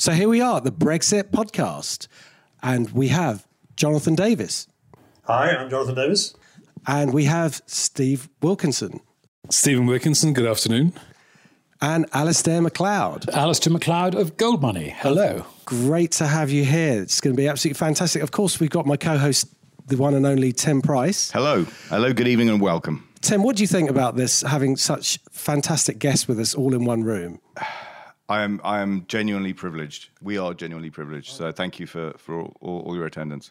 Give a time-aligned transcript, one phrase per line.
[0.00, 2.06] So here we are, the Brexit podcast,
[2.62, 4.66] and we have Jonathan Davis,
[5.24, 6.34] Hi, I'm Jonathan Davis.
[6.86, 9.00] and we have Steve Wilkinson,
[9.50, 10.94] Stephen Wilkinson, good afternoon.
[11.82, 13.26] and Alasdair Macleod.
[13.26, 14.90] Alasdair Macleod of GoldMoney.
[14.90, 15.44] Hello.
[15.66, 17.02] Great to have you here.
[17.02, 18.22] It's going to be absolutely fantastic.
[18.22, 19.48] Of course, we've got my co-host,
[19.86, 21.30] the one and only Tim Price.
[21.30, 21.64] Hello.
[21.90, 23.06] Hello, good evening, and welcome.
[23.20, 24.40] Tim, what do you think about this?
[24.40, 27.38] Having such fantastic guests with us all in one room.
[28.30, 30.10] I am I am genuinely privileged.
[30.22, 31.32] We are genuinely privileged.
[31.32, 33.50] So thank you for, for all, all, all your attendance.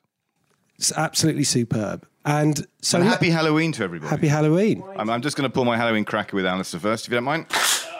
[0.78, 2.08] It's absolutely superb.
[2.26, 4.10] And so And happy Halloween to everybody.
[4.10, 4.82] happy Halloween.
[4.98, 7.26] I'm, I'm just going to pull my Halloween cracker with Alasdair first, if you don't
[7.26, 7.48] mind.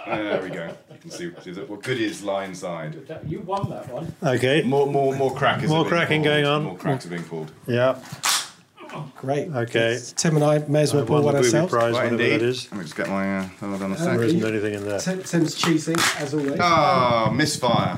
[0.06, 0.74] There we go.
[0.92, 2.96] You can see, see what good is lie inside.
[3.28, 4.14] You won that one.
[4.24, 4.64] Okay.
[4.64, 5.70] More, more, more crackers.
[5.70, 6.34] More cracking pulled.
[6.34, 6.64] going on.
[6.64, 7.52] More cracks are being pulled.
[7.68, 8.00] Yeah.
[9.18, 9.50] Great.
[9.50, 10.00] Okay.
[10.16, 11.72] Tim and I may as well I pull one the booby ourselves.
[11.72, 12.42] prize, Right, whatever indeed.
[12.42, 12.72] that is.
[12.72, 13.38] Let me just get my.
[13.40, 14.20] Uh, hold on a There sec.
[14.22, 15.00] isn't anything in there.
[15.00, 16.60] Tim, Tim's cheating, as always.
[16.60, 17.98] Ah, misfire.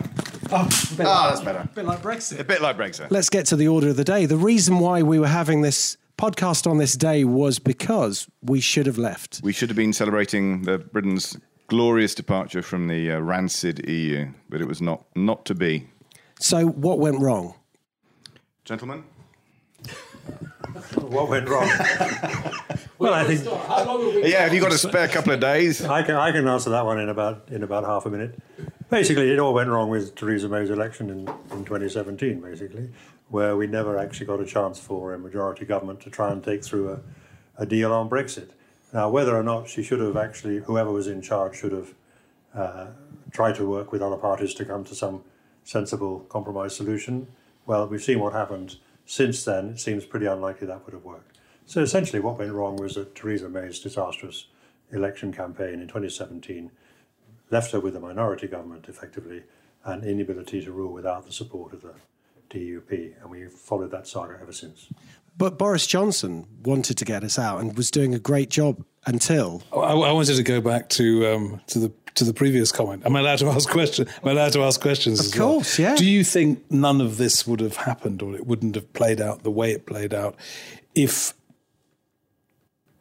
[0.51, 1.59] Oh, a bit, Ah, like, that's better.
[1.59, 2.39] a bit like Brexit.
[2.39, 3.07] A bit like Brexit.
[3.09, 4.25] Let's get to the order of the day.
[4.25, 8.85] The reason why we were having this podcast on this day was because we should
[8.85, 9.39] have left.
[9.43, 11.37] We should have been celebrating the Britain's
[11.67, 15.87] glorious departure from the uh, rancid EU, but it was not not to be.
[16.39, 17.53] So, what went wrong?
[18.65, 19.03] Gentlemen,
[20.95, 21.67] What went wrong?
[22.97, 25.39] well, I think How long have we yeah, have you got a spare couple of
[25.39, 25.83] days?
[25.83, 28.39] I can I can answer that one in about in about half a minute.
[28.89, 31.19] Basically, it all went wrong with Theresa May's election in,
[31.51, 32.41] in 2017.
[32.41, 32.89] Basically,
[33.29, 36.63] where we never actually got a chance for a majority government to try and take
[36.63, 36.99] through a,
[37.57, 38.51] a deal on Brexit.
[38.93, 41.93] Now, whether or not she should have actually, whoever was in charge should have
[42.53, 42.87] uh,
[43.31, 45.23] tried to work with other parties to come to some
[45.63, 47.27] sensible compromise solution.
[47.65, 48.77] Well, we've seen what happened
[49.11, 49.71] since then.
[49.71, 51.37] It seems pretty unlikely that would have worked.
[51.65, 54.47] So essentially, what went wrong was that Theresa May's disastrous
[54.93, 56.71] election campaign in 2017
[57.49, 59.43] left her with a minority government, effectively,
[59.83, 61.93] and inability to rule without the support of the
[62.49, 63.21] DUP.
[63.21, 64.87] And we've followed that saga ever since.
[65.37, 69.63] But Boris Johnson wanted to get us out and was doing a great job until.
[69.73, 73.05] I, I wanted to go back to um, to the to the previous comment.
[73.05, 74.09] Am I allowed to ask questions?
[74.21, 75.19] Am I allowed to ask questions?
[75.19, 75.53] Of as well?
[75.53, 75.95] course, yeah.
[75.95, 79.43] Do you think none of this would have happened, or it wouldn't have played out
[79.43, 80.35] the way it played out,
[80.93, 81.33] if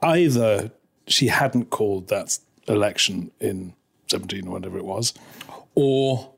[0.03, 0.71] either
[1.07, 2.39] she hadn't called that
[2.69, 3.75] election in
[4.07, 5.13] seventeen or whatever it was,
[5.75, 6.33] or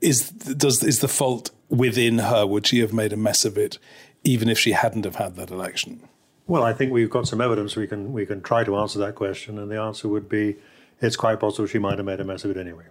[0.00, 2.46] is does is the fault within her?
[2.46, 3.78] Would she have made a mess of it,
[4.22, 6.07] even if she hadn't have had that election?
[6.48, 9.14] Well, I think we've got some evidence we can we can try to answer that
[9.14, 10.56] question, and the answer would be
[11.00, 12.84] it's quite possible she might have made a mess of it anyway.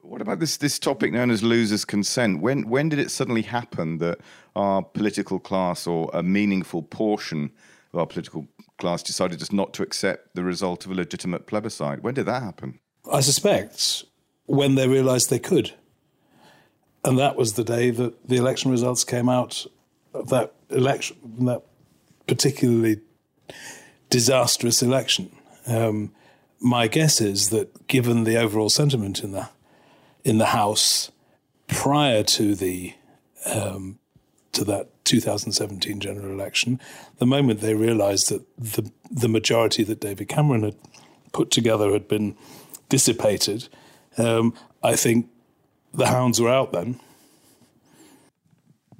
[0.00, 2.40] What about this this topic known as losers' consent?
[2.40, 4.20] When when did it suddenly happen that
[4.56, 7.52] our political class or a meaningful portion
[7.92, 8.48] of our political
[8.78, 12.02] class decided just not to accept the result of a legitimate plebiscite?
[12.02, 12.80] When did that happen?
[13.12, 14.04] I suspect
[14.46, 15.72] when they realised they could.
[17.04, 19.66] And that was the day that the election results came out
[20.14, 21.62] of that election, that
[22.26, 23.00] particularly
[24.10, 25.30] disastrous election.
[25.66, 26.12] Um,
[26.60, 29.48] my guess is that given the overall sentiment in the
[30.24, 31.10] in the House
[31.66, 32.94] prior to the
[33.46, 33.98] um,
[34.52, 36.80] to that 2017 general election,
[37.18, 40.76] the moment they realised that the the majority that David Cameron had
[41.32, 42.36] put together had been
[42.88, 43.68] dissipated,
[44.16, 45.28] um, I think
[45.92, 47.00] the hounds were out then.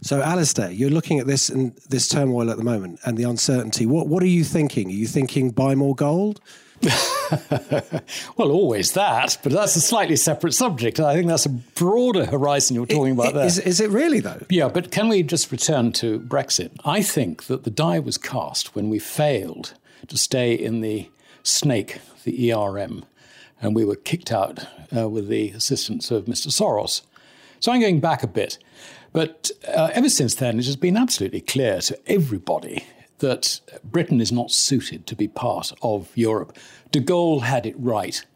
[0.04, 3.86] So, Alasdair, you're looking at this and this turmoil at the moment and the uncertainty.
[3.86, 4.88] What What are you thinking?
[4.88, 6.42] Are you thinking buy more gold?
[8.36, 11.00] Well, always that, but that's a slightly separate subject.
[11.00, 13.46] I think that's a broader horizon you're talking about there.
[13.46, 14.44] Is, is it really though?
[14.50, 16.70] Yeah, but can we just return to Brexit?
[16.84, 19.74] I think that the die was cast when we failed
[20.06, 21.08] to stay in the
[21.42, 23.04] snake, the ERM,
[23.60, 26.48] and we were kicked out uh, with the assistance of Mr.
[26.48, 27.00] Soros.
[27.58, 28.58] So I'm going back a bit.
[29.14, 32.84] But uh, ever since then, it has been absolutely clear to everybody
[33.20, 36.58] that Britain is not suited to be part of Europe.
[36.90, 38.26] De Gaulle had it right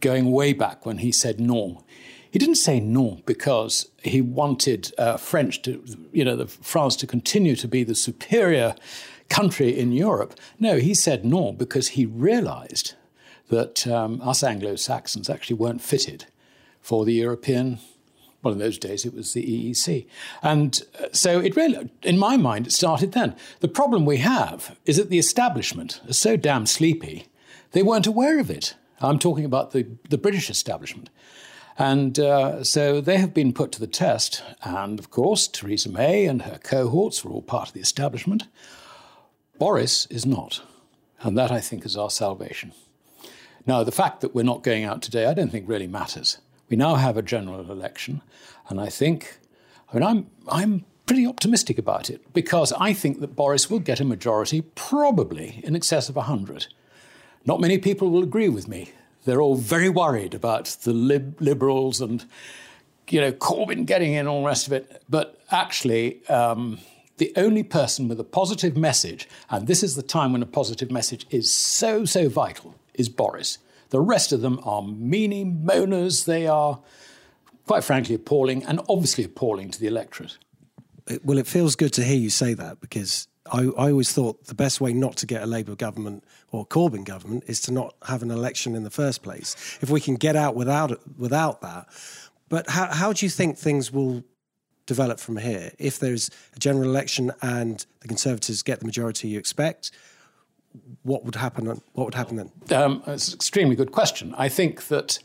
[0.00, 1.82] going way back when he said no.
[2.30, 5.82] He didn't say no because he wanted uh, French to,
[6.12, 8.74] you know, France to continue to be the superior
[9.30, 10.38] country in Europe.
[10.60, 12.92] No, he said no because he realized
[13.48, 16.26] that um, us Anglo Saxons actually weren't fitted
[16.82, 17.78] for the European.
[18.48, 20.06] Well, in those days, it was the EEC.
[20.42, 23.36] And uh, so it really, in my mind, it started then.
[23.60, 27.26] The problem we have is that the establishment is so damn sleepy,
[27.72, 28.74] they weren't aware of it.
[29.02, 31.10] I'm talking about the, the British establishment.
[31.76, 34.42] And uh, so they have been put to the test.
[34.62, 38.48] And of course, Theresa May and her cohorts were all part of the establishment.
[39.58, 40.62] Boris is not.
[41.20, 42.72] And that, I think, is our salvation.
[43.66, 46.38] Now, the fact that we're not going out today, I don't think really matters.
[46.68, 48.22] We now have a general election,
[48.68, 49.38] and I think,
[49.90, 53.98] I mean, I'm, I'm pretty optimistic about it because I think that Boris will get
[53.98, 56.66] a majority, probably in excess of 100.
[57.46, 58.92] Not many people will agree with me.
[59.24, 62.24] They're all very worried about the lib- liberals and,
[63.08, 65.02] you know, Corbyn getting in, all the rest of it.
[65.08, 66.78] But actually, um,
[67.16, 70.90] the only person with a positive message, and this is the time when a positive
[70.90, 73.58] message is so, so vital, is Boris.
[73.90, 76.24] The rest of them are meanie moaners.
[76.24, 76.80] They are,
[77.66, 80.38] quite frankly, appalling and obviously appalling to the electorate.
[81.24, 84.54] Well, it feels good to hear you say that because I, I always thought the
[84.54, 88.22] best way not to get a Labour government or Corbyn government is to not have
[88.22, 89.78] an election in the first place.
[89.80, 91.86] If we can get out without it, without that,
[92.48, 94.24] but how, how do you think things will
[94.86, 95.72] develop from here?
[95.78, 99.92] If there's a general election and the Conservatives get the majority you expect,
[101.02, 101.66] what would happen?
[101.66, 102.78] What would happen then?
[102.78, 104.34] Um, it's an extremely good question.
[104.36, 105.18] I think that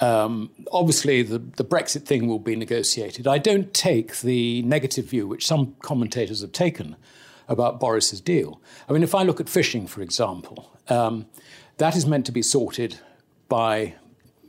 [0.00, 3.26] um, obviously the, the Brexit thing will be negotiated.
[3.26, 6.96] I don't take the negative view which some commentators have taken
[7.48, 8.60] about Boris's deal.
[8.88, 11.26] I mean, if I look at fishing, for example, um,
[11.78, 12.98] that is meant to be sorted
[13.48, 13.94] by,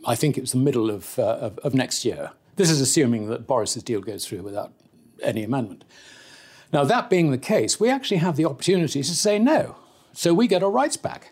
[0.06, 2.32] I think it's the middle of, uh, of, of next year.
[2.58, 4.74] This is assuming that Boris's deal goes through without
[5.24, 5.86] any amendment.
[6.72, 9.78] Now, that being the case, we actually have the opportunity to say no.
[10.20, 11.32] So we get our rights back.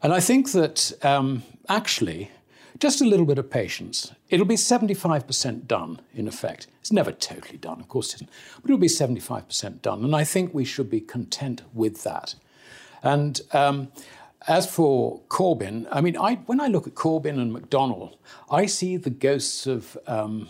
[0.00, 2.30] And I think that um, actually,
[2.78, 4.12] just a little bit of patience.
[4.30, 6.68] It'll be 75% done, in effect.
[6.78, 8.30] It's never totally done, of course it isn't,
[8.62, 10.04] but it'll be 75% done.
[10.04, 12.36] And I think we should be content with that.
[13.02, 13.88] And um,
[14.46, 18.18] as for Corbyn, I mean, I, when I look at Corbyn and McDonnell,
[18.48, 20.48] I see the ghosts of um,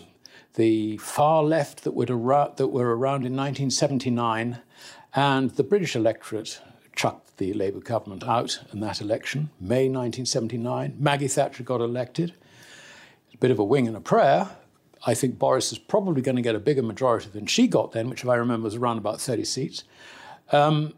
[0.56, 4.58] the far left that, would that were around in 1979
[5.14, 6.60] and the British electorate
[6.96, 10.96] chucked the Labour government out in that election, May 1979.
[10.98, 12.34] Maggie Thatcher got elected.
[13.32, 14.48] A bit of a wing and a prayer.
[15.06, 18.08] I think Boris is probably going to get a bigger majority than she got then,
[18.08, 19.84] which, if I remember, was around about 30 seats.
[20.50, 20.94] Um,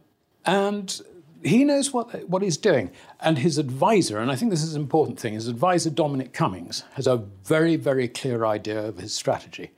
[0.47, 1.01] and
[1.43, 2.91] he knows what, what he's doing.
[3.21, 6.85] And his advisor, and I think this is an important thing, his advisor, Dominic Cummings,
[6.95, 9.73] has a very, very clear idea of his strategy.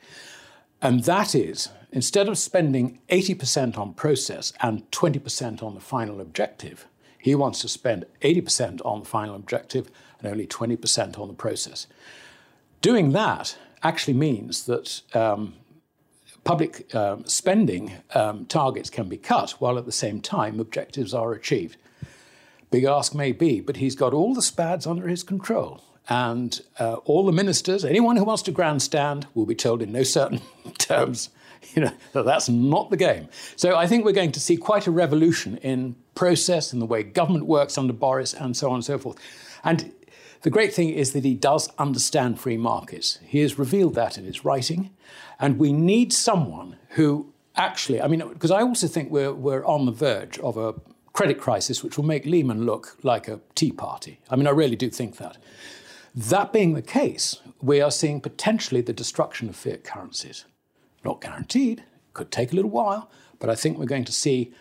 [0.82, 6.86] And that is instead of spending 80% on process and 20% on the final objective,
[7.18, 11.86] he wants to spend 80% on the final objective and only 20% on the process.
[12.80, 15.54] Doing that actually means that um,
[16.44, 21.32] public um, spending um, targets can be cut while at the same time objectives are
[21.32, 21.76] achieved.
[22.70, 25.82] Big ask may be, but he's got all the SPADs under his control.
[26.08, 30.02] And uh, all the ministers, anyone who wants to grandstand, will be told in no
[30.02, 30.40] certain
[30.78, 31.30] terms,
[31.74, 33.28] you know, that that's not the game.
[33.56, 37.02] So I think we're going to see quite a revolution in process and the way
[37.02, 39.18] government works under Boris and so on and so forth.
[39.64, 39.92] And
[40.42, 43.18] the great thing is that he does understand free markets.
[43.22, 44.90] He has revealed that in his writing.
[45.38, 49.86] And we need someone who actually, I mean, because I also think we're, we're on
[49.86, 50.74] the verge of a
[51.12, 54.20] credit crisis which will make Lehman look like a tea party.
[54.30, 55.36] I mean, I really do think that.
[56.14, 60.44] That being the case, we are seeing potentially the destruction of fiat currencies.
[61.04, 64.52] Not guaranteed, could take a little while, but I think we're going to see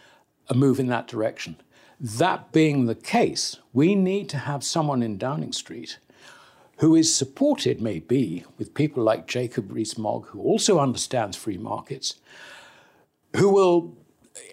[0.48, 1.58] a move in that direction.
[2.00, 6.00] That being the case, we need to have someone in Downing Street
[6.78, 12.16] who is supported, maybe, with people like Jacob Rees-Mogg, who also understands free markets,
[13.36, 13.98] who will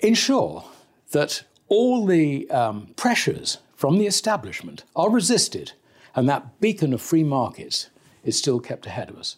[0.02, 0.64] ensure
[1.12, 5.72] that all the um, pressures from the establishment are resisted
[6.16, 7.90] and that beacon of free markets
[8.24, 9.36] is still kept ahead of us.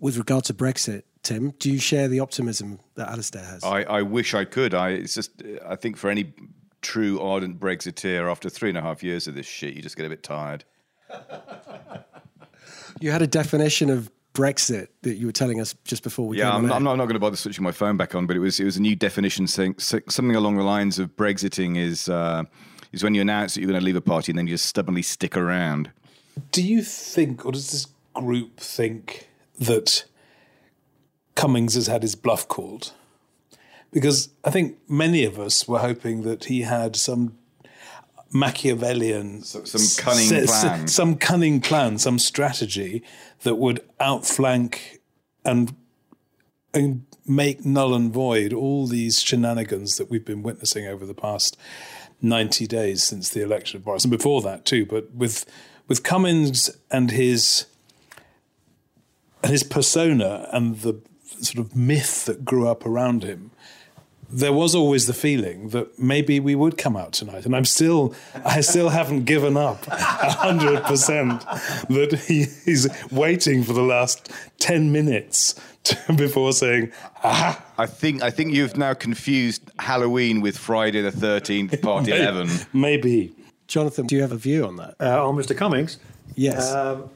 [0.00, 3.62] With regard to Brexit, Tim, do you share the optimism that Alasdair has?
[3.62, 4.74] I, I wish I could.
[4.74, 6.32] I it's just I think for any
[6.82, 10.06] true ardent Brexiteer, after three and a half years of this shit, you just get
[10.06, 10.64] a bit tired.
[13.00, 16.36] you had a definition of Brexit that you were telling us just before we.
[16.36, 16.46] Came.
[16.46, 18.36] Yeah, I'm not, I'm not, not, going to bother switching my phone back on, but
[18.36, 22.08] it was it was a new definition saying something along the lines of Brexiting is
[22.08, 22.44] uh,
[22.92, 24.66] is when you announce that you're going to leave a party and then you just
[24.66, 25.90] stubbornly stick around.
[26.52, 30.04] Do you think, or does this group think that
[31.34, 32.92] Cummings has had his bluff called?
[33.92, 37.36] Because I think many of us were hoping that he had some
[38.32, 43.02] Machiavellian, so, some cunning s- plan, s- some cunning plan, some strategy
[43.42, 45.00] that would outflank
[45.44, 45.74] and
[46.72, 51.56] and make null and void all these shenanigans that we've been witnessing over the past
[52.22, 54.86] 90 days since the election of Boris, and before that too.
[54.86, 55.44] But with
[55.88, 57.66] with Cummings and his
[59.42, 61.00] and his persona and the
[61.44, 63.50] sort of myth that grew up around him,
[64.32, 68.14] there was always the feeling that maybe we would come out tonight, and I'm still,
[68.44, 71.40] I still haven't given up hundred percent
[71.88, 75.54] that he, he's waiting for the last ten minutes
[75.84, 76.92] to, before saying,
[77.24, 82.16] "Ah." I think I think you've now confused Halloween with Friday the Thirteenth Part Maybe.
[82.22, 82.48] Eleven.
[82.72, 83.34] Maybe.
[83.66, 84.94] Jonathan, do you have a view on that?
[85.00, 85.56] Uh, on Mr.
[85.56, 85.98] Cummings,
[86.34, 86.72] Yes.
[86.72, 87.08] Um,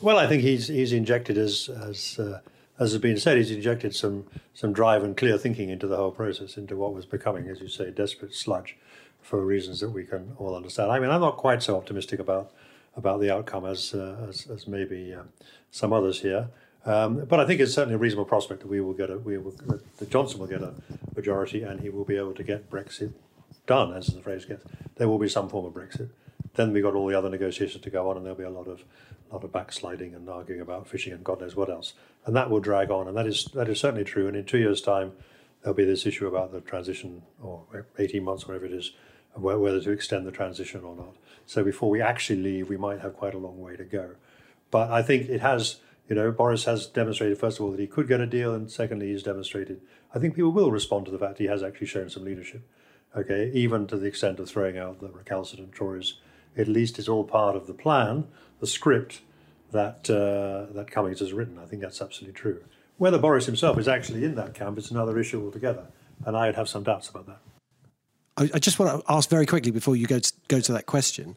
[0.00, 2.40] well, I think he's he's injected as as uh,
[2.78, 6.10] as has been said, he's injected some some drive and clear thinking into the whole
[6.10, 8.76] process, into what was becoming, as you say, desperate sludge,
[9.22, 10.90] for reasons that we can all understand.
[10.92, 12.52] I mean, I'm not quite so optimistic about
[12.96, 15.28] about the outcome as uh, as, as maybe um,
[15.70, 16.48] some others here.
[16.84, 19.38] Um, but I think it's certainly a reasonable prospect that we will get a we
[19.38, 19.54] will
[19.98, 20.74] that Johnson will get a
[21.14, 23.12] majority and he will be able to get Brexit
[23.66, 24.64] done, as the phrase gets.
[24.96, 26.08] There will be some form of Brexit.
[26.54, 28.68] Then we've got all the other negotiations to go on, and there'll be a lot
[28.68, 28.84] of
[29.32, 31.94] lot of backsliding and arguing about fishing and God knows what else,
[32.26, 33.08] and that will drag on.
[33.08, 34.28] And that is that is certainly true.
[34.28, 35.12] And in two years' time,
[35.62, 38.92] there'll be this issue about the transition, or eighteen months, whatever it is,
[39.34, 41.16] whether to extend the transition or not.
[41.46, 44.16] So before we actually leave, we might have quite a long way to go.
[44.70, 45.76] But I think it has,
[46.08, 48.70] you know, Boris has demonstrated, first of all, that he could get a deal, and
[48.70, 49.80] secondly, he's demonstrated,
[50.12, 52.62] I think people will respond to the fact he has actually shown some leadership.
[53.16, 56.14] Okay, even to the extent of throwing out the recalcitrant Tories.
[56.54, 58.26] At least it's all part of the plan,
[58.60, 59.22] the script
[59.72, 61.58] that uh, that Cummings has written.
[61.58, 62.62] I think that's absolutely true.
[62.98, 65.86] Whether Boris himself is actually in that camp is another issue altogether,
[66.24, 67.38] and I'd have some doubts about that.
[68.36, 70.86] I, I just want to ask very quickly before you go to, go to that
[70.86, 71.36] question.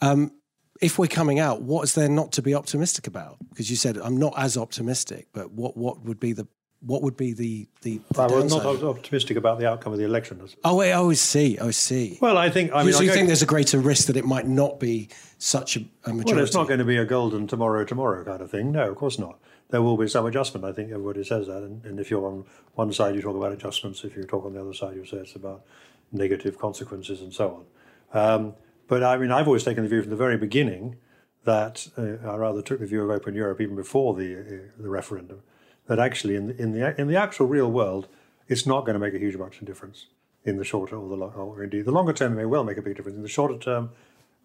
[0.00, 0.32] Um,
[0.80, 3.36] if we're coming out, what is there not to be optimistic about?
[3.50, 6.48] Because you said I'm not as optimistic, but what what would be the
[6.80, 10.04] what would be the the, the I was not optimistic about the outcome of the
[10.04, 10.40] election.
[10.64, 12.18] Oh wait, I always see, I see.
[12.20, 12.72] Well, I think.
[12.72, 14.80] I mean, so I you go- think there's a greater risk that it might not
[14.80, 15.08] be
[15.38, 16.34] such a, a majority?
[16.34, 18.72] Well, it's not going to be a golden tomorrow, tomorrow kind of thing.
[18.72, 19.38] No, of course not.
[19.70, 20.64] There will be some adjustment.
[20.64, 21.62] I think everybody says that.
[21.62, 22.44] And, and if you're on
[22.74, 24.04] one side, you talk about adjustments.
[24.04, 25.64] If you talk on the other side, you say it's about
[26.12, 27.64] negative consequences and so
[28.12, 28.20] on.
[28.20, 28.54] Um,
[28.88, 30.96] but I mean, I've always taken the view from the very beginning
[31.44, 34.42] that uh, I rather took the view of open Europe even before the uh,
[34.78, 35.42] the referendum.
[35.90, 38.06] That actually, in the, in the in the actual real world,
[38.46, 40.06] it's not going to make a huge much difference
[40.44, 42.36] in the shorter or the long, or indeed the longer term.
[42.36, 43.16] May well make a big difference.
[43.16, 43.90] In the shorter term,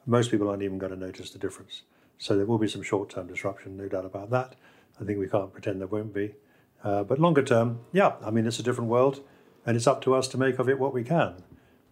[0.07, 1.83] most people aren't even going to notice the difference.
[2.17, 4.55] So there will be some short term disruption, no doubt about that.
[4.99, 6.33] I think we can't pretend there won't be.
[6.83, 9.21] Uh, but longer term, yeah, I mean, it's a different world,
[9.67, 11.43] and it's up to us to make of it what we can.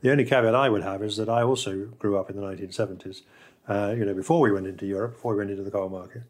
[0.02, 3.22] The only caveat I would have is that I also grew up in the 1970s,
[3.70, 6.24] uh, you know, before we went into Europe, before we went into the coal market,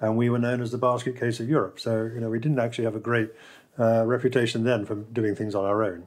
[0.00, 1.80] and we were known as the basket case of Europe.
[1.80, 3.30] So, you know, we didn't actually have a great
[3.78, 6.06] uh, reputation then for doing things on our own.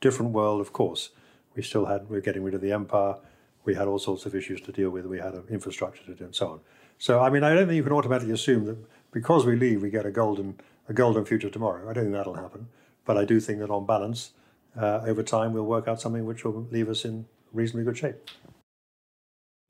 [0.00, 1.10] Different world, of course.
[1.54, 3.16] We still had, we were getting rid of the empire.
[3.64, 5.06] We had all sorts of issues to deal with.
[5.06, 6.60] We had infrastructure to do and so on.
[6.98, 8.78] So, I mean, I don't think you can automatically assume that
[9.12, 11.88] because we leave, we get a golden, a golden future tomorrow.
[11.88, 12.68] I don't think that'll happen.
[13.04, 14.32] But I do think that on balance,
[14.76, 18.16] uh, over time, we'll work out something which will leave us in reasonably good shape.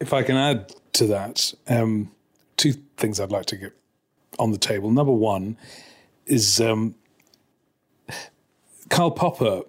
[0.00, 2.10] If I can add to that, um,
[2.56, 3.72] two things I'd like to get
[4.38, 4.90] on the table.
[4.90, 5.56] Number one
[6.26, 6.94] is um,
[8.88, 9.62] Karl Popper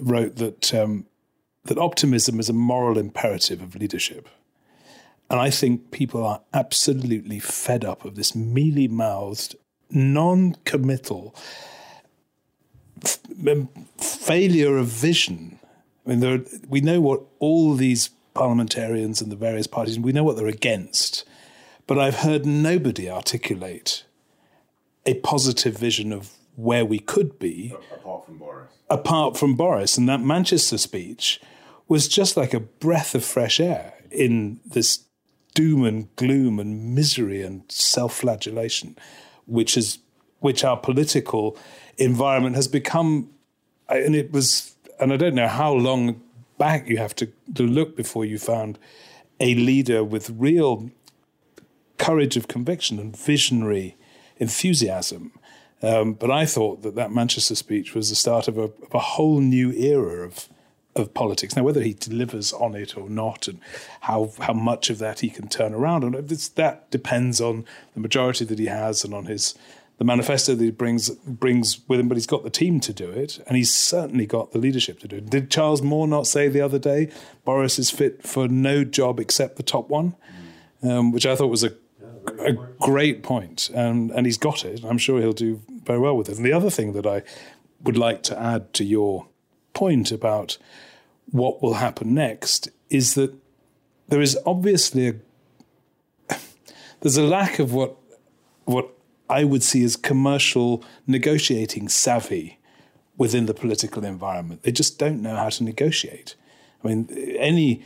[0.00, 1.06] wrote that um,
[1.64, 4.28] that optimism is a moral imperative of leadership.
[5.28, 9.54] And I think people are absolutely fed up of this mealy mouthed,
[9.90, 11.34] non committal
[13.04, 15.60] f- um, failure of vision.
[16.04, 20.24] I mean, are, we know what all these parliamentarians and the various parties, we know
[20.24, 21.24] what they're against.
[21.90, 24.04] But I've heard nobody articulate
[25.04, 28.70] a positive vision of where we could be Apart from Boris.
[28.88, 29.98] apart from Boris.
[29.98, 31.40] And that Manchester speech
[31.88, 35.00] was just like a breath of fresh air in this
[35.56, 38.96] doom and gloom and misery and self-flagellation,
[39.46, 39.98] which is
[40.38, 41.58] which our political
[41.96, 43.30] environment has become.
[43.88, 46.22] And it was, and I don't know how long
[46.56, 48.78] back you have to, to look before you found
[49.40, 50.88] a leader with real
[52.00, 53.96] courage of conviction and visionary
[54.38, 55.32] enthusiasm.
[55.82, 58.98] Um, but I thought that that Manchester speech was the start of a, of a
[58.98, 60.48] whole new era of
[60.96, 61.54] of politics.
[61.54, 63.60] Now, whether he delivers on it or not, and
[64.00, 66.14] how how much of that he can turn around, and
[66.56, 67.64] that depends on
[67.94, 69.54] the majority that he has and on his
[69.98, 72.08] the manifesto that he brings brings with him.
[72.08, 75.08] But he's got the team to do it, and he's certainly got the leadership to
[75.08, 75.30] do it.
[75.30, 77.10] Did Charles Moore not say the other day
[77.44, 80.14] Boris is fit for no job except the top one,
[80.82, 81.74] um, which I thought was a
[82.38, 84.84] a great point, and and he's got it.
[84.84, 86.36] I'm sure he'll do very well with it.
[86.36, 87.22] And the other thing that I
[87.82, 89.26] would like to add to your
[89.72, 90.58] point about
[91.30, 93.32] what will happen next is that
[94.08, 95.14] there is obviously a
[97.00, 97.96] there's a lack of what
[98.64, 98.90] what
[99.28, 102.58] I would see as commercial negotiating savvy
[103.16, 104.62] within the political environment.
[104.62, 106.34] They just don't know how to negotiate.
[106.82, 107.08] I mean,
[107.38, 107.82] any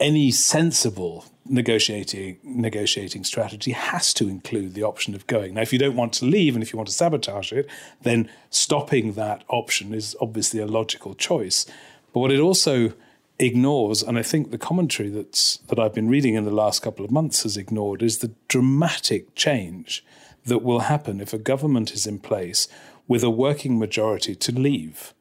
[0.00, 5.54] any sensible negotiating negotiating strategy has to include the option of going.
[5.54, 7.68] Now, if you don't want to leave and if you want to sabotage it,
[8.02, 11.66] then stopping that option is obviously a logical choice.
[12.12, 12.92] But what it also
[13.38, 17.04] ignores, and I think the commentary that's that I've been reading in the last couple
[17.04, 20.04] of months has ignored, is the dramatic change
[20.44, 22.68] that will happen if a government is in place
[23.06, 25.14] with a working majority to leave.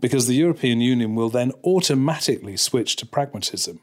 [0.00, 3.80] Because the European Union will then automatically switch to pragmatism.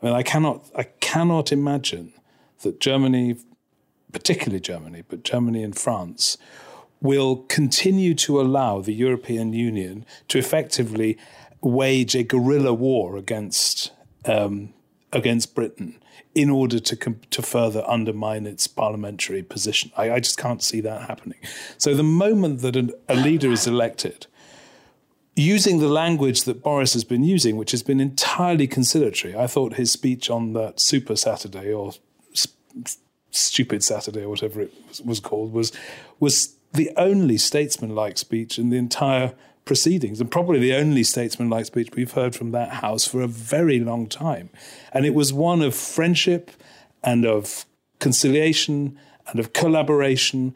[0.00, 2.12] I mean, I cannot, I cannot imagine
[2.62, 3.36] that Germany,
[4.12, 6.38] particularly Germany, but Germany and France,
[7.00, 11.18] will continue to allow the European Union to effectively
[11.60, 13.92] wage a guerrilla war against
[14.26, 14.72] um,
[15.12, 15.98] against Britain
[16.34, 19.90] in order to to further undermine its parliamentary position.
[19.96, 21.38] I, I, just can't see that happening.
[21.78, 24.26] So the moment that an, a leader is elected,
[25.40, 29.74] using the language that Boris has been using, which has been entirely conciliatory, I thought
[29.74, 31.92] his speech on that Super Saturday or
[33.30, 35.72] Stupid Saturday or whatever it was, was called was
[36.18, 41.90] was the only statesman-like speech in the entire proceedings, and probably the only statesman-like speech
[41.94, 44.50] we've heard from that House for a very long time.
[44.92, 46.50] And it was one of friendship
[47.02, 47.66] and of
[48.00, 50.54] conciliation and of collaboration,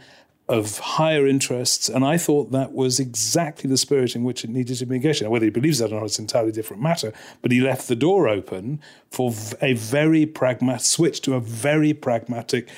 [0.48, 1.88] of higher interests.
[1.88, 5.30] And I thought that was exactly the spirit in which it needed to be negotiated.
[5.30, 7.12] Whether he believes that or not, it's an entirely different matter.
[7.40, 9.32] But he left the door open for
[9.62, 12.68] a very pragmatic switch to a very pragmatic.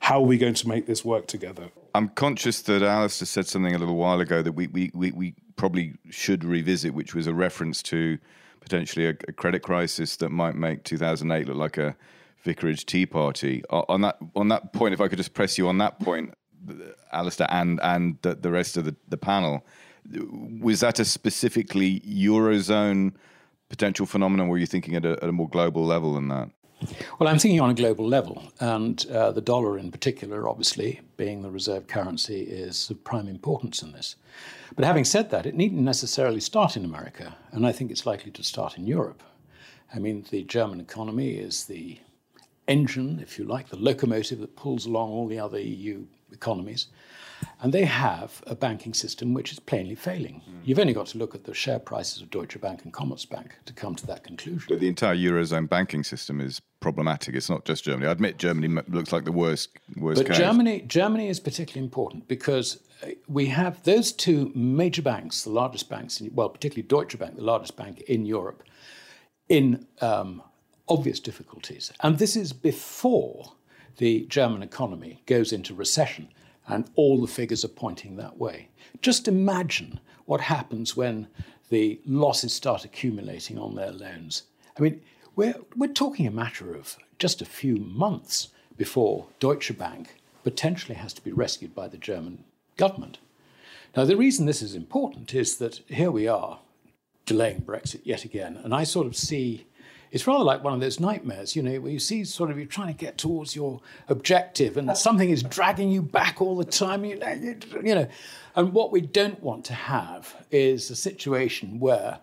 [0.00, 1.70] How are we going to make this work together?
[1.94, 5.34] I'm conscious that Alasdair said something a little while ago that we, we, we, we
[5.56, 8.18] probably should revisit, which was a reference to
[8.60, 11.96] potentially a, a credit crisis that might make 2008 look like a
[12.44, 13.62] vicarage tea party.
[13.70, 16.34] On that on that point, if I could just press you on that point,
[17.12, 19.64] Alasdair, and and the, the rest of the, the panel,
[20.60, 23.12] was that a specifically eurozone
[23.68, 24.46] potential phenomenon?
[24.46, 26.50] Or were you thinking at a, at a more global level than that?
[27.18, 31.40] Well, I'm thinking on a global level, and uh, the dollar in particular, obviously, being
[31.40, 34.16] the reserve currency, is of prime importance in this.
[34.74, 38.30] But having said that, it needn't necessarily start in America, and I think it's likely
[38.32, 39.22] to start in Europe.
[39.94, 41.98] I mean, the German economy is the
[42.68, 46.88] engine, if you like, the locomotive that pulls along all the other EU economies.
[47.60, 50.42] And they have a banking system which is plainly failing.
[50.48, 50.60] Mm.
[50.64, 53.72] You've only got to look at the share prices of Deutsche Bank and Commerzbank to
[53.72, 54.66] come to that conclusion.
[54.68, 57.34] But the entire Eurozone banking system is problematic.
[57.34, 58.06] It's not just Germany.
[58.06, 60.38] I admit Germany looks like the worst, worst but case.
[60.38, 65.90] Germany, Germany is particularly important because uh, we have those two major banks, the largest
[65.90, 68.62] banks, in, well, particularly Deutsche Bank, the largest bank in Europe,
[69.48, 70.42] in um,
[70.88, 71.92] obvious difficulties.
[72.00, 73.52] And this is before
[73.98, 76.28] the German economy goes into recession
[76.68, 78.68] and all the figures are pointing that way.
[79.00, 81.28] Just imagine what happens when
[81.70, 84.44] the losses start accumulating on their loans.
[84.76, 85.00] I mean,
[85.34, 91.12] we're, we're talking a matter of just a few months before Deutsche Bank potentially has
[91.14, 92.44] to be rescued by the German
[92.76, 93.18] government.
[93.96, 96.60] Now, the reason this is important is that here we are
[97.24, 99.66] delaying Brexit yet again, and I sort of see
[100.10, 102.66] it's rather like one of those nightmares, you know, where you see sort of you're
[102.66, 107.04] trying to get towards your objective and something is dragging you back all the time,
[107.04, 108.08] you know, you know.
[108.54, 112.18] And what we don't want to have is a situation where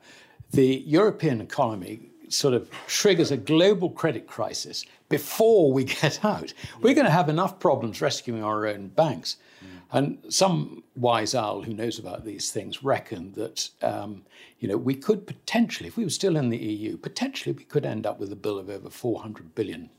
[0.52, 6.54] the European economy sort of triggers a global credit crisis before we get out.
[6.82, 9.38] We're going to have enough problems rescuing our own banks.
[9.64, 9.68] Mm.
[9.94, 14.24] And some wise owl who knows about these things reckoned that um,
[14.60, 17.86] you know we could potentially, if we were still in the EU, potentially we could
[17.86, 19.92] end up with a bill of over 400 billion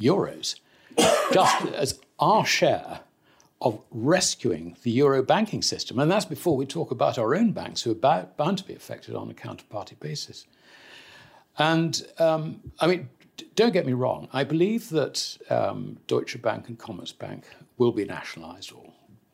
[0.00, 0.58] euros,
[1.32, 3.00] just as our share
[3.60, 5.98] of rescuing the euro banking system.
[5.98, 9.14] And that's before we talk about our own banks who are bound to be affected
[9.14, 10.46] on a counterparty basis.
[11.58, 13.08] And um, I mean,
[13.54, 17.44] don't get me wrong, I believe that um, Deutsche Bank and Commerzbank
[17.78, 18.91] will be nationalized or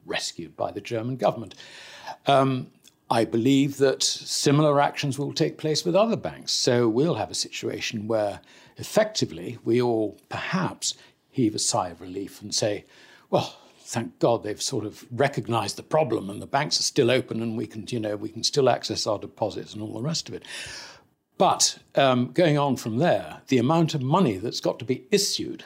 [0.08, 1.54] rescued by the German government.
[2.26, 2.70] Um,
[3.10, 6.52] I believe that similar actions will take place with other banks.
[6.52, 8.40] So we'll have a situation where
[8.76, 10.94] effectively we all perhaps
[11.30, 12.84] heave a sigh of relief and say,
[13.30, 17.42] well, thank God they've sort of recognized the problem and the banks are still open
[17.42, 20.28] and we can, you know, we can still access our deposits and all the rest
[20.28, 20.44] of it.
[21.38, 25.64] But um, going on from there, the amount of money that's got to be issued,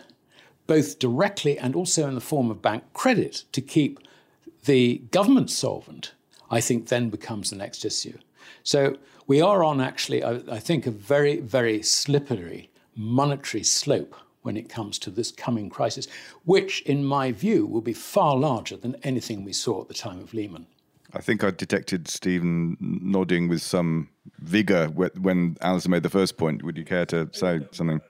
[0.68, 3.98] both directly and also in the form of bank credit, to keep
[4.64, 6.12] the government solvent,
[6.50, 8.18] I think, then becomes the next issue.
[8.62, 8.96] So
[9.26, 14.68] we are on actually, I, I think, a very, very slippery monetary slope when it
[14.68, 16.08] comes to this coming crisis,
[16.44, 20.18] which, in my view, will be far larger than anything we saw at the time
[20.18, 20.66] of Lehman.
[21.14, 26.62] I think I detected Stephen nodding with some vigour when Alasdair made the first point.
[26.62, 28.00] Would you care to say something?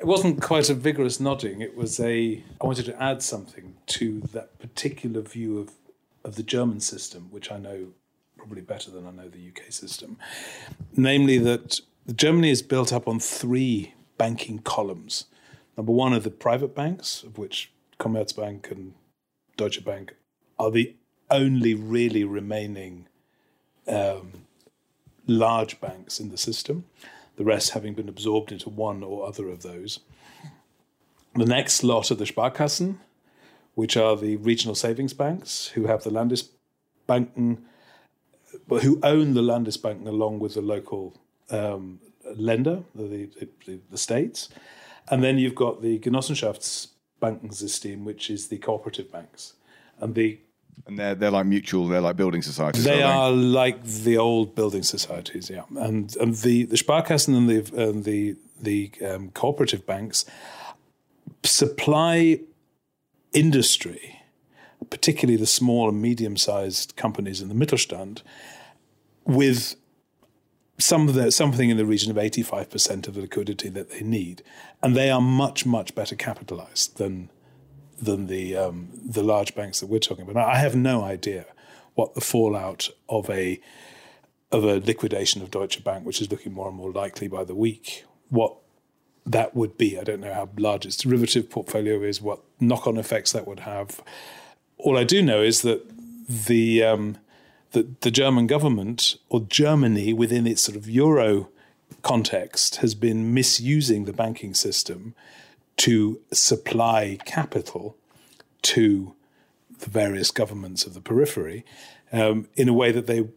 [0.00, 1.60] It wasn't quite a vigorous nodding.
[1.60, 2.42] It was a.
[2.60, 5.70] I wanted to add something to that particular view of
[6.26, 7.88] of the German system, which I know
[8.36, 10.18] probably better than I know the UK system.
[10.94, 11.80] Namely, that
[12.14, 15.26] Germany is built up on three banking columns.
[15.76, 18.94] Number one are the private banks, of which Commerzbank and
[19.56, 20.14] Deutsche Bank
[20.58, 20.94] are the
[21.30, 23.06] only really remaining
[23.88, 24.32] um,
[25.26, 26.84] large banks in the system,
[27.36, 30.00] the rest having been absorbed into one or other of those.
[31.34, 32.98] The next lot are the Sparkassen,
[33.76, 37.58] which are the regional savings banks who have the Landesbanken,
[38.68, 41.14] who own the Landesbanken along with the local
[41.50, 42.00] um,
[42.34, 43.28] lender, the,
[43.66, 44.48] the, the, states.
[45.10, 49.52] And then you've got the Genossenschaftsbankensystem, which is the cooperative banks.
[50.00, 50.38] And the
[50.86, 51.86] and they're they're like mutual.
[51.86, 52.84] They're like building societies.
[52.84, 53.36] They are they?
[53.36, 55.62] like the old building societies, yeah.
[55.76, 60.24] And and the the Sparkassen and the and the the um, cooperative banks
[61.42, 62.40] supply
[63.36, 64.22] industry,
[64.90, 68.22] particularly the small and medium sized companies in the Mittelstand,
[69.24, 69.76] with
[70.78, 74.42] some the, something in the region of 85% of the liquidity that they need.
[74.82, 77.30] And they are much, much better capitalized than
[77.98, 80.36] than the um, the large banks that we're talking about.
[80.48, 81.46] I have no idea
[81.94, 83.58] what the fallout of a
[84.52, 87.54] of a liquidation of Deutsche Bank, which is looking more and more likely by the
[87.54, 88.56] week, what
[89.26, 89.98] that would be.
[89.98, 93.60] I don't know how large its derivative portfolio is, what knock on effects that would
[93.60, 94.00] have.
[94.78, 95.82] All I do know is that
[96.28, 97.18] the um,
[97.72, 101.48] the, the German government or Germany within its sort of euro
[102.02, 105.14] context has been misusing the banking system
[105.76, 107.96] to supply capital
[108.62, 109.14] to
[109.80, 111.64] the various governments of the periphery
[112.12, 113.28] um, in a way that they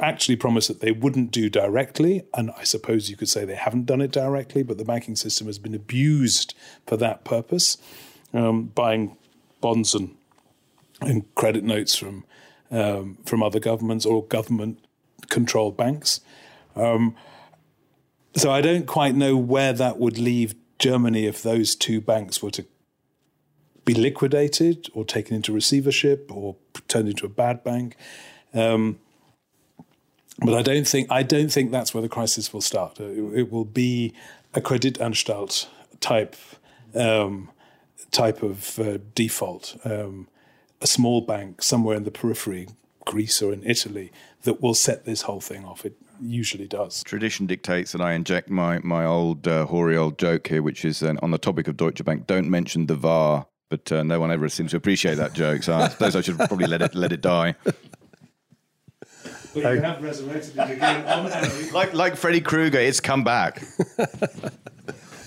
[0.00, 2.22] actually promised that they wouldn't do directly.
[2.34, 5.46] And I suppose you could say they haven't done it directly, but the banking system
[5.46, 6.54] has been abused
[6.86, 7.76] for that purpose,
[8.32, 9.16] um, buying
[9.60, 10.16] bonds and,
[11.00, 12.24] and credit notes from
[12.70, 14.78] um, from other governments or government
[15.28, 16.20] controlled banks.
[16.76, 17.16] Um,
[18.36, 22.52] so I don't quite know where that would leave Germany if those two banks were
[22.52, 22.64] to
[23.84, 27.96] be liquidated or taken into receivership or turned into a bad bank.
[28.54, 29.00] Um,
[30.40, 32.98] but I don't think I don't think that's where the crisis will start.
[33.00, 34.14] It, it will be
[34.54, 35.66] a Kreditanstalt
[36.00, 36.36] type
[36.94, 37.50] um,
[38.10, 40.28] type of uh, default, um,
[40.80, 42.68] a small bank somewhere in the periphery,
[43.04, 44.10] Greece or in Italy,
[44.42, 45.84] that will set this whole thing off.
[45.84, 47.02] It usually does.
[47.04, 51.02] Tradition dictates that I inject my my old uh, hoary old joke here, which is
[51.02, 52.26] uh, on the topic of Deutsche Bank.
[52.26, 55.62] Don't mention the VAR, but uh, no one ever seems to appreciate that joke.
[55.62, 57.54] So I suppose I should probably let it let it die.
[59.54, 63.62] But you have resurrected it again like like Freddy Krueger, it's come back.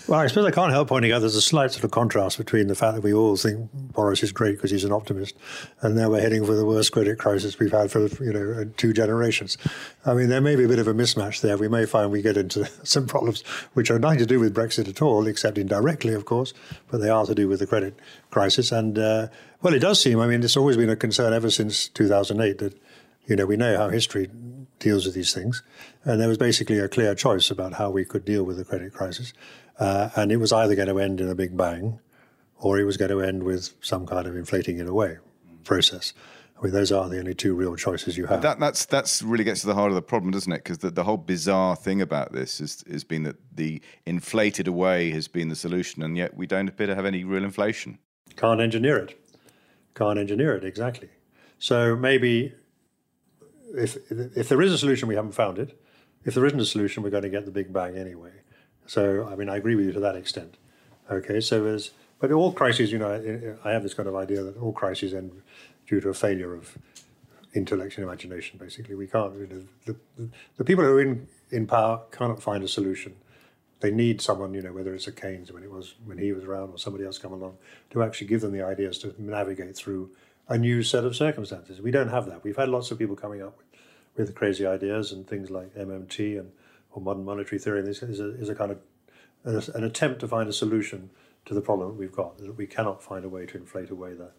[0.05, 2.67] Well, I suppose I can't help pointing out there's a slight sort of contrast between
[2.67, 5.33] the fact that we all think Boris is great because he's an optimist,
[5.81, 8.91] and now we're heading for the worst credit crisis we've had for you know two
[8.91, 9.57] generations.
[10.05, 11.57] I mean, there may be a bit of a mismatch there.
[11.57, 13.43] We may find we get into some problems
[13.75, 16.53] which are nothing to do with Brexit at all, except indirectly, of course,
[16.91, 17.97] but they are to do with the credit
[18.29, 18.73] crisis.
[18.73, 19.27] And uh,
[19.61, 20.19] well, it does seem.
[20.19, 22.77] I mean, it's always been a concern ever since 2008 that
[23.25, 24.29] you know we know how history
[24.79, 25.63] deals with these things,
[26.03, 28.93] and there was basically a clear choice about how we could deal with the credit
[28.93, 29.33] crisis.
[29.79, 31.99] Uh, and it was either going to end in a big bang
[32.57, 35.17] or it was going to end with some kind of inflating it away
[35.63, 36.13] process.
[36.57, 38.41] I mean, those are the only two real choices you have.
[38.41, 40.63] That that's that's really gets to the heart of the problem, doesn't it?
[40.63, 45.09] Because the, the whole bizarre thing about this is has been that the inflated away
[45.11, 47.97] has been the solution, and yet we don't appear to have any real inflation.
[48.37, 49.19] Can't engineer it.
[49.95, 51.09] Can't engineer it exactly.
[51.59, 52.53] So maybe
[53.73, 55.79] if if there is a solution, we haven't found it.
[56.25, 58.31] If there isn't a solution, we're going to get the big bang anyway.
[58.85, 60.55] So, I mean, I agree with you to that extent.
[61.11, 64.57] Okay, so there's, but all crises, you know, I, have this kind of idea that
[64.57, 65.41] all crises end
[65.87, 66.77] due to a failure of
[67.53, 68.95] intellect and imagination, basically.
[68.95, 72.67] We can't, you know, the, the, people who are in, in power cannot find a
[72.67, 73.15] solution.
[73.81, 76.45] They need someone, you know, whether it's a Keynes when it was when he was
[76.45, 77.57] around or somebody else come along,
[77.89, 80.09] to actually give them the ideas to navigate through
[80.47, 81.81] a new set of circumstances.
[81.81, 82.43] We don't have that.
[82.43, 86.39] We've had lots of people coming up with, with crazy ideas and things like MMT
[86.39, 86.51] and
[86.91, 87.81] or modern monetary theory.
[87.81, 88.79] This is a, is a kind of
[89.43, 91.09] an attempt to find a solution
[91.45, 92.37] to the problem that we've got.
[92.37, 94.31] That we cannot find a way to inflate away the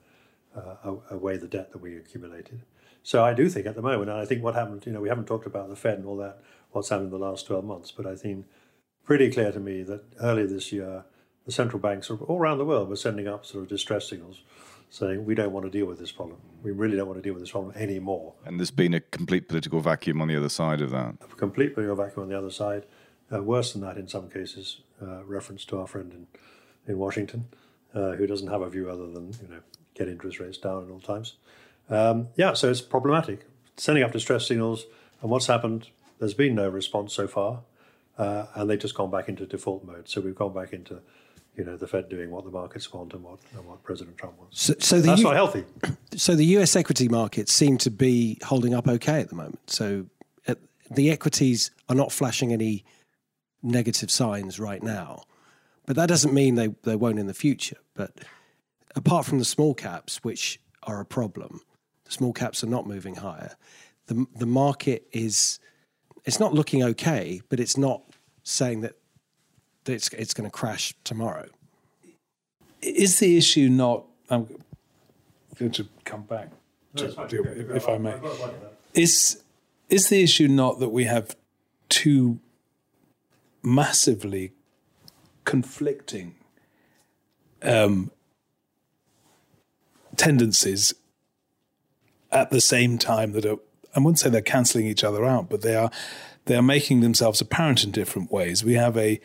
[0.57, 2.63] uh, away the debt that we accumulated.
[3.03, 5.11] So I do think at the moment, and I think what happened, you know, we
[5.11, 6.41] haven't talked about the Fed and all that,
[6.71, 8.47] what's happened in the last 12 months, but I think
[9.05, 11.05] pretty clear to me that earlier this year,
[11.45, 14.43] the central banks all around the world were sending up sort of distress signals,
[14.95, 16.39] saying we don't want to deal with this problem.
[16.63, 18.35] We really don't want to deal with this problem anymore.
[18.45, 21.17] And there's been a complete political vacuum on the other side of that.
[21.21, 22.85] A complete political vacuum on the other side.
[23.33, 24.83] Uh, worse than that in some cases.
[25.03, 26.27] Uh, reference to our friend in,
[26.87, 27.47] in Washington,
[27.93, 29.61] uh, who doesn't have a view other than you know
[29.95, 31.35] get interest rates down at all times.
[31.91, 33.47] Um, yeah, so it's problematic.
[33.77, 34.87] Sending up distress signals,
[35.21, 35.89] and what's happened?
[36.21, 37.63] There's been no response so far,
[38.17, 40.09] uh, and they've just gone back into default mode.
[40.09, 41.01] So we've gone back into
[41.57, 44.39] you know the Fed doing what the markets want and what and what President Trump
[44.39, 44.61] wants.
[44.63, 45.65] So, so the That's U- not healthy.
[46.17, 49.59] So the US equity markets seem to be holding up okay at the moment.
[49.69, 50.07] So
[50.47, 50.55] uh,
[50.89, 52.85] the equities are not flashing any
[53.65, 55.25] negative signs right now.
[55.87, 57.79] But that doesn't mean they, they won't in the future.
[57.95, 58.13] But
[58.95, 61.63] apart from the small caps, which are a problem,
[62.05, 63.57] the small caps are not moving higher.
[64.07, 65.59] The, the market is,
[66.25, 68.03] it's not looking okay, but it's not
[68.45, 68.95] saying that
[69.87, 71.47] it's, it's going to crash tomorrow.
[72.83, 74.05] Is the issue not?
[74.29, 74.47] I'm
[75.59, 76.51] going to come back,
[76.97, 78.15] to, if, if I may.
[78.93, 79.43] Is
[79.89, 81.37] is the issue not that we have
[81.89, 82.41] two
[83.63, 84.53] massively
[85.45, 86.35] conflicting
[87.63, 88.11] um,
[90.17, 90.95] tendencies
[92.31, 93.59] at the same time that are
[93.97, 95.91] I wouldn't say they're cancelling each other out, but they are
[96.47, 98.65] they are making themselves apparent in different ways.
[98.65, 99.21] We have a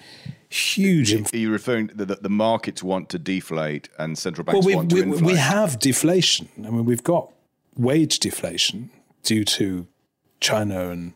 [0.50, 4.66] huge inf- Are you referring to the, the markets want to deflate and central banks
[4.66, 5.24] well, want to inflate?
[5.24, 6.50] we have deflation.
[6.58, 7.32] I mean, we've got
[7.76, 8.90] wage deflation
[9.24, 9.88] due to
[10.40, 11.14] China and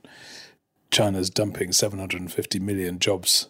[0.91, 3.47] China's dumping 750 million jobs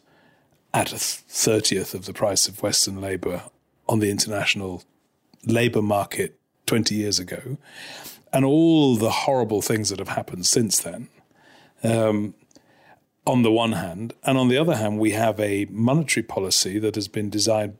[0.73, 3.43] at a thirtieth of the price of Western labour
[3.87, 4.83] on the international
[5.45, 7.57] labour market 20 years ago,
[8.31, 11.09] and all the horrible things that have happened since then.
[11.83, 12.33] Um,
[13.25, 16.95] on the one hand, and on the other hand, we have a monetary policy that
[16.95, 17.77] has been designed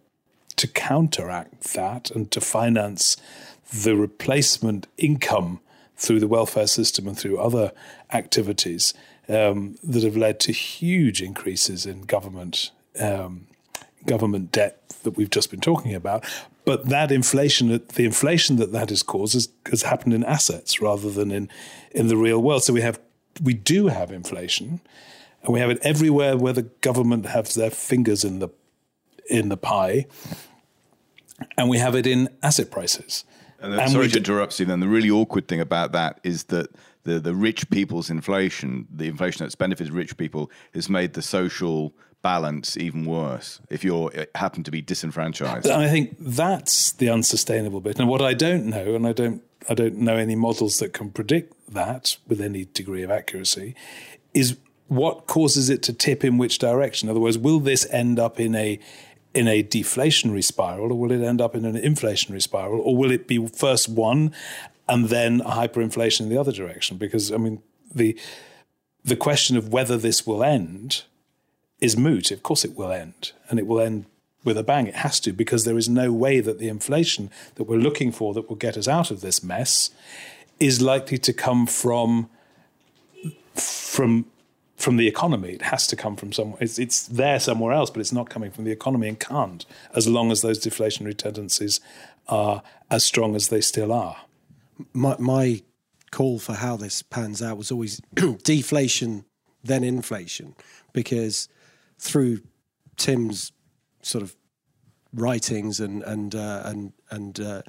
[0.56, 3.18] to counteract that and to finance
[3.74, 5.60] the replacement income
[5.98, 7.72] through the welfare system and through other
[8.12, 8.94] activities
[9.30, 13.48] um, that have led to huge increases in government um,
[14.06, 16.26] government debt that we've just been talking about.
[16.66, 21.10] But that inflation, the inflation that that has caused, has, has happened in assets rather
[21.10, 21.50] than in
[21.92, 22.64] in the real world.
[22.64, 23.00] So we have
[23.42, 24.80] we do have inflation,
[25.44, 28.50] and we have it everywhere where the government has their fingers in the
[29.30, 30.06] in the pie,
[31.58, 33.26] and we have it in asset prices.
[33.60, 34.80] And, And sorry to interrupt, Stephen.
[34.80, 36.68] The really awkward thing about that is that
[37.04, 41.94] the, the rich people's inflation, the inflation that's benefited rich people, has made the social
[42.22, 45.66] balance even worse if uh, happen to be disenfranchised.
[45.66, 48.00] And I think that's the unsustainable bit.
[48.00, 51.12] And what I don't know, and I don't, I don't know any models that can
[51.12, 53.76] predict that with any degree of accuracy,
[54.34, 54.58] is
[54.94, 57.08] what causes it to tip in which direction.
[57.08, 58.80] In other words, will this end up in a
[59.34, 63.12] in a deflationary spiral, or will it end up in an inflationary spiral, or will
[63.12, 64.32] it be first one
[64.88, 66.98] and then hyperinflation in the other direction?
[66.98, 67.62] Because I mean,
[67.94, 68.18] the
[69.04, 71.04] the question of whether this will end
[71.82, 72.32] is moot.
[72.32, 74.06] Of course, it will end, and it will end
[74.44, 74.88] with a bang.
[74.88, 78.34] It has to, because there is no way that the inflation that we're looking for
[78.34, 79.90] that will get us out of this mess
[80.60, 82.30] is likely to come from
[83.56, 84.26] from
[84.84, 85.54] from the economy.
[85.54, 86.58] It has to come from somewhere.
[86.62, 89.66] It's, it's there somewhere else, but it's not coming from the economy and can't
[89.96, 91.80] as long as those deflationary tendencies
[92.28, 94.18] are as strong as they still are.
[94.94, 95.62] my my
[96.12, 98.00] call for how this pans out was always
[98.44, 99.26] deflation
[99.64, 100.54] then inflation
[100.92, 101.48] because
[101.98, 102.42] through
[102.98, 103.52] Tim's
[104.02, 104.36] sort of
[105.14, 107.62] writings and and uh, and and uh,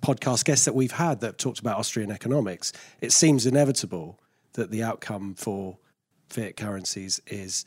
[0.00, 4.18] podcast guests that we've had that have talked about Austrian economics, it seems inevitable
[4.54, 5.78] that the outcome for
[6.32, 7.64] fiat currencies is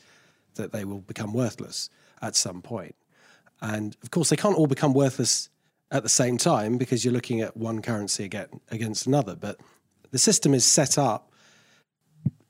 [0.54, 2.94] that they will become worthless at some point.
[3.60, 5.48] And of course, they can't all become worthless
[5.90, 9.34] at the same time because you're looking at one currency again against another.
[9.34, 9.58] But
[10.10, 11.32] the system is set up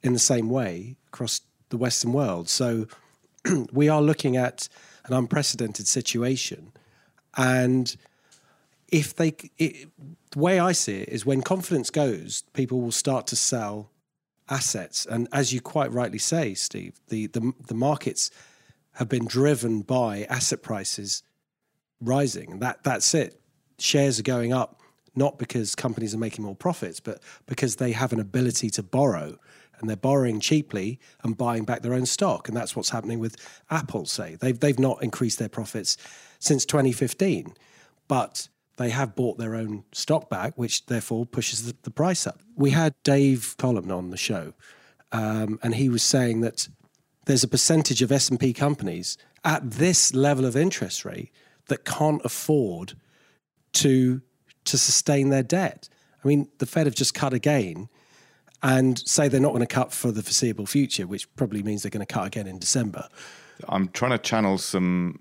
[0.02, 2.48] in the same way across the Western world.
[2.48, 2.86] So
[3.72, 4.68] we are looking at
[5.04, 6.72] an unprecedented situation.
[7.36, 7.94] And
[8.88, 9.88] if they, it,
[10.30, 13.90] the way I see it is when confidence goes, people will start to sell
[14.48, 15.06] assets.
[15.06, 18.30] And as you quite rightly say, Steve, the, the, the markets
[18.94, 21.22] have been driven by asset prices
[22.00, 22.52] rising.
[22.52, 23.40] And that, that's it.
[23.78, 24.80] Shares are going up,
[25.14, 29.38] not because companies are making more profits, but because they have an ability to borrow
[29.78, 32.48] and they're borrowing cheaply and buying back their own stock.
[32.48, 33.36] And that's what's happening with
[33.70, 34.36] Apple, say.
[34.36, 35.96] They've, they've not increased their profits
[36.38, 37.52] since 2015,
[38.08, 42.40] but they have bought their own stock back, which therefore pushes the, the price up.
[42.54, 44.52] We had Dave Collum on the show,
[45.12, 46.68] um, and he was saying that
[47.26, 51.30] there's a percentage of S&P companies at this level of interest rate
[51.68, 52.94] that can't afford
[53.72, 54.22] to
[54.64, 55.88] to sustain their debt.
[56.24, 57.88] I mean, the Fed have just cut again
[58.62, 61.90] and say they're not going to cut for the foreseeable future, which probably means they're
[61.90, 63.08] going to cut again in December.
[63.68, 65.20] I'm trying to channel some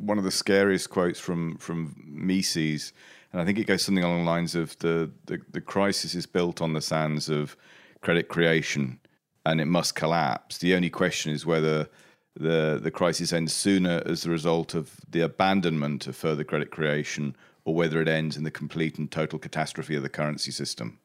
[0.00, 2.92] one of the scariest quotes from from Mises,
[3.32, 6.26] and I think it goes something along the lines of the, the, the crisis is
[6.26, 7.56] built on the sands of
[8.00, 8.98] credit creation,
[9.46, 10.58] and it must collapse.
[10.58, 11.88] The only question is whether
[12.34, 17.36] the the crisis ends sooner as a result of the abandonment of further credit creation,
[17.64, 20.98] or whether it ends in the complete and total catastrophe of the currency system.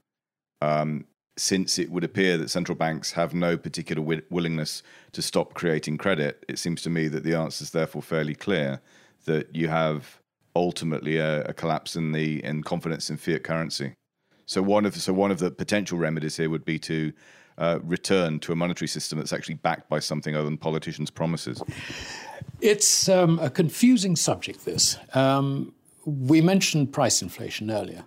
[0.62, 1.06] Um,
[1.38, 5.98] since it would appear that central banks have no particular wi- willingness to stop creating
[5.98, 8.82] credit, it seems to me that the answer is therefore fairly clear
[9.26, 10.20] that you have
[10.56, 13.94] ultimately a, a, collapse in the in confidence in fiat currency.
[14.46, 17.12] So one of so one of the potential remedies here would be to
[17.58, 21.62] uh, return to a monetary system that's actually backed by something other than politicians' promises.
[22.62, 24.64] It's um, a confusing subject.
[24.66, 25.74] This um,
[26.06, 28.06] we mentioned price inflation earlier.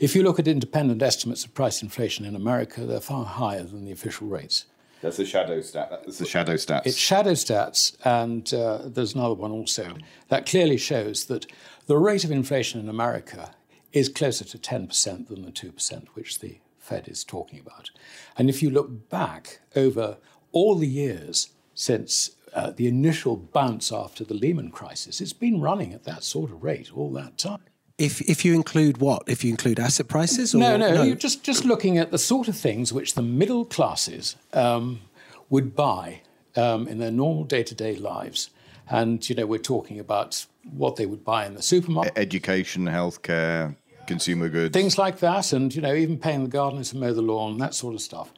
[0.00, 3.84] If you look at independent estimates of price inflation in America, they're far higher than
[3.84, 4.64] the official rates.
[5.02, 5.90] That's the shadow stat.
[5.90, 6.86] That's the shadow stats.
[6.86, 11.44] It's shadow stats, and uh, there's another one also that clearly shows that
[11.86, 13.54] the rate of inflation in America
[13.92, 17.90] is closer to 10% than the 2%, which the Fed is talking about.
[18.38, 20.16] And if you look back over
[20.52, 25.92] all the years since uh, the initial bounce after the Lehman crisis, it's been running
[25.92, 27.60] at that sort of rate all that time.
[28.00, 29.24] If if you include what?
[29.26, 30.54] If you include asset prices?
[30.54, 31.02] Or, no, no, no.
[31.02, 35.02] You're just just looking at the sort of things which the middle classes um,
[35.50, 36.22] would buy
[36.56, 38.48] um, in their normal day to day lives,
[38.88, 43.76] and you know we're talking about what they would buy in the supermarket, education, healthcare,
[44.06, 47.20] consumer goods, things like that, and you know even paying the gardeners to mow the
[47.20, 48.32] lawn, that sort of stuff.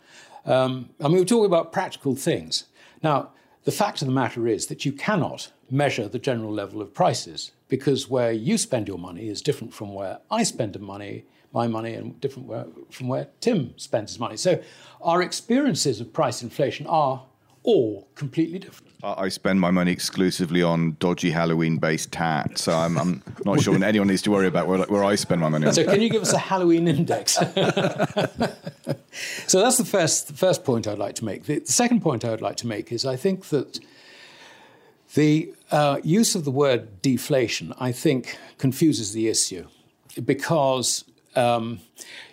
[0.44, 2.64] Um, and we were talking about practical things.
[3.00, 3.30] Now,
[3.62, 7.52] the fact of the matter is that you cannot measure the general level of prices
[7.68, 11.94] because where you spend your money is different from where I spend money, my money,
[11.94, 14.36] and different where, from where Tim spends his money.
[14.36, 14.62] So
[15.00, 17.22] our experiences of price inflation are
[17.62, 18.92] all completely different.
[19.02, 24.08] I spend my money exclusively on dodgy Halloween-based tat, so I'm, I'm not sure anyone
[24.08, 25.66] needs to worry about where, where, I spend my money.
[25.66, 25.72] On.
[25.72, 27.32] So, can you give us a Halloween index?
[29.48, 31.44] so that's the first the first point I'd like to make.
[31.44, 33.80] The, the second point I would like to make is I think that
[35.14, 39.66] the uh, use of the word deflation, I think, confuses the issue
[40.24, 41.80] because um,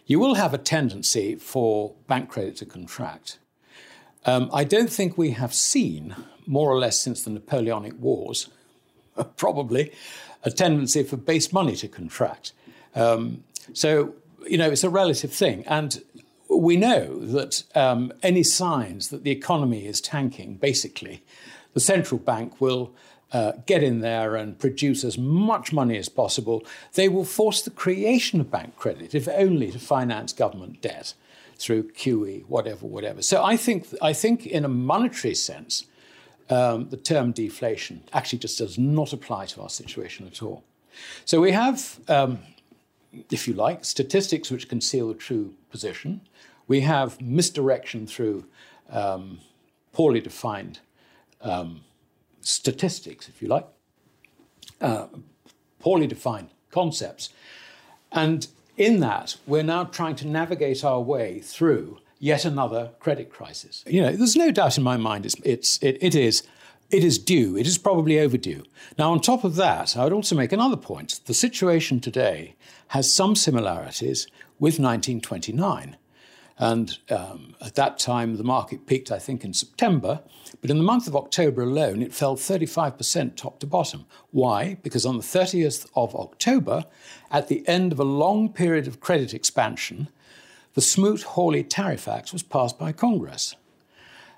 [0.06, 3.38] you will have a tendency for bank credit to contract.
[4.26, 6.16] Um, I don't think we have seen,
[6.46, 8.50] more or less since the Napoleonic Wars,
[9.38, 9.92] probably,
[10.44, 12.54] a tendency for base money to contract.
[12.96, 14.16] Um, so,
[14.48, 15.66] you know, it's a relative thing.
[15.68, 16.02] And
[16.50, 21.24] we know that um, any signs that the economy is tanking, basically,
[21.74, 22.92] the central bank will
[23.32, 26.66] uh, get in there and produce as much money as possible.
[26.94, 31.14] They will force the creation of bank credit, if only to finance government debt
[31.58, 33.22] through QE, whatever, whatever.
[33.22, 35.86] So I think, I think in a monetary sense,
[36.50, 40.64] um, the term deflation actually just does not apply to our situation at all.
[41.26, 42.40] So we have, um,
[43.30, 46.22] if you like, statistics which conceal the true position.
[46.68, 48.46] We have misdirection through
[48.90, 49.40] um,
[49.94, 50.80] poorly defined
[51.42, 51.82] um,
[52.42, 53.68] statistics, if you like,
[54.82, 55.08] uh,
[55.80, 57.30] poorly defined concepts.
[58.12, 58.48] And
[58.78, 63.84] in that, we're now trying to navigate our way through yet another credit crisis.
[63.88, 66.44] You know, there's no doubt in my mind it's, it's, it, it is
[66.90, 67.56] it is due.
[67.56, 68.64] It is probably overdue.
[68.98, 71.20] Now, on top of that, I would also make another point.
[71.26, 72.56] The situation today
[72.90, 74.26] has some similarities
[74.58, 75.98] with 1929.
[76.60, 80.22] And um, at that time, the market peaked, I think, in September.
[80.60, 84.06] But in the month of October alone, it fell 35% top to bottom.
[84.32, 84.78] Why?
[84.84, 86.84] Because on the 30th of October,
[87.32, 90.10] at the end of a long period of credit expansion,
[90.74, 93.56] the Smoot Hawley Tariff Act was passed by Congress.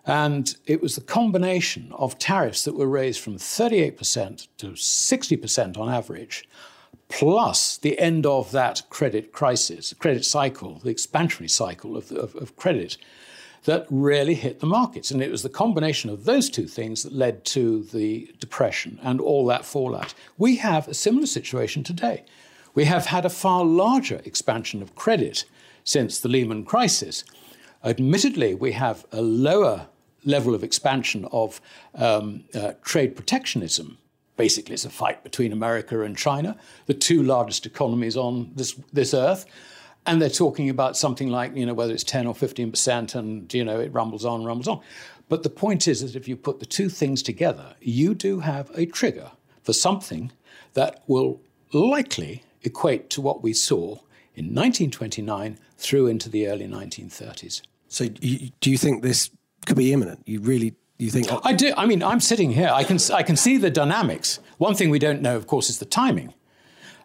[0.06, 5.90] And it was the combination of tariffs that were raised from 38% to 60% on
[5.90, 6.48] average
[7.12, 12.36] plus the end of that credit crisis, the credit cycle, the expansionary cycle of, of,
[12.36, 12.98] of, credit,
[13.66, 15.12] that really hit the markets.
[15.12, 19.20] And it was the combination of those two things that led to the depression and
[19.20, 20.14] all that fallout.
[20.38, 22.24] We have a similar situation today.
[22.74, 25.44] We have had a far larger expansion of credit
[25.84, 27.24] since the Lehman crisis.
[27.84, 29.88] Admittedly, we have a lower
[30.24, 31.60] level of expansion of
[31.96, 33.98] um, uh, trade protectionism
[34.38, 39.14] basically it's a fight between America and China, the two largest economies on this, this
[39.14, 39.46] earth.
[40.06, 43.64] And they're talking about something like, you know, whether it's 10 or 15%, and, you
[43.64, 44.82] know, it rumbles on, rumbles on.
[45.30, 48.72] But the point is that if you put the two things together, you do have
[48.76, 49.32] a trigger
[49.64, 50.32] for something
[50.74, 51.40] that will
[51.72, 53.98] likely equate to what we saw
[54.36, 57.62] in 1929 through into the early 1930s.
[57.88, 59.30] So, do you think this
[59.66, 60.22] could be imminent?
[60.26, 61.28] You really you think?
[61.44, 61.74] I do.
[61.76, 62.70] I mean, I'm sitting here.
[62.72, 64.40] I can I can see the dynamics.
[64.58, 66.34] One thing we don't know, of course, is the timing.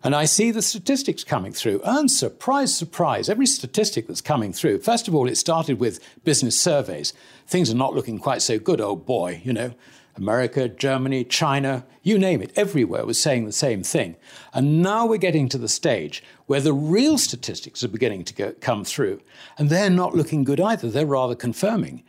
[0.05, 1.81] And I see the statistics coming through.
[1.83, 4.81] And surprise, surprise, every statistic that's coming through.
[4.81, 7.13] First of all, it started with business surveys.
[7.47, 9.73] Things are not looking quite so good, oh boy, you know.
[10.17, 14.17] America, Germany, China, you name it, everywhere was saying the same thing.
[14.55, 18.53] And now we're getting to the stage where the real statistics are beginning to go,
[18.61, 19.21] come through.
[19.59, 22.03] And they're not looking good either, they're rather confirming.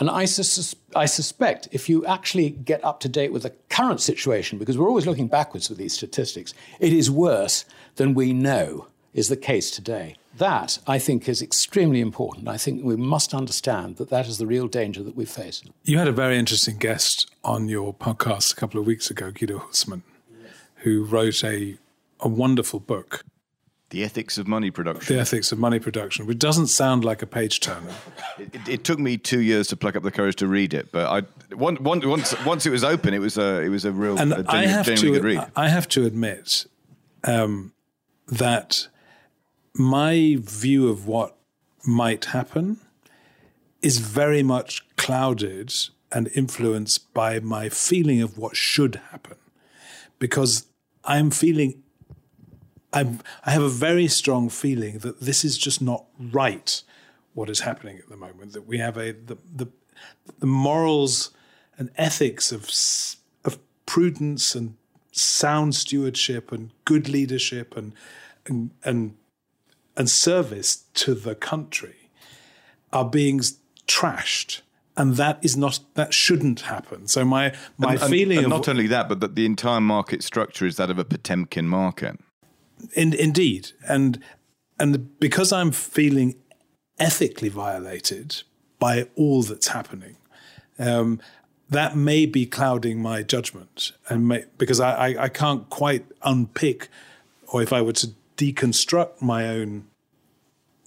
[0.00, 4.00] And I, sus- I, suspect if you actually get up to date with the current
[4.00, 8.88] situation, because we're always looking backwards with these statistics, it is worse than we know
[9.12, 10.16] is the case today.
[10.38, 12.48] That, I think, is extremely important.
[12.48, 15.62] I think we must understand that that is the real danger that we face.
[15.84, 19.58] You had a very interesting guest on your podcast a couple of weeks ago, Guido
[19.58, 20.02] Hülsmann,
[20.42, 20.52] yes.
[20.76, 21.76] who wrote a,
[22.20, 23.22] a wonderful book.
[23.90, 25.14] The Ethics of Money Production.
[25.14, 27.92] The Ethics of Money Production, which doesn't sound like a page turner.
[28.38, 30.92] It, it, it, took me two years to pluck up the courage to read it,
[30.92, 33.90] but I, one, one, once, once it was open, it was a, it was a
[33.90, 35.46] real, and a genuine, I have to, good read.
[35.56, 36.66] I have to admit
[37.24, 37.72] um,
[38.28, 38.86] that
[39.74, 41.36] my view of what
[41.84, 42.78] might happen
[43.82, 45.72] is very much clouded
[46.12, 49.36] and influenced by my feeling of what should happen.
[50.18, 50.66] Because
[51.04, 51.82] I'm feeling,
[52.92, 56.82] I'm, I have a very strong feeling that this is just not right,
[57.34, 58.52] what is happening at the moment.
[58.52, 59.68] That we have a, the, the,
[60.38, 61.30] the morals
[61.78, 62.68] and ethics of,
[63.44, 64.76] of prudence and
[65.12, 67.92] sound stewardship and good leadership and,
[68.46, 69.14] and, and
[69.96, 72.10] and service to the country
[72.92, 73.40] are being
[73.86, 74.62] trashed
[74.96, 77.06] and that is not that shouldn't happen.
[77.06, 80.22] So my my and, feeling and, and not only that, but that the entire market
[80.22, 82.18] structure is that of a Potemkin market.
[82.94, 84.20] In, indeed, and
[84.78, 86.36] and because I'm feeling
[86.98, 88.42] ethically violated
[88.78, 90.16] by all that's happening,
[90.78, 91.20] um,
[91.68, 96.88] that may be clouding my judgment, and may, because I, I, I can't quite unpick,
[97.48, 99.86] or if I were to deconstruct my own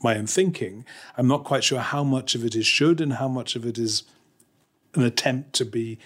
[0.03, 0.85] my own thinking,
[1.17, 3.77] I'm not quite sure how much of it is should and how much of it
[3.77, 4.03] is
[4.95, 5.97] an attempt to be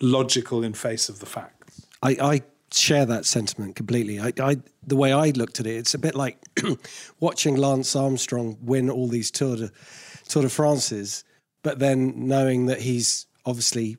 [0.00, 1.86] logical in face of the facts.
[2.02, 2.42] I, I
[2.72, 4.20] share that sentiment completely.
[4.20, 4.56] I, I,
[4.86, 6.38] the way I looked at it, it's a bit like
[7.20, 9.70] watching Lance Armstrong win all these Tour de,
[10.28, 11.24] Tour de France's,
[11.62, 13.96] but then knowing that he's obviously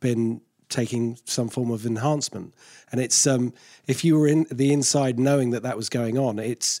[0.00, 2.54] been taking some form of enhancement.
[2.90, 3.52] And it's um,
[3.86, 6.80] if you were in the inside knowing that that was going on, it's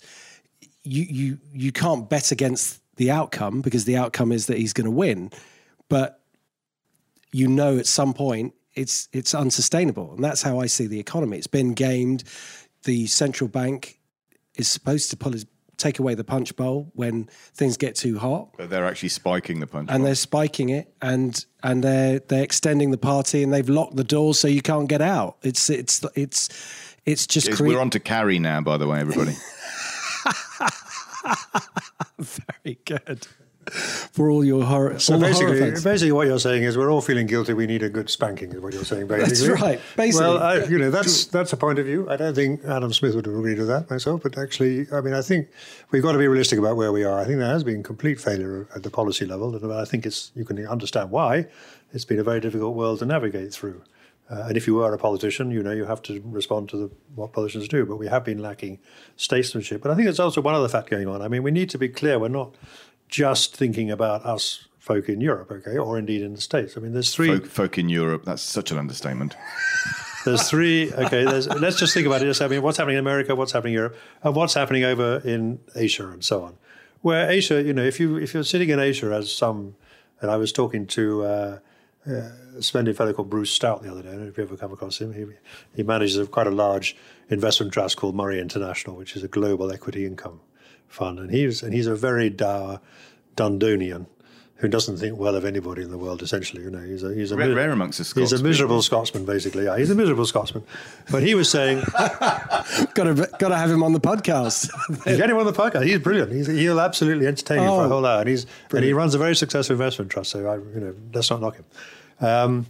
[0.82, 4.84] you you you can't bet against the outcome because the outcome is that he's going
[4.84, 5.30] to win,
[5.88, 6.20] but
[7.32, 11.38] you know at some point it's it's unsustainable, and that's how I see the economy.
[11.38, 12.24] It's been gamed.
[12.84, 14.00] The central bank
[14.56, 15.46] is supposed to pull his
[15.76, 18.50] take away the punch bowl when things get too hot.
[18.56, 20.06] But they're actually spiking the punch and bowl.
[20.06, 24.38] they're spiking it, and and they're they're extending the party, and they've locked the doors
[24.38, 25.36] so you can't get out.
[25.42, 26.48] It's it's it's
[27.04, 27.52] it's just.
[27.52, 29.34] Cre- we're on to carry now, by the way, everybody.
[32.18, 33.26] Very good.
[33.70, 34.98] For all your horror.
[34.98, 37.52] So basically, basically, what you're saying is we're all feeling guilty.
[37.52, 38.52] We need a good spanking.
[38.52, 39.48] Is what you're saying, basically.
[39.48, 39.80] That's right.
[39.96, 42.08] Basically, well, I, you know, that's that's a point of view.
[42.08, 45.22] I don't think Adam Smith would agree to that myself, but actually, I mean, I
[45.22, 45.48] think
[45.90, 47.18] we've got to be realistic about where we are.
[47.18, 50.32] I think there has been complete failure at the policy level, and I think it's
[50.34, 51.46] you can understand why.
[51.92, 53.82] It's been a very difficult world to navigate through.
[54.30, 56.90] Uh, and if you are a politician, you know you have to respond to the,
[57.14, 57.84] what politicians do.
[57.84, 58.78] But we have been lacking
[59.16, 59.82] statesmanship.
[59.82, 61.20] But I think there's also one other fact going on.
[61.20, 62.18] I mean, we need to be clear.
[62.18, 62.54] We're not
[63.14, 66.76] just thinking about us folk in Europe, okay, or indeed in the States.
[66.76, 68.24] I mean, there's three folk, folk in Europe.
[68.24, 69.36] That's such an understatement.
[70.24, 70.92] there's three.
[70.92, 72.24] Okay, there's, let's just think about it.
[72.24, 75.22] Just, I mean, what's happening in America, what's happening in Europe, and what's happening over
[75.24, 76.56] in Asia, and so on.
[77.02, 79.76] Where Asia, you know, if you if you're sitting in Asia as some,
[80.20, 81.24] and I was talking to.
[81.24, 81.58] Uh,
[82.06, 84.10] uh, a splendid fellow called Bruce Stout the other day.
[84.10, 85.14] I don't know if you ever come across him.
[85.14, 85.24] He,
[85.74, 86.94] he manages a, quite a large
[87.30, 90.40] investment trust called Murray International, which is a global equity income
[90.94, 91.18] fund.
[91.18, 92.80] And he's and he's a very dour
[93.36, 94.06] Dundonian
[94.56, 96.22] who doesn't think well of anybody in the world.
[96.22, 98.30] Essentially, you know, he's a he's a rare, rare amongst the Scots.
[98.30, 99.64] He's a miserable Scotsman, basically.
[99.64, 100.64] Yeah, he's a miserable Scotsman.
[101.10, 104.70] But he was saying, got to got to have him on the podcast.
[105.04, 105.84] get him on the podcast.
[105.84, 106.32] He's brilliant.
[106.32, 108.20] He's, he'll absolutely entertain you oh, for a oh, whole hour.
[108.20, 108.72] And he's brilliant.
[108.72, 110.30] and he runs a very successful investment trust.
[110.30, 111.64] So I, you know, let's not knock him.
[112.20, 112.66] Um,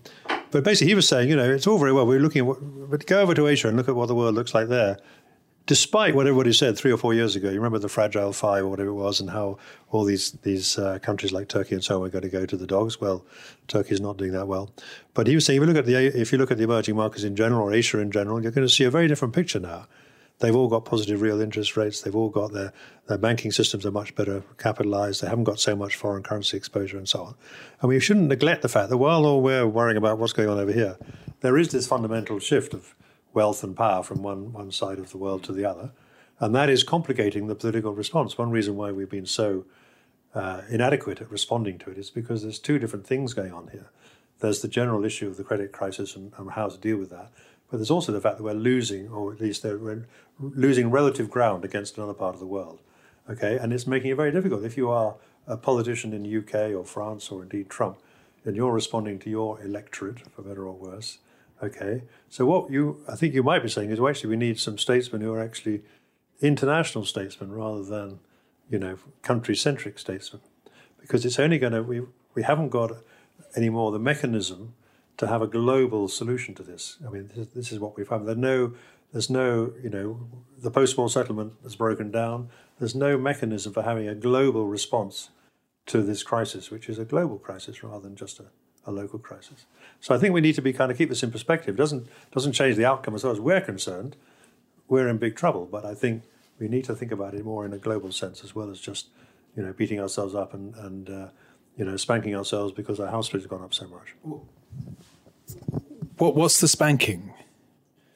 [0.51, 2.07] but basically, he was saying, you know, it's all very well.
[2.07, 2.59] We're looking at, what,
[2.91, 4.99] but go over to Asia and look at what the world looks like there
[5.67, 8.69] despite what everybody said three or four years ago, you remember the Fragile Five or
[8.69, 9.59] whatever it was, and how
[9.91, 12.57] all these these uh, countries like Turkey and so on were going to go to
[12.57, 13.01] the dogs.
[13.01, 13.25] Well,
[13.69, 14.73] Turkey's not doing that well.
[15.15, 16.97] But he was saying, if you look at the if you look at the emerging
[16.97, 19.61] markets in general or Asia in general, you're going to see a very different picture
[19.61, 19.87] now.
[20.41, 22.01] They've all got positive real interest rates.
[22.01, 22.73] They've all got their,
[23.07, 25.23] their banking systems are much better capitalized.
[25.23, 27.35] They haven't got so much foreign currency exposure and so on.
[27.81, 30.59] And we shouldn't neglect the fact that while all we're worrying about what's going on
[30.59, 30.99] over here,
[31.41, 32.97] there is this fundamental shift of
[33.35, 35.91] wealth and power from one, one side of the world to the other.
[36.41, 38.39] And that is complicating the political response.
[38.39, 39.65] One reason why we've been so
[40.35, 43.91] uh, inadequate at responding to it is because there's two different things going on here.
[44.41, 47.31] There's the general issue of the credit crisis and, and how to deal with that.
[47.71, 50.07] But there's also the fact that we're losing, or at least we're
[50.39, 52.81] losing relative ground against another part of the world.
[53.31, 54.65] Okay, and it's making it very difficult.
[54.65, 55.15] If you are
[55.47, 57.99] a politician in the UK or France or indeed Trump,
[58.45, 61.19] and you're responding to your electorate, for better or worse.
[61.65, 64.59] Okay, so what you I think you might be saying is, well, actually, we need
[64.59, 65.83] some statesmen who are actually
[66.41, 68.09] international statesmen rather than,
[68.69, 70.43] you know, country-centric statesmen,
[71.01, 72.03] because it's only going to we
[72.35, 72.91] we haven't got
[73.57, 74.75] anymore the mechanism
[75.17, 76.99] to have a global solution to this.
[77.07, 78.27] I mean, this, this is what we've found.
[78.27, 78.75] There's no,
[79.13, 80.21] there's no, you know,
[80.61, 82.49] the post-war settlement has broken down.
[82.79, 85.31] There's no mechanism for having a global response
[85.87, 88.47] to this crisis, which is a global crisis rather than just a,
[88.87, 89.67] a local crisis.
[90.01, 91.75] So I think we need to be kind of keep this in perspective.
[91.75, 94.17] It doesn't doesn't change the outcome as far as we're concerned.
[94.89, 96.25] We're in big trouble, but I think
[96.59, 99.09] we need to think about it more in a global sense as well as just,
[99.57, 101.29] you know, beating ourselves up and and uh,
[101.77, 104.15] you know spanking ourselves because our house rate has gone up so much.
[106.19, 107.33] What what's the spanking?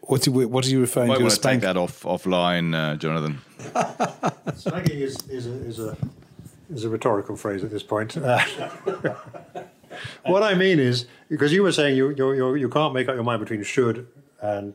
[0.03, 1.25] What do we, what are you referring Might to?
[1.25, 3.41] want as to take that off offline, uh, Jonathan.
[4.57, 5.97] Spanking is, is, a, is, a,
[6.71, 8.16] is a rhetorical phrase at this point.
[8.16, 8.43] Uh,
[10.26, 13.14] what I mean is, because you were saying you, you, you, you can't make up
[13.14, 14.07] your mind between should
[14.41, 14.74] and,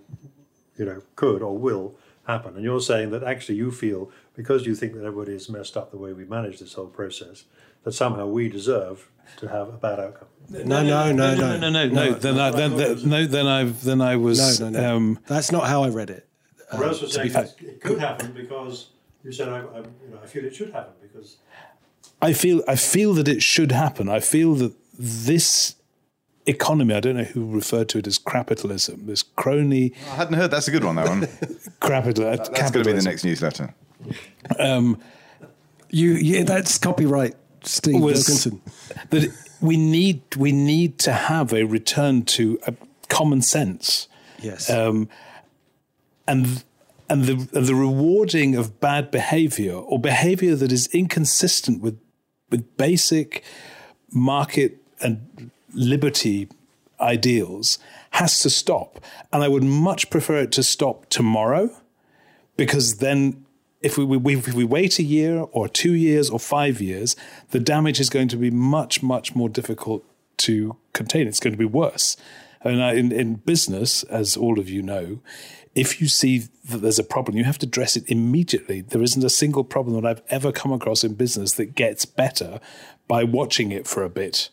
[0.78, 1.96] you know, could or will
[2.26, 2.56] happen.
[2.56, 5.92] And you're saying that actually you feel, because you think that everybody has messed up
[5.92, 7.46] the way we manage this whole process,
[7.84, 10.28] that somehow we deserve to have a bad outcome.
[10.50, 12.14] No, no, no, no, no, no, no.
[12.14, 14.96] Then I then, then no, then I then I was no, no, no.
[14.98, 16.28] um, That's not how I read it.
[16.78, 18.90] Rose was saying it could happen because
[19.24, 21.38] you said, I, I, you know, I feel it should happen because
[22.22, 24.10] I feel I feel that it should happen.
[24.10, 25.76] I feel that this
[26.46, 30.52] economy, I don't know who referred to it as capitalism, this crony I hadn't heard.
[30.52, 30.96] That's a good one.
[30.96, 31.28] That one.
[31.82, 33.74] capital, uh, That's going to be the next newsletter.
[34.60, 35.00] Um,
[35.90, 38.62] you, you that's copyright, Steve was Wilkinson.
[39.12, 42.74] that we need we need to have a return to a
[43.10, 44.08] common sense.
[44.42, 44.70] Yes.
[44.70, 45.08] um,
[46.28, 46.64] and
[47.10, 52.00] and the and the rewarding of bad behavior or behavior that is inconsistent with
[52.50, 53.44] with basic
[54.12, 56.48] market and liberty
[57.00, 57.80] ideals
[58.12, 59.00] has to stop.
[59.32, 61.70] And I would much prefer it to stop tomorrow,
[62.56, 63.46] because then
[63.82, 67.16] if we, we if we wait a year or two years or five years,
[67.52, 70.06] the damage is going to be much much more difficult
[70.38, 71.28] to contain.
[71.28, 72.16] It's going to be worse.
[72.62, 75.20] And in, in business, as all of you know,
[75.76, 78.80] if you see that there's a problem, you have to address it immediately.
[78.80, 82.62] There isn't a single problem that I've ever come across in business that gets better
[83.06, 84.50] by watching it for a bit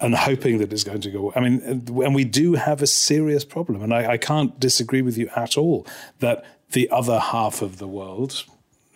[0.00, 1.32] and hoping that it's going to go.
[1.34, 5.18] I mean, and we do have a serious problem, and I, I can't disagree with
[5.18, 5.86] you at all
[6.20, 8.44] that the other half of the world,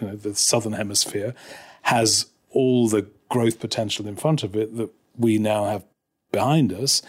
[0.00, 1.34] you know, the southern hemisphere,
[1.82, 5.84] has all the growth potential in front of it that we now have
[6.30, 7.02] behind us.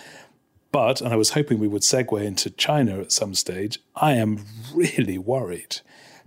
[0.72, 3.80] But, and I was hoping we would segue into China at some stage.
[3.96, 5.82] I am really worried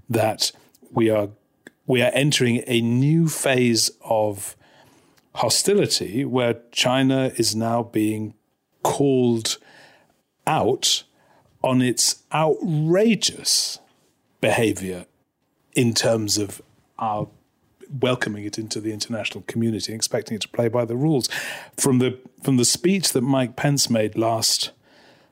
[0.08, 0.52] that
[0.92, 1.30] we are
[1.88, 4.56] we are entering a new phase of
[5.36, 8.34] hostility where China is now being
[8.82, 9.58] called
[10.46, 11.02] out
[11.62, 13.78] on its outrageous
[14.40, 15.06] behavior
[15.74, 16.62] in terms of
[16.98, 17.28] our
[18.00, 21.28] welcoming it into the international community and expecting it to play by the rules.
[21.76, 24.70] From the from the speech that Mike Pence made last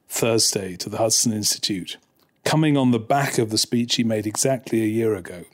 [0.09, 1.97] Thursday to the Hudson Institute,
[2.45, 5.45] coming on the back of the speech he made exactly a year ago,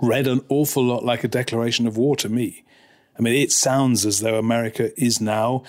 [0.00, 2.63] read an awful lot like a declaration of war to me.
[3.18, 5.62] I mean, it sounds as though America is now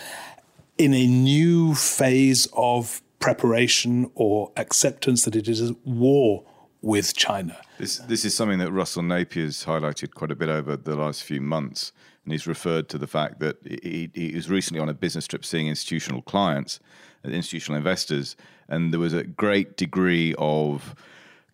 [0.77, 6.43] in a new phase of preparation or acceptance that it is at war
[6.81, 7.57] with China.
[7.79, 11.41] This this is something that Russell Napier's highlighted quite a bit over the last few
[11.41, 11.91] months,
[12.23, 15.43] and he's referred to the fact that he, he was recently on a business trip
[15.43, 16.79] seeing institutional clients,
[17.23, 18.35] institutional investors,
[18.69, 20.95] and there was a great degree of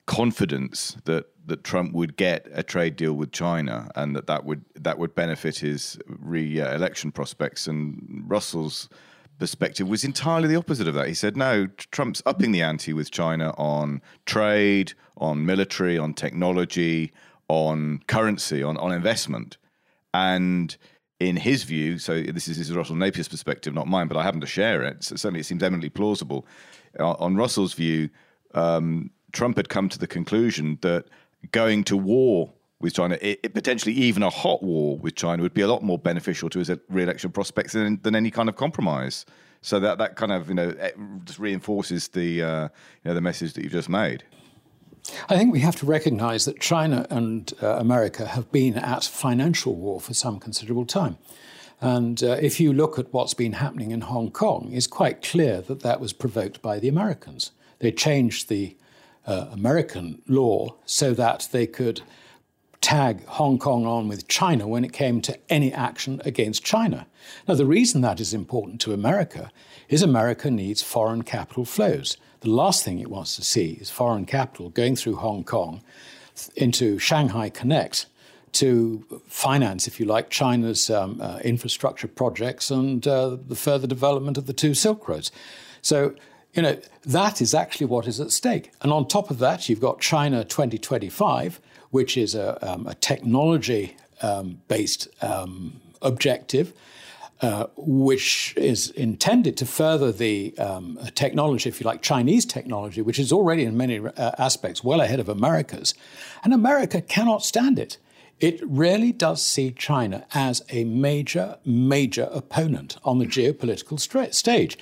[0.06, 4.64] confidence that that Trump would get a trade deal with China, and that that would
[4.76, 7.68] that would benefit his re-election prospects.
[7.68, 8.90] And Russell's
[9.40, 11.08] perspective was entirely the opposite of that.
[11.08, 17.12] He said, no, Trump's upping the ante with China on trade, on military, on technology,
[17.48, 19.58] on currency, on, on investment.
[20.14, 20.78] And
[21.20, 24.24] in his view, so this is, this is Russell Napier's perspective, not mine, but I
[24.24, 25.04] happen to share it.
[25.04, 26.46] So certainly it seems eminently plausible.
[27.00, 28.10] Uh, on Russell's view,
[28.54, 31.06] um, Trump had come to the conclusion that
[31.52, 35.54] going to war with China, it, it potentially even a hot war with China, would
[35.54, 39.26] be a lot more beneficial to his re-election prospects than, than any kind of compromise.
[39.62, 40.74] So that that kind of you know
[41.24, 42.70] just reinforces the uh, you
[43.06, 44.24] know the message that you've just made.
[45.30, 49.76] I think we have to recognize that China and uh, America have been at financial
[49.76, 51.18] war for some considerable time.
[51.80, 55.62] And uh, if you look at what's been happening in Hong Kong, it's quite clear
[55.62, 57.52] that that was provoked by the Americans.
[57.80, 58.78] They changed the
[59.26, 62.02] uh, American law so that they could
[62.82, 67.06] tag Hong Kong on with China when it came to any action against China.
[67.48, 69.52] Now, the reason that is important to America
[69.88, 72.18] is America needs foreign capital flows.
[72.40, 75.84] The last thing it wants to see is foreign capital going through Hong Kong
[76.56, 78.08] into Shanghai Connect
[78.54, 84.38] to finance, if you like, China's um, uh, infrastructure projects and uh, the further development
[84.38, 85.32] of the two Silk Roads.
[85.82, 86.16] So,
[86.54, 88.72] you know, that is actually what is at stake.
[88.82, 91.60] And on top of that, you've got China 2025,
[91.92, 96.74] which is a, um, a technology um, based um, objective.
[97.42, 103.18] Uh, which is intended to further the um, technology, if you like, Chinese technology, which
[103.18, 105.96] is already in many uh, aspects well ahead of America's.
[106.44, 107.98] And America cannot stand it
[108.42, 114.00] it really does see China as a major, major opponent on the geopolitical
[114.34, 114.78] stage.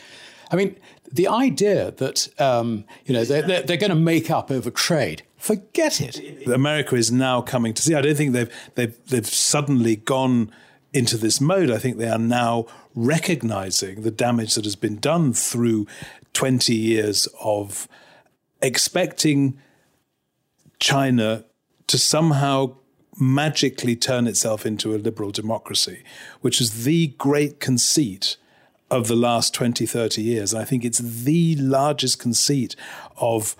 [0.51, 0.75] I mean,
[1.11, 5.23] the idea that um, you know they're, they're, they're going to make up over trade,
[5.37, 6.47] forget it.
[6.47, 7.95] America is now coming to see.
[7.95, 10.51] I don't think they've they've they've suddenly gone
[10.93, 11.69] into this mode.
[11.69, 15.87] I think they are now recognizing the damage that has been done through
[16.33, 17.87] 20 years of
[18.61, 19.59] expecting
[20.79, 21.45] China
[21.87, 22.75] to somehow
[23.19, 26.03] magically turn itself into a liberal democracy,
[26.41, 28.37] which is the great conceit
[28.91, 30.53] of the last 20, 30 years.
[30.53, 32.75] I think it's the largest conceit
[33.17, 33.55] of,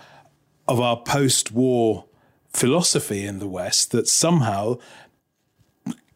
[0.68, 2.06] of our post war
[2.50, 4.78] philosophy in the West that somehow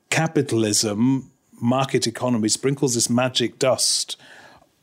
[0.09, 4.17] capitalism, market economy sprinkles this magic dust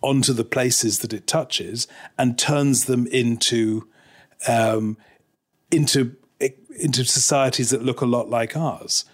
[0.02, 3.86] onto the places that it touches and turns them into
[4.48, 4.96] um,
[5.70, 6.16] into
[6.78, 9.04] into societies that look a lot like ours.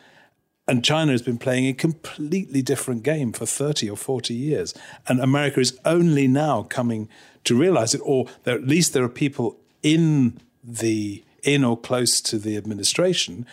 [0.68, 4.74] And China has been playing a completely different game for 30 or 40 years.
[5.06, 7.08] And America is only now coming
[7.44, 12.20] to realize it, or there, at least there are people in the in or close
[12.20, 13.46] to the administration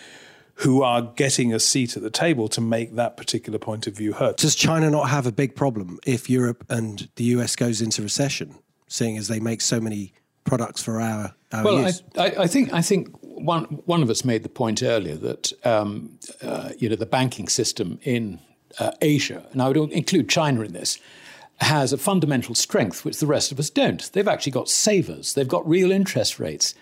[0.58, 4.14] who are getting a seat at the table to make that particular point of view
[4.14, 4.36] heard.
[4.36, 8.56] Does China not have a big problem if Europe and the US goes into recession,
[8.88, 12.04] seeing as they make so many products for our, our well, use?
[12.18, 13.10] I, I, think I think
[13.44, 17.48] one one of us made the point earlier that um, uh, you know the banking
[17.48, 18.40] system in
[18.80, 21.00] uh, Asia, and I would include China in this,
[21.58, 24.12] has a fundamental strength which the rest of us don't.
[24.14, 25.34] They've actually got savers.
[25.34, 26.74] They've got real interest rates.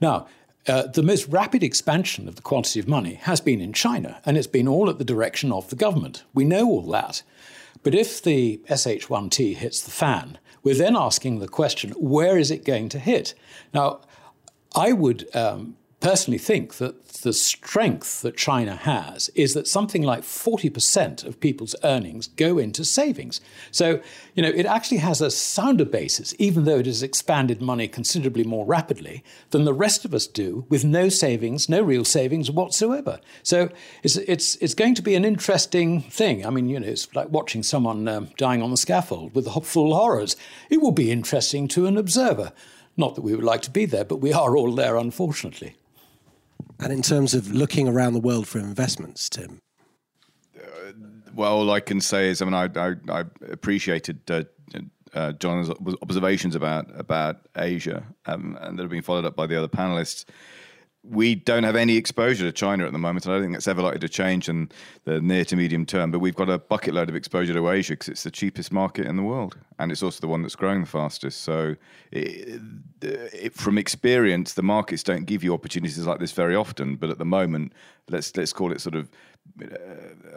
[0.00, 0.26] Now.
[0.66, 4.36] Uh, the most rapid expansion of the quantity of money has been in China, and
[4.36, 6.24] it's been all at the direction of the government.
[6.34, 7.22] We know all that.
[7.82, 12.66] But if the SH1T hits the fan, we're then asking the question where is it
[12.66, 13.32] going to hit?
[13.72, 14.00] Now,
[14.74, 20.22] I would um, personally think that the strength that China has is that something like
[20.22, 23.40] 40% of people's earnings go into savings.
[23.72, 24.00] So,
[24.34, 28.44] you know, it actually has a sounder basis, even though it has expanded money considerably
[28.44, 33.18] more rapidly than the rest of us do with no savings, no real savings whatsoever.
[33.42, 33.68] So
[34.04, 36.46] it's, it's, it's going to be an interesting thing.
[36.46, 39.60] I mean, you know, it's like watching someone um, dying on the scaffold with the
[39.60, 40.36] full horrors.
[40.70, 42.52] It will be interesting to an observer.
[42.96, 45.74] Not that we would like to be there, but we are all there, unfortunately.
[46.78, 49.60] And in terms of looking around the world for investments, Tim?
[50.56, 50.92] Uh,
[51.34, 54.44] well, all I can say is, I mean, I, I, I appreciated uh,
[55.14, 55.70] uh, John's
[56.02, 60.24] observations about about Asia, um, and that have been followed up by the other panelists
[61.04, 63.68] we don't have any exposure to China at the moment, and I don't think that's
[63.68, 64.70] ever likely to change in
[65.04, 66.10] the near to medium term.
[66.10, 69.06] But we've got a bucket load of exposure to Asia because it's the cheapest market
[69.06, 71.42] in the world, and it's also the one that's growing the fastest.
[71.42, 71.76] So,
[72.10, 72.60] it,
[73.00, 76.96] it, from experience, the markets don't give you opportunities like this very often.
[76.96, 77.72] But at the moment,
[78.10, 79.08] let's let's call it sort of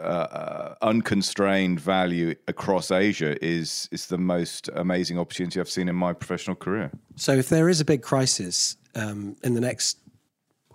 [0.00, 6.12] uh, unconstrained value across Asia is is the most amazing opportunity I've seen in my
[6.12, 6.92] professional career.
[7.16, 9.98] So, if there is a big crisis um, in the next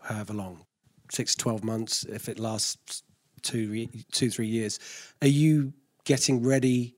[0.08, 0.66] however long,
[1.12, 3.03] six to 12 months, if it lasts
[3.41, 4.80] two, two, three years,
[5.22, 5.74] are you
[6.05, 6.95] getting ready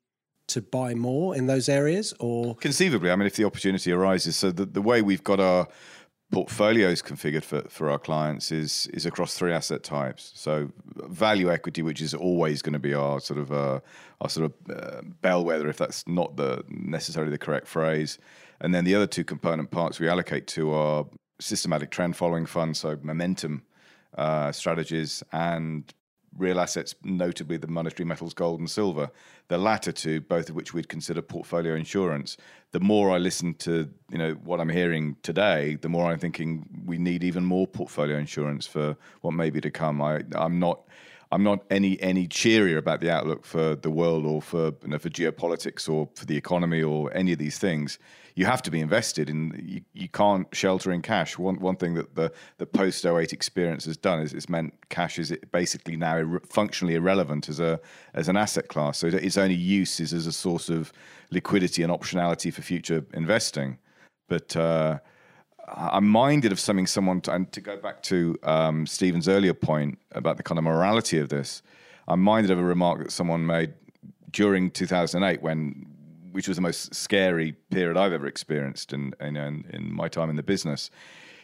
[0.47, 2.55] to buy more in those areas or?
[2.55, 4.36] Conceivably, I mean, if the opportunity arises.
[4.36, 5.68] So the, the way we've got our
[6.32, 10.32] portfolios configured for, for our clients is is across three asset types.
[10.36, 13.80] So value equity, which is always going to be our sort of uh,
[14.22, 18.20] our sort of uh, bellwether, if that's not the necessarily the correct phrase.
[18.62, 21.05] And then the other two component parts we allocate to are
[21.40, 23.64] systematic trend following funds, so momentum
[24.18, 25.94] uh, strategies, and
[26.38, 29.10] real assets, notably the monetary metals, gold and silver.
[29.48, 32.38] The latter two, both of which we'd consider portfolio insurance.
[32.72, 36.68] The more I listen to you know what I'm hearing today, the more I'm thinking
[36.86, 40.02] we need even more portfolio insurance for what may be to come.
[40.02, 40.82] I, I'm not.
[41.32, 44.98] I'm not any any cheerier about the outlook for the world or for you know,
[44.98, 48.00] for geopolitics or for the economy or any of these things.
[48.36, 49.62] You have to be invested in.
[49.66, 51.38] You, you can't shelter in cash.
[51.38, 55.20] One one thing that the the post 08 experience has done is it's meant cash
[55.20, 57.80] is basically now ir- functionally irrelevant as a
[58.14, 58.98] as an asset class.
[59.00, 60.92] So its only use is as a source of
[61.32, 63.78] liquidity and optionality for future investing.
[64.28, 65.00] But uh,
[65.76, 70.00] I'm minded of something someone, to, and to go back to um, Stephen's earlier point
[70.14, 71.62] about the kind of morality of this,
[72.08, 73.74] I'm minded of a remark that someone made
[74.32, 75.86] during 2008 when,
[76.32, 80.36] which was the most scary period I've ever experienced in, in, in my time in
[80.36, 80.90] the business.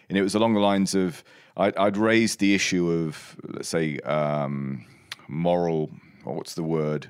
[0.09, 1.23] And it was along the lines of,
[1.57, 4.85] I'd, I'd raised the issue of, let's say, um,
[5.27, 5.89] moral,
[6.23, 7.07] or what's the word?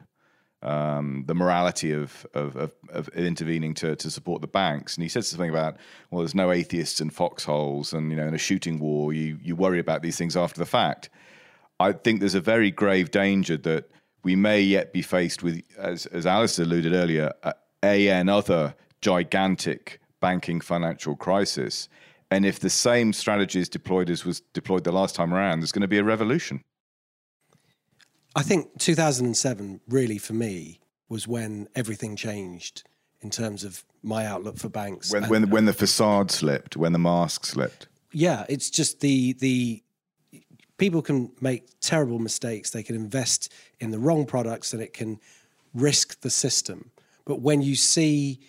[0.66, 4.96] um, the morality of, of, of, of, intervening to, to support the banks.
[4.96, 5.78] And he said something about,
[6.10, 9.56] well, there's no atheists in foxholes, and you know, in a shooting war, you you
[9.56, 11.10] worry about these things after the fact.
[11.80, 13.90] I think there's a very grave danger that
[14.24, 17.54] we may yet be faced with, as as Alice alluded earlier, a,
[17.86, 21.88] another gigantic banking financial crisis.
[22.32, 25.72] And if the same strategy is deployed as was deployed the last time around, there's
[25.72, 26.64] going to be a revolution.
[28.36, 32.84] I think 2007 really for me was when everything changed
[33.22, 35.12] in terms of my outlook for banks.
[35.14, 37.88] When when, when the facade slipped, when the mask slipped.
[38.12, 39.84] Yeah, it's just the the
[40.78, 42.72] people can make terrible mistakes.
[42.72, 45.20] They can invest in the wrong products and it can
[45.74, 46.92] risk the system.
[47.26, 48.40] But when you see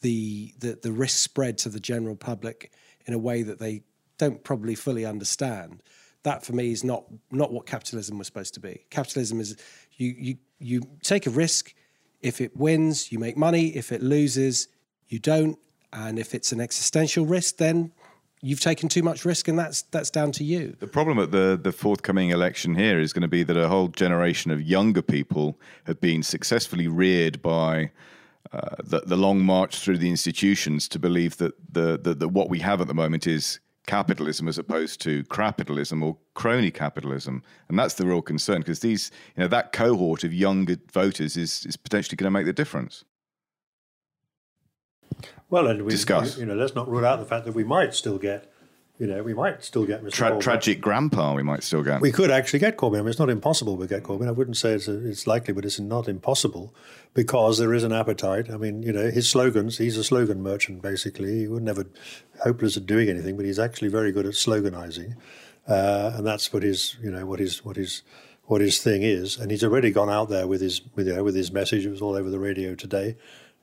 [0.00, 2.72] the the, the risk spread to the general public
[3.06, 3.82] in a way that they
[4.18, 5.82] don't probably fully understand,
[6.22, 8.84] that for me is not not what capitalism was supposed to be.
[8.90, 9.56] Capitalism is
[9.92, 11.74] you you you take a risk.
[12.20, 13.68] If it wins, you make money.
[13.68, 14.68] If it loses,
[15.08, 15.58] you don't.
[15.92, 17.92] And if it's an existential risk, then
[18.40, 20.76] you've taken too much risk, and that's that's down to you.
[20.78, 23.88] The problem at the the forthcoming election here is going to be that a whole
[23.88, 27.90] generation of younger people have been successfully reared by.
[28.52, 32.50] Uh, the, the long march through the institutions to believe that the, the, the what
[32.50, 37.42] we have at the moment is capitalism as opposed to capitalism or crony capitalism.
[37.68, 41.64] And that's the real concern because these you know that cohort of younger voters is
[41.66, 43.04] is potentially going to make the difference.
[45.50, 46.38] Well and we discuss.
[46.38, 48.51] you know let's not rule out the fact that we might still get
[49.02, 50.12] you know, we might still get Mr.
[50.12, 51.34] Tra- tragic grandpa.
[51.34, 52.00] We might still get.
[52.00, 52.98] We could actually get Corbyn.
[52.98, 54.28] I mean, it's not impossible we get Corbyn.
[54.28, 56.72] I wouldn't say it's, a, it's likely, but it's not impossible
[57.12, 58.48] because there is an appetite.
[58.48, 59.78] I mean, you know, his slogans.
[59.78, 61.40] He's a slogan merchant basically.
[61.40, 61.86] He would never
[62.44, 65.16] hopeless at doing anything, but he's actually very good at sloganizing,
[65.66, 68.04] uh, and that's what his you know what his what his
[68.44, 69.36] what his thing is.
[69.36, 71.84] And he's already gone out there with his with you know, with his message.
[71.84, 73.16] It was all over the radio today.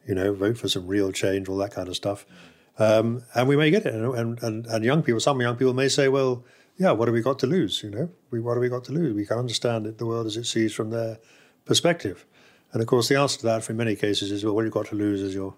[0.06, 2.26] You know, vote for some real change, all that kind of stuff.
[2.80, 3.94] Um, and we may get it.
[3.94, 6.46] And, and, and young people, some young people may say, well,
[6.78, 7.84] yeah, what have we got to lose?
[7.84, 9.14] You know, we, what have we got to lose?
[9.14, 11.20] We can understand it, the world as it sees from their
[11.66, 12.26] perspective.
[12.72, 14.88] And of course, the answer to that, for many cases, is well, what you've got
[14.88, 15.56] to lose is your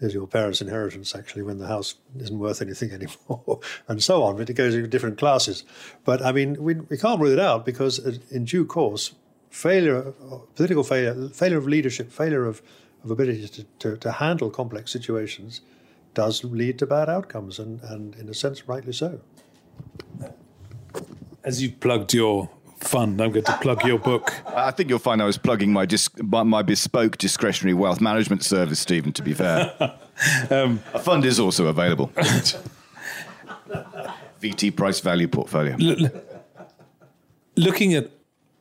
[0.00, 1.14] is your parents' inheritance.
[1.14, 4.36] Actually, when the house isn't worth anything anymore, and so on.
[4.36, 5.64] But it goes into different classes.
[6.04, 7.98] But I mean, we we can't rule it out because
[8.30, 9.14] in due course,
[9.50, 10.12] failure,
[10.54, 12.60] political failure, failure of leadership, failure of
[13.04, 15.60] of ability to, to, to handle complex situations
[16.18, 19.20] does lead to bad outcomes, and, and in a sense, rightly so.
[21.44, 22.50] As you've plugged your
[22.80, 24.34] fund, I'm going to plug your book.
[24.44, 28.80] I think you'll find I was plugging my dis- my bespoke discretionary wealth management service,
[28.80, 29.12] Stephen.
[29.12, 29.72] To be fair,
[30.50, 32.08] um, a fund is also available.
[34.42, 35.76] VT price value portfolio.
[35.80, 36.10] L-
[37.54, 38.10] looking at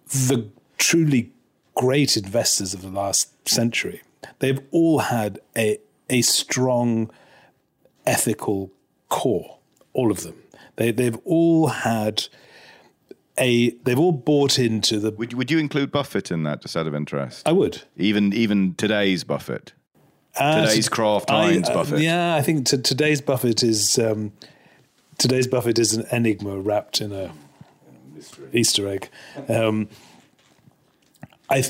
[0.05, 0.47] the
[0.77, 1.31] truly
[1.73, 4.03] great investors of the last century,
[4.37, 7.09] they've all had a a strong
[8.07, 8.71] ethical
[9.09, 9.59] core,
[9.93, 10.35] all of them.
[10.77, 12.27] They, they've all had
[13.37, 15.11] a, they've all bought into the.
[15.11, 17.47] Would, would you include Buffett in that, just out of interest?
[17.47, 17.83] I would.
[17.95, 19.73] Even even today's Buffett,
[20.39, 21.99] uh, today's Kraft Heinz uh, Buffett.
[21.99, 24.31] Yeah, I think t- today's Buffett is um,
[25.17, 27.31] today's Buffett is an enigma wrapped in a
[28.53, 29.09] Easter egg.
[29.47, 29.89] Um,
[31.49, 31.63] I,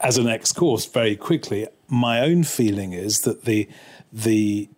[0.00, 3.68] as an ex-course, very quickly, my own feeling is that the
[4.12, 4.68] the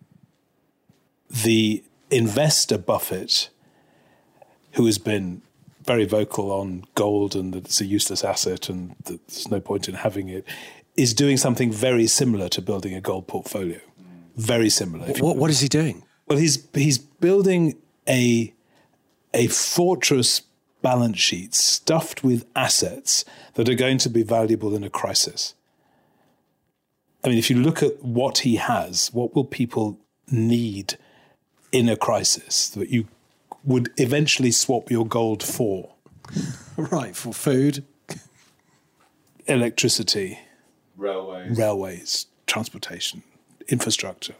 [1.29, 3.49] the investor Buffett,
[4.73, 5.41] who has been
[5.83, 9.87] very vocal on gold and that it's a useless asset and that there's no point
[9.87, 10.45] in having it,
[10.95, 13.79] is doing something very similar to building a gold portfolio.
[14.35, 15.07] Very similar.
[15.13, 16.03] What, what is he doing?
[16.27, 17.75] Well, he's he's building
[18.07, 18.53] a
[19.33, 20.43] a fortress
[20.81, 23.25] balance sheet stuffed with assets
[23.55, 25.55] that are going to be valuable in a crisis.
[27.23, 29.99] I mean, if you look at what he has, what will people
[30.31, 30.97] need
[31.71, 33.07] in a crisis that you
[33.63, 35.93] would eventually swap your gold for?
[36.77, 37.83] Right, for food.
[39.47, 40.39] Electricity,
[40.95, 41.57] Railways.
[41.57, 43.21] railways, transportation,
[43.67, 44.35] infrastructure.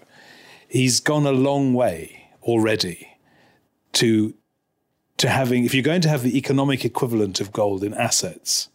[0.70, 3.18] He's gone a long way already
[3.94, 4.36] to
[5.18, 8.70] to having if you're going to have the economic equivalent of gold in assets,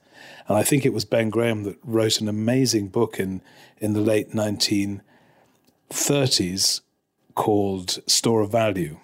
[0.46, 3.40] and I think it was Ben Graham that wrote an amazing book in
[3.78, 6.80] in the late 1930s
[7.35, 8.99] called Store of Value,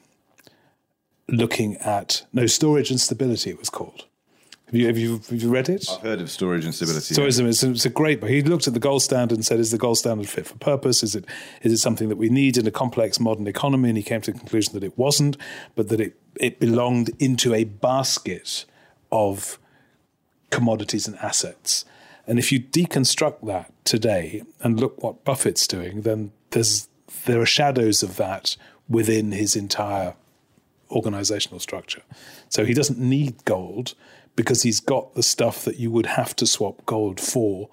[1.28, 3.51] looking at no storage and stability.
[3.51, 4.07] It was called.
[4.66, 5.89] Have you have you, have you read it?
[5.91, 7.12] I've heard of storage and stability.
[7.12, 8.31] Tourism is it's a great book.
[8.31, 11.03] He looked at the gold standard and said, "Is the gold standard fit for purpose?
[11.03, 11.24] Is it
[11.62, 14.31] is it something that we need in a complex modern economy?" And he came to
[14.31, 15.37] the conclusion that it wasn't,
[15.74, 18.64] but that it it belonged into a basket
[19.11, 19.59] of
[20.51, 21.85] commodities and assets.
[22.28, 26.89] And if you deconstruct that today and look what Buffett's doing, then there's
[27.25, 28.57] there are shadows of that
[28.89, 30.14] within his entire
[30.91, 32.03] organizational structure.
[32.49, 33.95] So he doesn't need gold
[34.37, 37.68] because he's got the stuff that you would have to swap gold for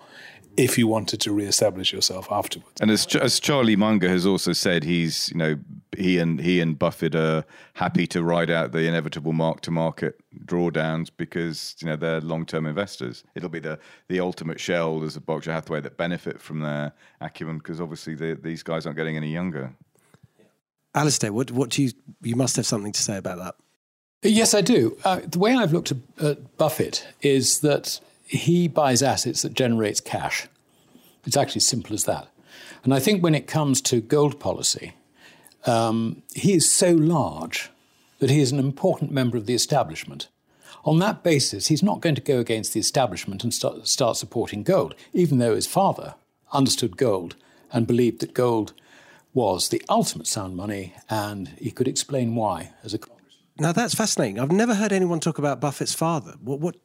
[0.57, 2.81] if you wanted to reestablish yourself afterwards.
[2.81, 5.55] And as, as Charlie Munger has also said, he's you know
[5.95, 10.19] he and he and Buffett are happy to ride out the inevitable mark to market
[10.45, 13.23] drawdowns because you know they're long term investors.
[13.35, 13.79] It'll be the
[14.09, 18.63] the ultimate shareholders of Berkshire Hathaway that benefit from their acumen because obviously the, these
[18.63, 19.73] guys aren't getting any younger.
[20.95, 21.91] Alasdair, what, what do you,
[22.23, 23.55] you must have something to say about that.
[24.23, 24.97] Yes, I do.
[25.03, 29.99] Uh, the way I've looked at, at Buffett is that he buys assets that generates
[29.99, 30.47] cash.
[31.25, 32.27] It's actually simple as that.
[32.83, 34.93] And I think when it comes to gold policy,
[35.65, 37.69] um, he is so large
[38.19, 40.27] that he is an important member of the establishment.
[40.85, 44.63] On that basis, he's not going to go against the establishment and start, start supporting
[44.63, 46.15] gold, even though his father
[46.53, 47.35] understood gold
[47.71, 48.73] and believed that gold
[49.33, 52.99] was the ultimate sound money, and he could explain why as a
[53.59, 54.39] Now that's fascinating.
[54.39, 56.35] I've never heard anyone talk about Buffett's father.
[56.41, 56.75] What, what,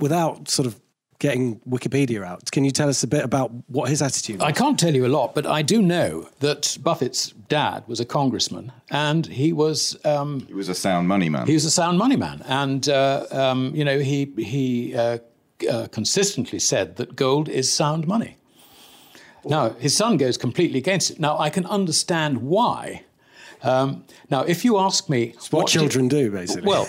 [0.00, 0.80] without sort of
[1.18, 4.36] getting Wikipedia out, can you tell us a bit about what his attitude?
[4.40, 4.44] Was?
[4.48, 8.04] I can't tell you a lot, but I do know that Buffett's dad was a
[8.06, 11.46] congressman, and he was um, He was a sound money man.
[11.46, 15.18] he was a sound money man, and uh, um, you know he he uh,
[15.70, 18.36] uh, consistently said that gold is sound money.
[19.44, 21.20] Now his son goes completely against it.
[21.20, 23.04] Now I can understand why.
[23.62, 26.66] Um, now, if you ask me, what, did- children do, basically.
[26.66, 26.88] well,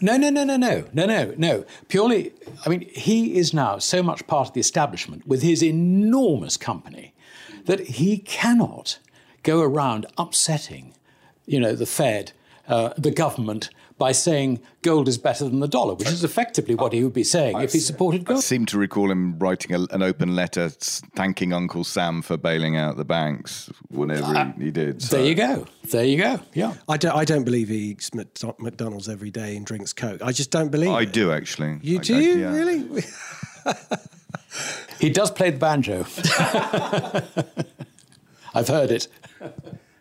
[0.00, 1.64] no, no, no, no, no, no, no, no.
[1.88, 2.32] Purely,
[2.64, 7.14] I mean, he is now so much part of the establishment with his enormous company
[7.66, 8.98] that he cannot
[9.42, 10.94] go around upsetting,
[11.46, 12.32] you know, the Fed,
[12.66, 16.92] uh, the government, by saying gold is better than the dollar, which is effectively what
[16.92, 18.38] he would be saying if he supported gold.
[18.38, 22.76] I seem to recall him writing a, an open letter thanking Uncle Sam for bailing
[22.76, 25.02] out the banks whenever he, he did.
[25.02, 25.16] So.
[25.16, 25.66] There you go.
[25.90, 26.40] There you go.
[26.54, 26.74] Yeah.
[26.88, 30.22] I don't, I don't believe he eats McDonald's every day and drinks Coke.
[30.22, 31.12] I just don't believe I it.
[31.12, 31.78] do actually.
[31.82, 32.16] You I- do?
[32.16, 32.52] I- yeah.
[32.52, 33.02] Really?
[34.98, 36.00] He does play the banjo.
[38.54, 39.06] I've heard it.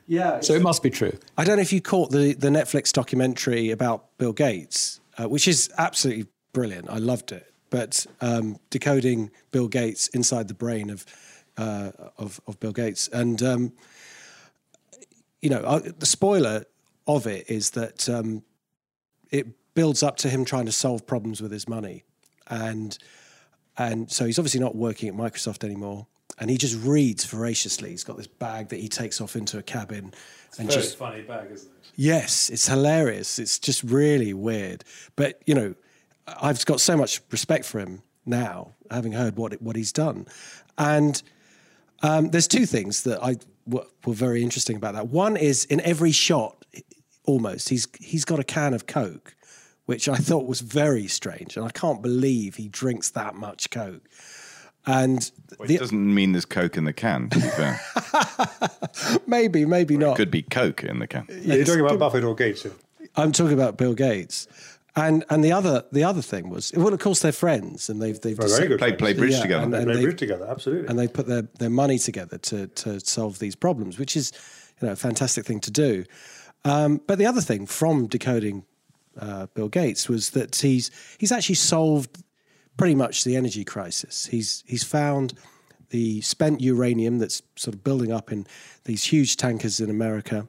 [0.07, 0.39] Yeah.
[0.39, 1.11] So it must be true.
[1.37, 5.47] I don't know if you caught the, the Netflix documentary about Bill Gates, uh, which
[5.47, 6.89] is absolutely brilliant.
[6.89, 7.51] I loved it.
[7.69, 11.05] But um, decoding Bill Gates inside the brain of
[11.57, 13.73] uh, of, of Bill Gates, and um,
[15.41, 16.65] you know, uh, the spoiler
[17.07, 18.43] of it is that um,
[19.31, 22.03] it builds up to him trying to solve problems with his money,
[22.47, 22.97] and
[23.77, 26.07] and so he's obviously not working at Microsoft anymore.
[26.39, 27.89] And he just reads voraciously.
[27.89, 30.13] He's got this bag that he takes off into a cabin,
[30.47, 31.91] it's and just funny bag, isn't it?
[31.95, 33.39] Yes, it's hilarious.
[33.39, 34.83] It's just really weird.
[35.15, 35.75] But you know,
[36.27, 40.27] I've got so much respect for him now, having heard what what he's done.
[40.77, 41.21] And
[42.03, 45.07] um, there's two things that I w- were very interesting about that.
[45.07, 46.63] One is in every shot,
[47.25, 49.35] almost he's he's got a can of Coke,
[49.85, 54.07] which I thought was very strange, and I can't believe he drinks that much Coke.
[54.87, 55.29] And
[55.59, 57.79] Well, the- it doesn't mean there's Coke in the can, to be fair.
[59.27, 60.17] maybe, maybe not.
[60.17, 61.25] Could be Coke in the can.
[61.29, 62.63] Are you're talking about Buffett or Gates?
[62.63, 62.71] here?
[63.15, 64.47] I'm talking about Bill Gates.
[64.95, 68.19] And and the other the other thing was well, of course they're friends and they've
[68.19, 68.79] they've Well, very good.
[68.79, 68.99] Play, friends.
[68.99, 69.63] play bridge Yeah, together.
[69.63, 70.87] and- They and play bridge together, absolutely.
[70.87, 74.31] and they put their, their money together to to solve these problems, which is
[74.81, 76.03] you know a fantastic thing to do.
[76.65, 78.65] Um, but the other thing from decoding
[79.19, 82.23] uh, Bill Gates was that he's he's actually solved
[82.77, 84.27] pretty much the energy crisis.
[84.27, 85.33] He's he's found
[85.89, 88.45] the spent uranium that's sort of building up in
[88.85, 90.47] these huge tankers in America,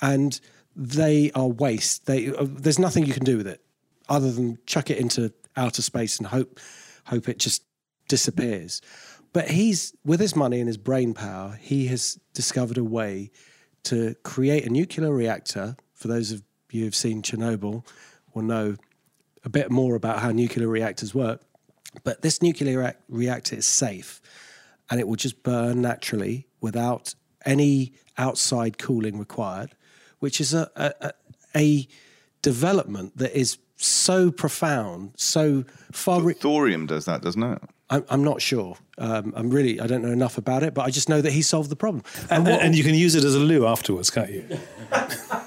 [0.00, 0.40] and
[0.76, 2.06] they are waste.
[2.06, 3.60] They uh, there's nothing you can do with it
[4.08, 6.60] other than chuck it into outer space and hope
[7.06, 7.64] hope it just
[8.08, 8.80] disappears.
[9.32, 13.30] But he's with his money and his brain power, he has discovered a way
[13.84, 15.76] to create a nuclear reactor.
[15.94, 17.86] For those of you who've seen Chernobyl,
[18.34, 18.76] will know
[19.44, 21.42] a bit more about how nuclear reactors work.
[22.04, 24.20] But this nuclear reactor is safe,
[24.90, 27.14] and it will just burn naturally without
[27.44, 29.74] any outside cooling required,
[30.18, 31.12] which is a, a,
[31.56, 31.88] a
[32.42, 36.20] development that is so profound, so far.
[36.20, 37.62] Re- Thorium does that, doesn't it?
[37.88, 38.76] I'm, I'm not sure.
[38.98, 41.42] Um, I'm really, I don't know enough about it, but I just know that he
[41.42, 42.04] solved the problem.
[42.22, 44.46] And, and, what, and you can use it as a loo afterwards, can't you?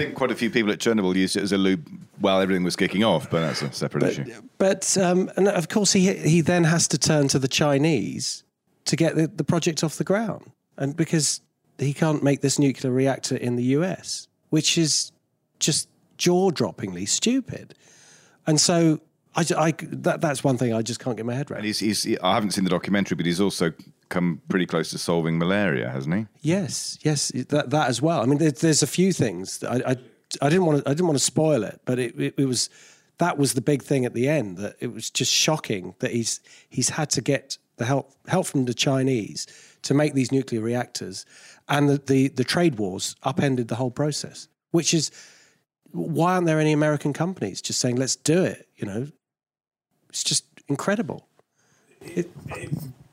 [0.00, 1.86] I think quite a few people at Chernobyl used it as a lube
[2.18, 4.42] while everything was kicking off, but that's a separate but, issue.
[4.58, 8.44] But um, and of course, he he then has to turn to the Chinese
[8.86, 11.42] to get the, the project off the ground, and because
[11.78, 15.12] he can't make this nuclear reactor in the US, which is
[15.58, 17.74] just jaw-droppingly stupid,
[18.46, 19.00] and so
[19.36, 21.58] I, I that, that's one thing I just can't get my head around.
[21.58, 23.72] And he's, he's, I haven't seen the documentary, but he's also
[24.10, 26.26] come pretty close to solving malaria, hasn't he?
[26.42, 28.20] Yes, yes, that that as well.
[28.20, 29.64] I mean, there, there's a few things.
[29.64, 29.96] I, I,
[30.42, 32.68] I didn't want to I didn't want to spoil it, but it, it, it was
[33.18, 34.58] that was the big thing at the end.
[34.58, 38.66] That it was just shocking that he's he's had to get the help help from
[38.66, 39.46] the Chinese
[39.82, 41.24] to make these nuclear reactors,
[41.68, 44.48] and the the, the trade wars upended the whole process.
[44.72, 45.10] Which is
[45.92, 48.68] why aren't there any American companies just saying let's do it?
[48.76, 49.06] You know,
[50.08, 51.26] it's just incredible.
[52.00, 52.30] It,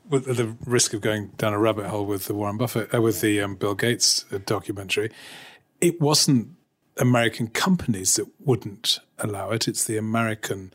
[0.08, 3.20] with the risk of going down a rabbit hole with the Warren Buffett, uh, with
[3.20, 5.10] the um, Bill Gates uh, documentary,
[5.80, 6.48] it wasn't
[6.96, 9.68] American companies that wouldn't allow it.
[9.68, 10.72] It's the American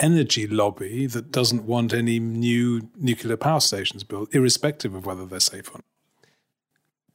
[0.00, 5.40] energy lobby that doesn't want any new nuclear power stations built, irrespective of whether they're
[5.40, 5.84] safe or not.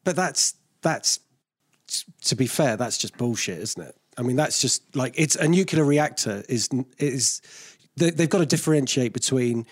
[0.04, 1.20] But that's that's
[2.26, 3.96] to be fair, that's just bullshit, isn't it?
[4.18, 7.42] I mean, that's just like it's a nuclear reactor is is
[7.96, 9.66] they've got to differentiate between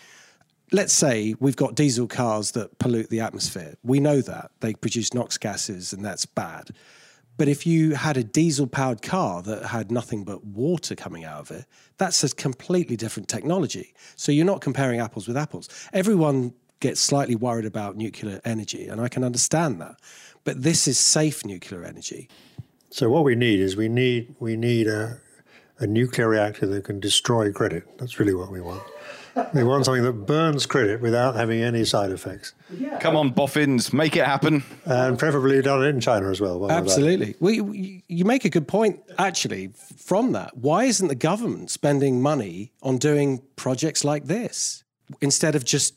[0.71, 3.75] let's say we've got diesel cars that pollute the atmosphere.
[3.83, 6.71] We know that they produce NOx gases and that's bad.
[7.37, 11.41] But if you had a diesel powered car that had nothing but water coming out
[11.41, 11.65] of it,
[11.97, 13.93] that's a completely different technology.
[14.15, 15.67] So you're not comparing apples with apples.
[15.91, 19.99] Everyone gets slightly worried about nuclear energy, and I can understand that.
[20.45, 22.29] But this is safe nuclear energy.
[22.89, 25.19] So what we need is we need we need a
[25.79, 27.83] a nuclear reactor that can destroy credit.
[27.97, 28.83] That's really what we want.
[29.53, 32.53] We want something that burns credit without having any side effects.
[32.71, 32.97] Yeah.
[32.99, 34.63] Come on, boffins, make it happen.
[34.85, 36.69] And preferably done in China as well.
[36.71, 37.35] Absolutely.
[37.39, 40.55] We, you make a good point, actually, from that.
[40.57, 44.83] Why isn't the government spending money on doing projects like this
[45.21, 45.95] instead of just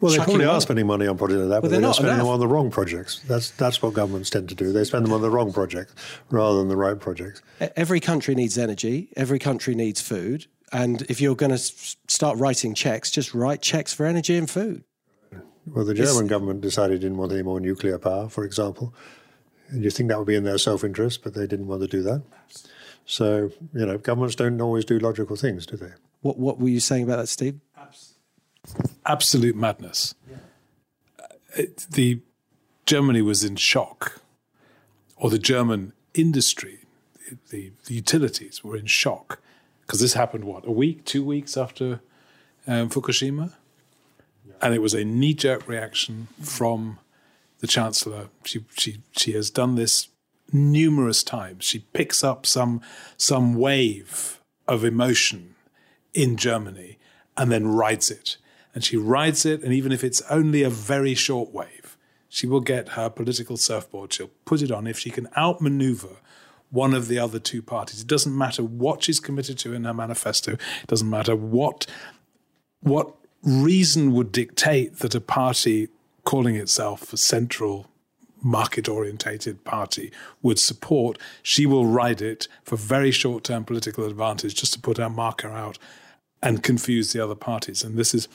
[0.00, 2.26] well, they probably are spending money on projects like that, but they're, they're spending enough.
[2.26, 3.20] them on the wrong projects.
[3.28, 4.72] That's that's what governments tend to do.
[4.72, 5.94] They spend them on the wrong projects
[6.28, 7.40] rather than the right projects.
[7.76, 9.08] Every country needs energy.
[9.16, 10.46] Every country needs food.
[10.72, 14.84] And if you're going to start writing checks, just write checks for energy and food.
[15.66, 18.94] Well, the German it's, government decided didn't want any more nuclear power, for example.
[19.68, 22.02] And you think that would be in their self-interest, but they didn't want to do
[22.02, 22.22] that.
[23.04, 25.92] So, you know, governments don't always do logical things, do they?
[26.20, 27.60] What What were you saying about that, Steve?
[29.04, 30.14] absolute madness.
[30.28, 31.26] Yeah.
[31.54, 32.20] It, the
[32.84, 34.20] Germany was in shock,
[35.16, 36.80] or the German industry,
[37.50, 39.40] the, the utilities were in shock
[39.86, 42.00] because this happened what a week, two weeks after
[42.66, 43.52] um, Fukushima,
[44.46, 44.54] yeah.
[44.60, 46.98] and it was a knee jerk reaction from
[47.60, 48.28] the chancellor.
[48.44, 50.08] She she she has done this
[50.52, 51.64] numerous times.
[51.64, 52.80] She picks up some
[53.16, 55.54] some wave of emotion
[56.12, 56.98] in Germany
[57.36, 58.36] and then rides it
[58.76, 61.96] and she rides it, and even if it's only a very short wave,
[62.28, 64.86] she will get her political surfboard, she'll put it on.
[64.86, 66.18] If she can outmaneuver
[66.70, 69.94] one of the other two parties, it doesn't matter what she's committed to in her
[69.94, 71.86] manifesto, it doesn't matter what,
[72.80, 75.88] what reason would dictate that a party
[76.24, 77.86] calling itself a central
[78.42, 80.12] market orientated party
[80.42, 84.98] would support, she will ride it for very short term political advantage just to put
[84.98, 85.78] her marker out
[86.42, 87.82] and confuse the other parties.
[87.82, 88.28] And this is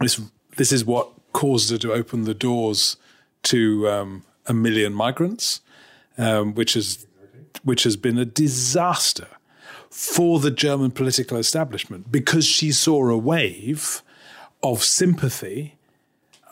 [0.00, 0.20] this
[0.56, 2.96] this is what caused her to open the doors
[3.44, 5.60] to um, a million migrants,
[6.18, 7.06] um, which has
[7.62, 9.28] which has been a disaster
[9.90, 14.02] for the German political establishment because she saw a wave
[14.62, 15.76] of sympathy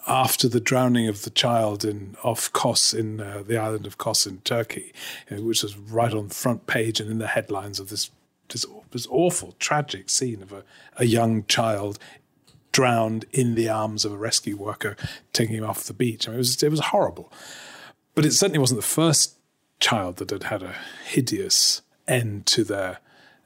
[0.09, 4.27] after the drowning of the child in off Kos in uh, the island of Kos
[4.27, 4.93] in Turkey,
[5.31, 8.11] which was right on the front page and in the headlines of this
[8.49, 10.65] this, this awful, tragic scene of a,
[10.97, 11.99] a young child
[12.73, 14.97] drowned in the arms of a rescue worker
[15.35, 16.27] taking him off the beach.
[16.27, 17.31] I mean, it was it was horrible.
[18.15, 19.38] but it certainly wasn't the first
[19.81, 20.75] child that had had a
[21.07, 22.99] hideous end to their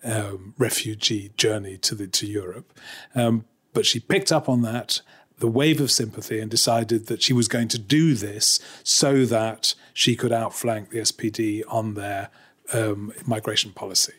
[0.05, 2.72] um, refugee journey to the to Europe.
[3.14, 5.01] Um, but she picked up on that
[5.39, 9.74] the wave of sympathy and decided that she was going to do this so that
[9.93, 12.30] she could outflank the SPD on their
[12.72, 14.14] um, migration policy.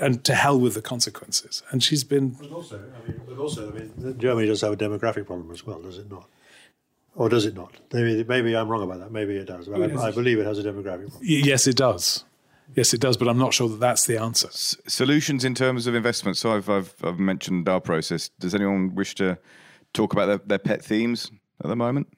[0.00, 1.62] And to hell with the consequences.
[1.70, 2.30] And she's been.
[2.30, 5.64] But also, I mean, but also, I mean, Germany does have a demographic problem as
[5.64, 6.26] well, does it not?
[7.16, 7.72] Or does it not?
[7.92, 9.10] Maybe, maybe I'm wrong about that.
[9.10, 9.66] Maybe it does.
[9.66, 11.20] But I, I believe it has a demographic problem.
[11.22, 12.24] Yes, it does.
[12.74, 14.48] Yes, it does, but I'm not sure that that's the answer.
[14.48, 16.36] S- solutions in terms of investment.
[16.36, 18.28] So I've, I've, I've mentioned our process.
[18.38, 19.38] Does anyone wish to
[19.94, 21.30] talk about their, their pet themes
[21.64, 22.08] at the moment?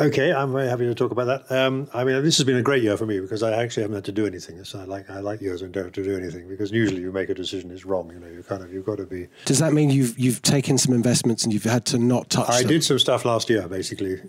[0.00, 1.50] Okay, I'm very happy to talk about that.
[1.50, 3.96] Um, I mean, this has been a great year for me because I actually haven't
[3.96, 4.62] had to do anything.
[4.62, 7.10] So I like I like years when don't have to do anything because usually you
[7.10, 8.12] make a decision it's wrong.
[8.12, 9.26] You know, you kind of you've got to be.
[9.44, 12.48] Does that mean you've you've taken some investments and you've had to not touch?
[12.48, 12.68] I them?
[12.68, 14.20] did some stuff last year, basically,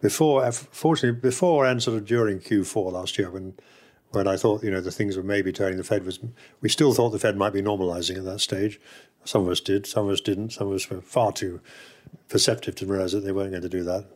[0.00, 3.54] before fortunately before and sort of during Q4 last year when
[4.10, 5.78] when I thought you know the things were maybe turning.
[5.78, 6.20] The Fed was
[6.60, 8.80] we still thought the Fed might be normalising at that stage.
[9.24, 10.50] Some of us did, some of us didn't.
[10.50, 11.60] Some of us were far too
[12.28, 14.06] perceptive to realise that they weren't going to do that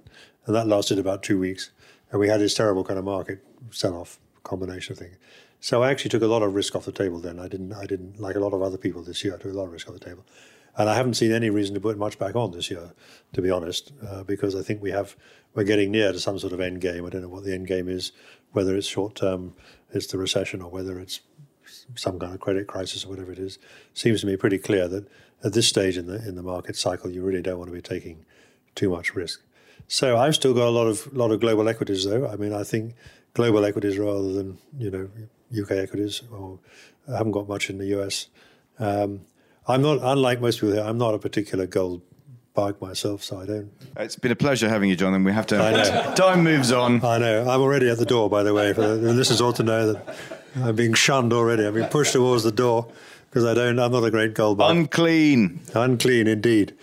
[0.47, 1.71] and that lasted about two weeks.
[2.11, 5.17] And we had this terrible kind of market sell-off combination of things.
[5.61, 7.39] So I actually took a lot of risk off the table then.
[7.39, 9.35] I didn't, I didn't like a lot of other people this year.
[9.35, 10.27] I took a lot of risk off the table,
[10.77, 12.93] and I haven't seen any reason to put much back on this year,
[13.33, 15.17] to be honest, uh, because I think we have
[15.55, 17.07] we're getting near to some sort of end game.
[17.07, 18.13] I don't know what the end game is,
[18.53, 19.55] whether it's short term,
[19.93, 21.21] it's the recession, or whether it's
[21.95, 23.59] some kind of credit crisis or whatever it is.
[23.95, 25.07] Seems to me pretty clear that
[25.45, 27.83] at this stage in the in the market cycle, you really don't want to be
[27.83, 28.25] taking
[28.75, 29.43] too much risk.
[29.89, 32.27] So I've still got a lot of lot of global equities, though.
[32.29, 32.95] I mean, I think
[33.35, 35.09] global equities rather than you know
[35.63, 36.59] UK equities, or
[37.13, 38.29] I haven't got much in the US.
[38.79, 39.23] Um,
[39.67, 40.83] I'm not unlike most people here.
[40.83, 42.03] I'm not a particular gold
[42.55, 43.71] bug myself, so I don't.
[43.97, 45.59] It's been a pleasure having you, John, and we have to.
[45.59, 46.15] I know.
[46.17, 47.05] Time moves on.
[47.05, 47.43] I know.
[47.43, 48.73] I'm already at the door, by the way.
[48.73, 50.17] For the, this is all to know that
[50.57, 51.67] I'm being shunned already.
[51.67, 52.91] I'm being pushed towards the door
[53.29, 53.79] because I don't.
[53.79, 54.75] I'm not a great gold bug.
[54.77, 55.61] Unclean.
[55.75, 56.75] Unclean, indeed.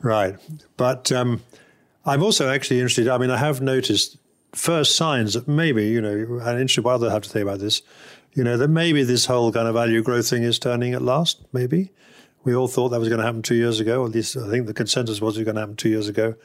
[0.00, 0.36] Right,
[0.76, 1.12] but.
[1.12, 1.42] Um,
[2.06, 3.08] I'm also actually interested.
[3.08, 4.16] I mean, I have noticed
[4.52, 7.82] first signs that maybe, you know, and interested what others have to say about this,
[8.32, 11.44] you know, that maybe this whole kind of value growth thing is turning at last,
[11.52, 11.90] maybe.
[12.44, 14.66] We all thought that was going to happen two years ago, at least I think
[14.66, 16.36] the consensus was it was going to happen two years ago.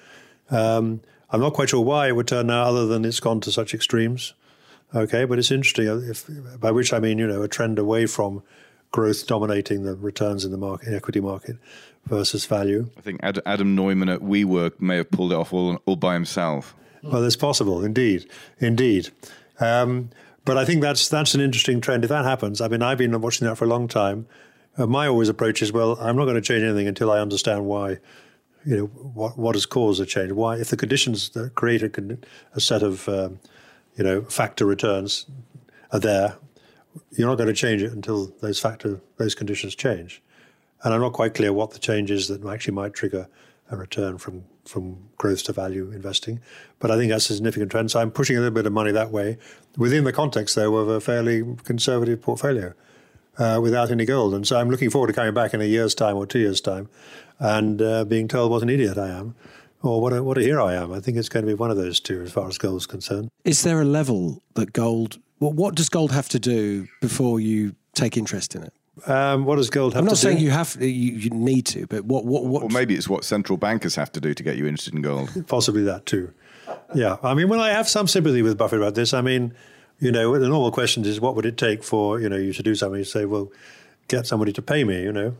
[0.49, 3.51] Um, I'm not quite sure why it would turn now, other than it's gone to
[3.51, 4.33] such extremes.
[4.93, 6.25] Okay, but it's interesting, if,
[6.59, 8.41] by which I mean, you know, a trend away from
[8.91, 11.57] growth dominating the returns in the market, equity market,
[12.05, 12.89] versus value.
[12.97, 16.75] I think Adam Neumann at WeWork may have pulled it off all, all by himself.
[17.03, 18.29] Well, it's possible, indeed,
[18.59, 19.09] indeed.
[19.59, 20.09] Um,
[20.45, 22.03] but I think that's that's an interesting trend.
[22.03, 24.27] If that happens, I mean, I've been watching that for a long time.
[24.77, 27.65] Uh, my always approach is, well, I'm not going to change anything until I understand
[27.65, 27.97] why.
[28.63, 30.31] You know what what has caused the change?
[30.31, 32.17] Why, if the conditions that create a,
[32.53, 33.39] a set of um,
[33.95, 35.25] you know factor returns
[35.91, 36.35] are there,
[37.11, 40.21] you're not going to change it until those factor those conditions change.
[40.83, 43.27] And I'm not quite clear what the change is that actually might trigger
[43.69, 46.41] a return from, from growth to value investing.
[46.79, 47.91] But I think that's a significant trend.
[47.91, 49.37] So I'm pushing a little bit of money that way
[49.77, 52.73] within the context, though, of a fairly conservative portfolio
[53.37, 54.33] uh, without any gold.
[54.33, 56.61] And so I'm looking forward to coming back in a year's time or two years'
[56.61, 56.89] time
[57.39, 59.35] and uh, being told what an idiot I am
[59.81, 60.91] or what a, what a hero I am.
[60.91, 62.85] I think it's going to be one of those two as far as gold is
[62.85, 63.29] concerned.
[63.43, 67.75] Is there a level that gold, well, what does gold have to do before you
[67.93, 68.73] take interest in it?
[69.07, 70.43] Um, what does gold have I'm not saying do?
[70.43, 72.63] you have you, you need to, but what what what?
[72.63, 75.29] Or maybe it's what central bankers have to do to get you interested in gold.
[75.47, 76.31] Possibly that too.
[76.93, 79.53] Yeah, I mean, when I have some sympathy with Buffett about this, I mean,
[79.99, 82.63] you know, the normal question is, what would it take for you know you to
[82.63, 82.99] do something?
[82.99, 83.51] You say, well,
[84.07, 85.01] get somebody to pay me.
[85.01, 85.35] You know,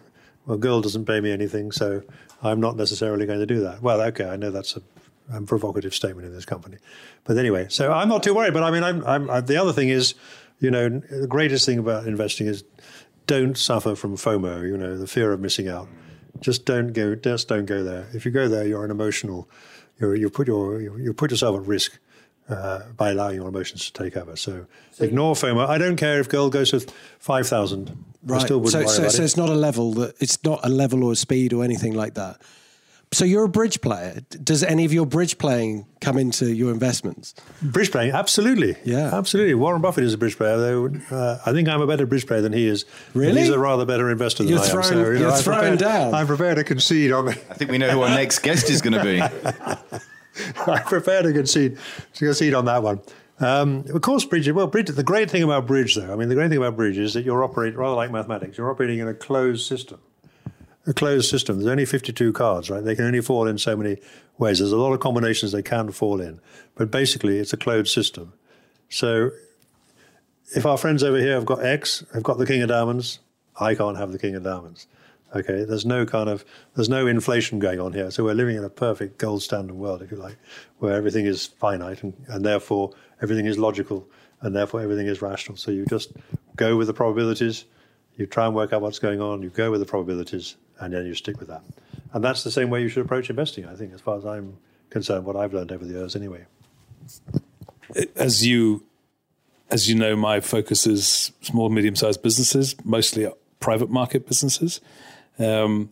[0.48, 2.02] well, gold doesn't pay me anything, so
[2.41, 3.84] I'm not necessarily going to do that.
[3.84, 4.82] Well, okay, I know that's a,
[5.31, 6.77] a provocative statement in this company,
[7.23, 8.53] but anyway, so I'm not too worried.
[8.53, 10.15] But I mean, I'm, I'm, I, the other thing is,
[10.60, 12.64] you know, the greatest thing about investing is
[13.27, 15.88] don't suffer from FOMO, you know, the fear of missing out.
[16.39, 17.15] Just don't go.
[17.15, 18.07] Just don't go there.
[18.14, 19.49] If you go there, you're an emotional.
[19.99, 21.99] You're, you put your you put yourself at risk
[22.49, 24.35] uh, by allowing your emotions to take over.
[24.35, 25.68] So, so ignore FOMO.
[25.68, 26.80] I don't care if gold goes to
[27.19, 28.06] five thousand.
[28.23, 28.48] Right.
[28.48, 29.19] so, so, so it.
[29.19, 32.15] it's not a level that it's not a level or a speed or anything like
[32.15, 32.41] that.
[33.14, 34.22] So you're a bridge player.
[34.42, 37.36] Does any of your bridge playing come into your investments?
[37.62, 38.78] Bridge playing, absolutely.
[38.86, 39.54] Yeah, absolutely.
[39.54, 40.90] Warren Buffett is a bridge player, though.
[41.12, 42.86] Uh, I think I'm a better bridge player than he is.
[43.14, 43.42] Really?
[43.42, 45.04] He's a rather better investor than you're I throwing, am.
[45.06, 46.14] So, you are know, throwing prepared, down.
[46.14, 47.28] I'm prepared to concede on.
[47.28, 49.22] I think we know who our next guest is going to be.
[50.66, 51.78] I'm prepared to concede
[52.14, 53.02] to concede on that one.
[53.42, 54.50] Um, of course, bridge.
[54.50, 54.88] Well, bridge.
[54.88, 57.26] The great thing about bridge, though, I mean, the great thing about bridge is that
[57.26, 58.58] you're operating rather like mathematics.
[58.58, 60.00] You're operating in a closed system
[60.88, 61.58] a closed system.
[61.58, 62.84] There's only 52 cards, right?
[62.84, 63.98] They can only fall in so many
[64.38, 64.60] ways.
[64.60, 66.40] There's a lot of combinations they can fall in,
[66.76, 68.34] but basically it's a closed system.
[68.90, 69.32] So
[70.56, 73.20] if our friends over here have got X, have got the King of Diamonds,
[73.60, 74.88] I can't have the King of Diamonds.
[75.34, 76.44] Okay, there's no kind of
[76.76, 78.12] there's no inflation going on here.
[78.12, 80.38] So we're living in a perfect gold standard world, if you like,
[80.80, 82.91] where everything is finite and, and therefore
[83.22, 84.10] everything is logical
[84.41, 85.58] and therefore everything is rational.
[85.58, 86.12] So you just
[86.58, 87.64] go with the probabilities,
[88.18, 91.06] you try and work out what's going on, you go with the probabilities, and then
[91.06, 91.62] you stick with that.
[92.14, 94.58] And that's the same way you should approach investing, I think, as far as I'm
[94.90, 96.45] concerned, what I've learned over the years anyway.
[98.16, 98.84] As you
[99.72, 103.28] as you know, my focus is small, medium sized businesses, mostly
[103.62, 104.82] private market businesses.
[105.40, 105.91] Um,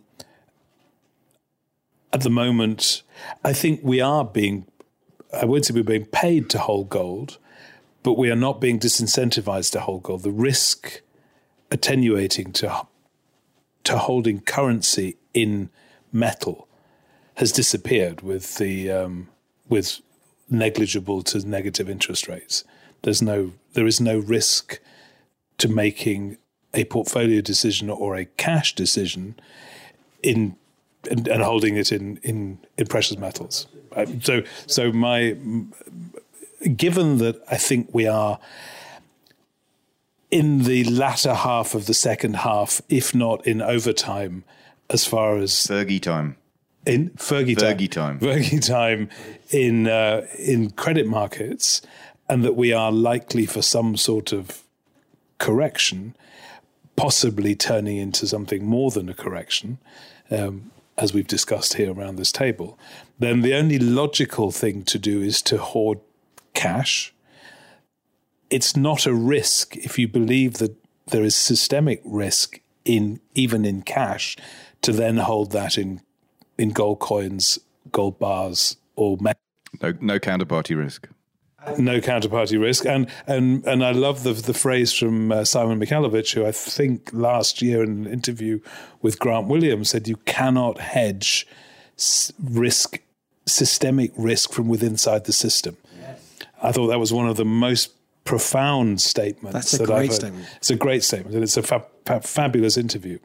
[2.11, 3.03] at the moment,
[3.43, 4.65] I think we are being,
[5.33, 7.37] I wouldn't say we're being paid to hold gold,
[8.03, 10.23] but we are not being disincentivized to hold gold.
[10.23, 11.01] The risk
[11.71, 12.87] attenuating to,
[13.89, 15.67] to holding currency in
[16.11, 16.67] metal
[17.35, 19.29] has disappeared with the um,
[19.67, 19.99] with
[20.47, 22.63] negligible to negative interest rates.
[23.01, 24.79] There's no there is no risk
[25.57, 26.37] to making
[26.75, 29.35] a portfolio decision or a cash decision
[30.21, 30.55] in
[31.09, 33.65] and, and holding it in, in in precious metals.
[34.21, 35.35] So so my
[36.75, 38.37] given that I think we are
[40.31, 44.43] in the latter half of the second half, if not in overtime,
[44.89, 46.35] as far as Fergie time.
[46.85, 48.19] In Fergie, Fergie time, time.
[48.19, 49.09] Fergie time
[49.49, 51.81] in uh, in credit markets,
[52.27, 54.63] and that we are likely for some sort of
[55.39, 56.15] correction,
[56.95, 59.79] possibly turning into something more than a correction,
[60.31, 62.77] um, as we've discussed here around this table,
[63.17, 65.99] then the only logical thing to do is to hoard
[66.53, 67.13] cash.
[68.49, 70.75] It's not a risk if you believe that
[71.07, 74.37] there is systemic risk in even in cash
[74.81, 76.01] to then hold that in
[76.57, 77.59] in gold coins,
[77.91, 79.39] gold bars, or metal.
[79.81, 81.07] No, no counterparty risk.
[81.77, 86.33] No counterparty risk, and and and I love the the phrase from uh, Simon Mikhailovich,
[86.33, 88.59] who I think last year in an interview
[89.01, 91.45] with Grant Williams said you cannot hedge
[91.97, 92.99] s- risk,
[93.45, 95.75] systemic risk from within inside the system.
[95.99, 96.21] Yes.
[96.63, 97.91] I thought that was one of the most
[98.23, 99.53] profound statements.
[99.53, 100.47] That's a that great statement.
[100.57, 103.19] It's a great statement, and it's a fa- fa- fabulous interview.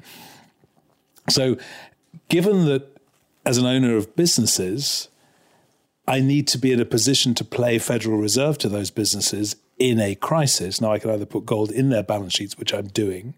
[1.28, 1.56] So,
[2.28, 2.96] given that
[3.46, 5.08] as an owner of businesses,
[6.06, 10.00] I need to be in a position to play Federal Reserve to those businesses in
[10.00, 10.80] a crisis.
[10.80, 13.34] Now, I can either put gold in their balance sheets, which I'm doing,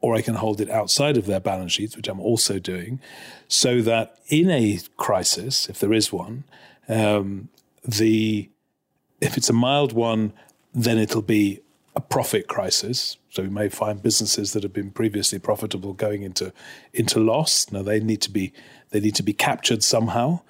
[0.00, 3.00] or I can hold it outside of their balance sheets, which I'm also doing,
[3.48, 6.44] so that in a crisis, if there is one,
[6.88, 7.48] um,
[7.84, 8.50] the
[9.20, 10.32] if it's a mild one,
[10.74, 11.60] then it'll be
[11.96, 13.16] a profit crisis.
[13.30, 16.52] So we may find businesses that have been previously profitable going into
[16.92, 17.70] into loss.
[17.70, 18.52] Now they need to be
[18.90, 20.40] they need to be captured somehow.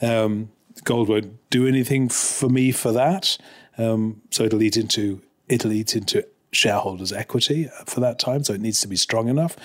[0.00, 0.50] Um,
[0.84, 3.38] gold won't do anything for me for that.
[3.78, 8.44] Um, so it'll eat into it'll eat into shareholders' equity for that time.
[8.44, 9.56] So it needs to be strong enough.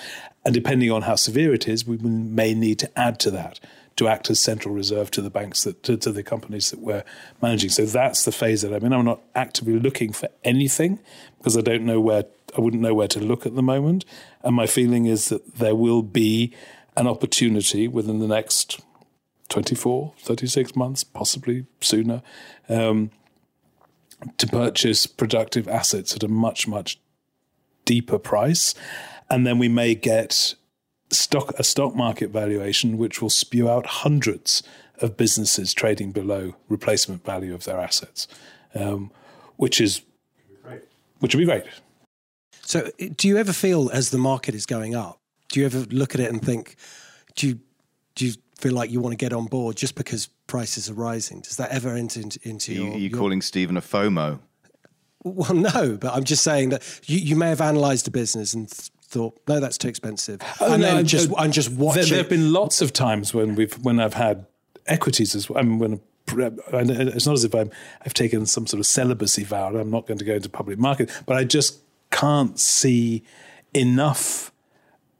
[0.44, 3.60] And depending on how severe it is, we may need to add to that
[3.96, 7.04] to act as central reserve to the banks that to, to the companies that we're
[7.42, 7.70] managing.
[7.70, 8.92] So that's the phase that I'm in.
[8.92, 11.00] I'm not actively looking for anything
[11.38, 12.24] because I don't know where
[12.56, 14.04] I wouldn't know where to look at the moment.
[14.42, 16.54] And my feeling is that there will be
[16.96, 18.80] an opportunity within the next
[19.48, 22.22] 24, 36 months, possibly sooner,
[22.68, 23.10] um,
[24.38, 27.00] to purchase productive assets at a much, much
[27.84, 28.74] deeper price.
[29.28, 30.54] And then we may get
[31.10, 34.62] stock a stock market valuation which will spew out hundreds
[34.98, 38.28] of businesses trading below replacement value of their assets,
[38.74, 39.10] um,
[39.56, 40.02] which is
[41.20, 41.64] which would be great.
[42.62, 45.18] So, do you ever feel as the market is going up?
[45.50, 46.76] Do you ever look at it and think,
[47.34, 47.58] do you
[48.14, 51.40] do you feel like you want to get on board just because prices are rising?
[51.40, 52.92] Does that ever enter into, into Are you, your?
[52.94, 54.38] are you your- calling Stephen a FOMO?
[55.22, 58.70] Well, no, but I'm just saying that you, you may have analysed a business and
[58.70, 61.84] th- thought, no, that's too expensive, and then Oh, no, just uh, I'm just There,
[61.86, 62.08] watching.
[62.08, 64.46] there have been lots of times when we've when I've had
[64.86, 65.58] equities as well.
[65.58, 66.00] I mean, when
[66.32, 67.70] it's not as if I'm
[68.06, 69.68] I've taken some sort of celibacy vow.
[69.68, 71.80] and I'm not going to go into public market, but I just
[72.10, 73.24] can't see
[73.74, 74.52] enough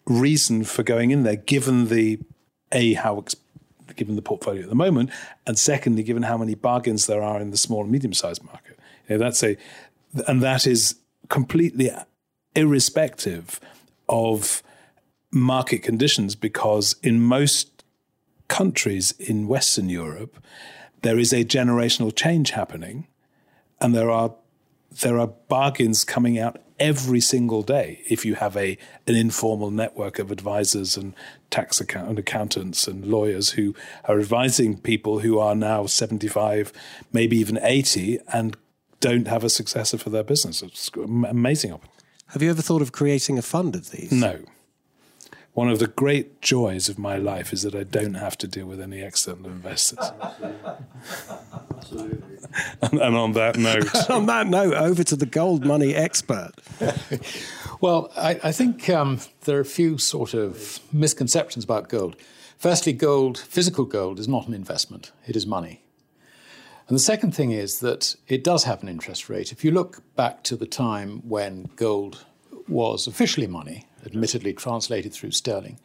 [0.07, 2.21] reason for going in there, given the
[2.73, 3.25] a how
[3.97, 5.11] given the portfolio at the moment,
[5.49, 8.79] and secondly, given how many bargains there are in the small and medium sized market.
[9.09, 9.57] You know, that's a
[10.29, 10.95] and that is
[11.29, 11.91] completely
[12.55, 13.61] irrespective
[14.11, 14.63] of
[15.33, 17.85] market conditions because in most
[18.49, 20.37] countries in Western Europe,
[21.03, 23.07] there is a generational change happening,
[23.81, 24.35] and there are
[25.03, 28.77] there are bargains coming out every single day if you have a
[29.07, 31.15] an informal network of advisors and
[31.51, 33.75] tax account and accountants and lawyers who
[34.07, 36.73] are advising people who are now 75
[37.13, 38.57] maybe even 80 and
[38.99, 40.63] don't have a successor for their business.
[40.63, 41.79] It's amazing.
[42.33, 44.13] Have you ever thought of creating a fund of these?
[44.13, 44.39] No.
[45.53, 48.67] One of the great joys of my life is that I don't have to deal
[48.67, 49.99] with any external investors.
[51.77, 52.39] Absolutely.
[52.83, 56.53] and, and on that note, on that note, over to the GoldMoney expert.
[57.81, 62.15] well, I, I think um, there are a few sort of misconceptions about gold.
[62.57, 65.83] Firstly, gold, physical gold, is not an investment; it is money.
[66.91, 69.53] And the second thing is that it does have an interest rate.
[69.53, 72.25] If you look back to the time when gold
[72.67, 75.79] was officially money, admittedly translated through sterling,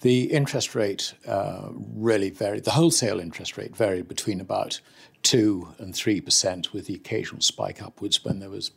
[0.00, 2.64] the interest rate uh, really varied.
[2.64, 4.80] The wholesale interest rate varied between about
[5.22, 8.72] two and three percent, with the occasional spike upwards when there was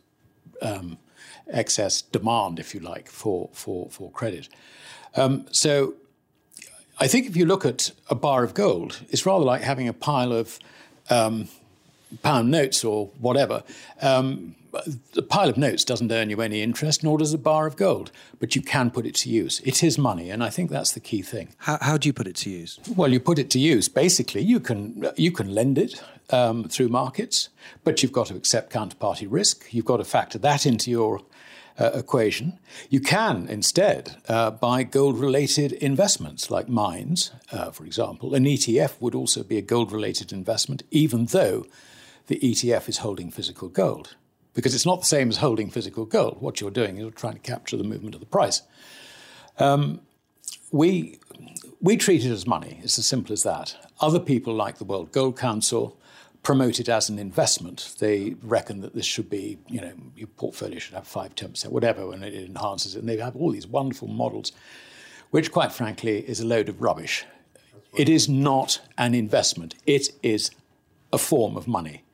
[0.62, 0.96] um,
[1.48, 4.48] excess demand, if you like, for for for credit.
[5.16, 5.94] Um, so,
[7.00, 9.92] I think if you look at a bar of gold, it's rather like having a
[9.92, 10.60] pile of
[11.10, 11.48] um,
[12.22, 13.62] pound notes or whatever.
[14.00, 14.54] Um,
[15.14, 18.10] the pile of notes doesn't earn you any interest, nor does a bar of gold,
[18.38, 19.60] but you can put it to use.
[19.64, 21.48] It is money, and I think that's the key thing.
[21.58, 22.78] How, how do you put it to use?
[22.94, 23.88] Well, you put it to use.
[23.88, 27.48] Basically, you can you can lend it um, through markets,
[27.84, 29.72] but you've got to accept counterparty risk.
[29.72, 31.22] You've got to factor that into your
[31.78, 32.58] uh, equation.
[32.90, 38.34] You can instead uh, buy gold related investments like mines, uh, for example.
[38.34, 41.66] An ETF would also be a gold related investment, even though
[42.26, 44.16] the ETF is holding physical gold
[44.58, 46.38] because it's not the same as holding physical gold.
[46.40, 48.62] What you're doing is you're trying to capture the movement of the price.
[49.56, 50.00] Um,
[50.72, 51.20] we,
[51.80, 52.80] we treat it as money.
[52.82, 53.76] It's as simple as that.
[54.00, 55.96] Other people, like the World Gold Council,
[56.42, 57.94] promote it as an investment.
[57.98, 62.12] They reckon that this should be, you know, your portfolio should have 5 10%, whatever,
[62.12, 63.00] and it enhances it.
[63.00, 64.52] And they have all these wonderful models,
[65.30, 67.24] which, quite frankly, is a load of rubbish.
[67.94, 70.50] It is not an investment, it is
[71.12, 72.04] a form of money.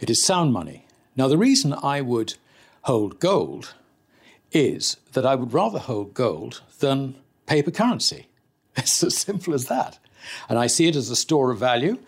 [0.00, 0.86] It is sound money.
[1.16, 2.34] Now, the reason I would
[2.82, 3.74] hold gold
[4.52, 7.16] is that I would rather hold gold than
[7.46, 8.28] paper currency.
[8.76, 10.00] It's as simple as that.
[10.48, 11.98] And I see it as a store of value,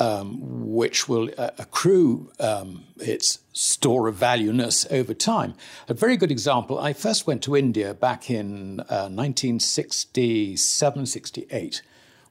[0.00, 5.54] um, which will uh, accrue um, its store of valueness over time.
[5.88, 11.82] A very good example I first went to India back in uh, 1967 68,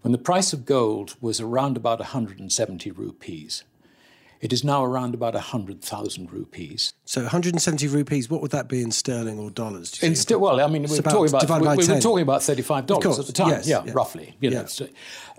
[0.02, 3.64] when the price of gold was around about 170 rupees.
[4.42, 6.94] It is now around about 100,000 rupees.
[7.06, 10.02] So 170 rupees, what would that be in sterling or dollars?
[10.02, 13.28] In well, I mean, we were, talking about, we, we were talking about $35 at
[13.28, 13.50] the time.
[13.50, 14.36] Yes, yeah, yeah, roughly.
[14.40, 14.88] You know, yeah.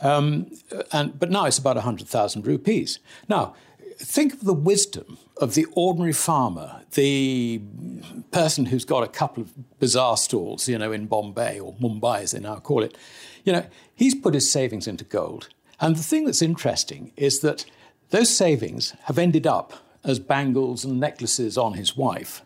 [0.00, 0.50] um,
[0.92, 2.98] and, but now it's about 100,000 rupees.
[3.26, 3.54] Now,
[3.96, 7.62] think of the wisdom of the ordinary farmer, the
[8.32, 12.32] person who's got a couple of bazaar stalls, you know, in Bombay or Mumbai, as
[12.32, 12.96] they now call it.
[13.44, 15.48] You know, he's put his savings into gold.
[15.80, 17.64] And the thing that's interesting is that
[18.10, 19.74] those savings have ended up
[20.04, 22.42] as bangles and necklaces on his wife.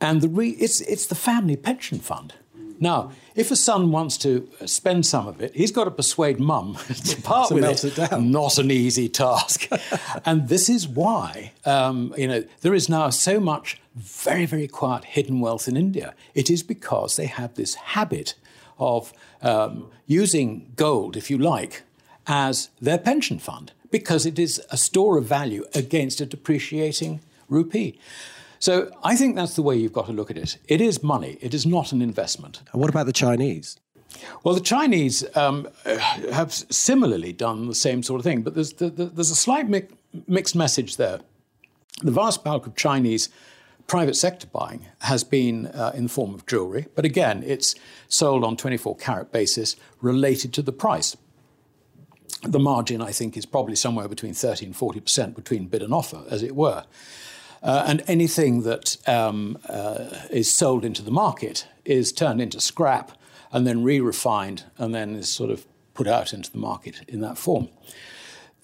[0.00, 2.34] And the re- it's, it's the family pension fund.
[2.80, 6.76] Now, if a son wants to spend some of it, he's got to persuade mum
[7.04, 7.96] to part to with it.
[7.96, 9.68] it Not an easy task.
[10.26, 15.04] and this is why, um, you know, there is now so much very, very quiet
[15.04, 16.14] hidden wealth in India.
[16.34, 18.34] It is because they have this habit
[18.80, 19.12] of
[19.42, 21.82] um, using gold, if you like,
[22.26, 27.98] as their pension fund because it is a store of value against a depreciating rupee.
[28.58, 30.56] So I think that's the way you've got to look at it.
[30.68, 32.62] It is money, it is not an investment.
[32.72, 33.76] And what about the Chinese?
[34.44, 39.30] Well, the Chinese um, have similarly done the same sort of thing, but there's, there's
[39.30, 39.88] a slight mi-
[40.26, 41.20] mixed message there.
[42.02, 43.28] The vast bulk of Chinese
[43.86, 47.74] private sector buying has been uh, in the form of jewelry, but again, it's
[48.08, 51.16] sold on 24 carat basis related to the price
[52.42, 56.24] the margin, I think, is probably somewhere between 30 and 40% between bid and offer,
[56.28, 56.84] as it were.
[57.62, 63.12] Uh, and anything that um, uh, is sold into the market is turned into scrap
[63.52, 65.64] and then re refined and then is sort of
[65.94, 67.68] put out into the market in that form.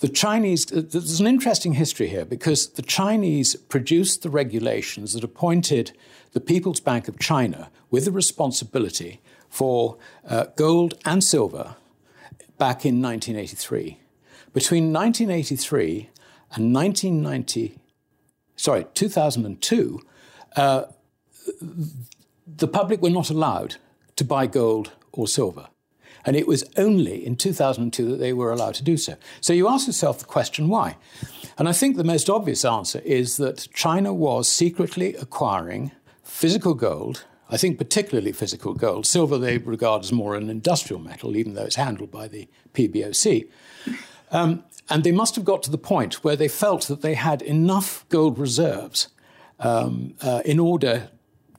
[0.01, 5.93] The Chinese, there's an interesting history here because the Chinese produced the regulations that appointed
[6.33, 9.97] the People's Bank of China with the responsibility for
[10.29, 11.77] uh, gold and silver
[12.59, 14.01] back in 1983.
[14.52, 16.10] Between 1983
[16.55, 17.78] and 1990,
[18.56, 20.01] sorry, 2002,
[20.56, 20.82] uh,
[22.47, 23.76] the public were not allowed
[24.16, 25.68] to buy gold or silver.
[26.24, 29.16] And it was only in 2002 that they were allowed to do so.
[29.40, 30.97] So you ask yourself the question why?
[31.56, 37.24] And I think the most obvious answer is that China was secretly acquiring physical gold
[37.51, 39.07] I think particularly physical gold.
[39.07, 43.49] Silver they regard as more an industrial metal, even though it's handled by the PBOC.
[44.31, 47.43] Um, and they must have got to the point where they felt that they had
[47.43, 49.09] enough gold reserves
[49.59, 51.11] um, uh, in order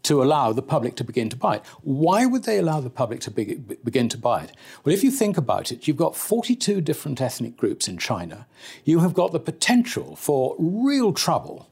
[0.03, 1.65] to allow the public to begin to buy it.
[1.81, 4.51] Why would they allow the public to be, begin to buy it?
[4.83, 8.47] Well, if you think about it, you've got 42 different ethnic groups in China.
[8.85, 11.69] You have got the potential for real trouble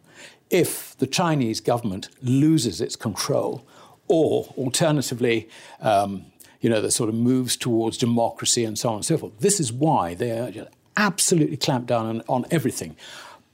[0.49, 3.67] if the Chinese government loses its control,
[4.07, 5.49] or alternatively,
[5.81, 6.25] um,
[6.61, 9.39] you know, the sort of moves towards democracy and so on and so forth.
[9.39, 12.95] This is why they are absolutely clamped down on, on everything.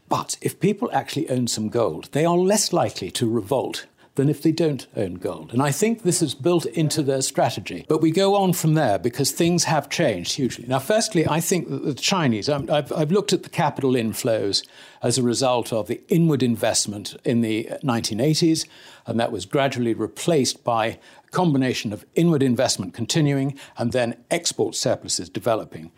[0.10, 4.42] But if people actually own some gold, they are less likely to revolt than if
[4.42, 5.52] they don't own gold.
[5.54, 7.86] And I think this is built into their strategy.
[7.90, 10.66] But we go on from there because things have changed hugely.
[10.68, 14.66] Now, firstly, I think that the Chinese, I've, I've looked at the capital inflows
[15.02, 18.68] as a result of the inward investment in the 1980s,
[19.08, 20.98] and that was gradually replaced by a
[21.32, 25.92] combination of inward investment continuing and then export surpluses developing.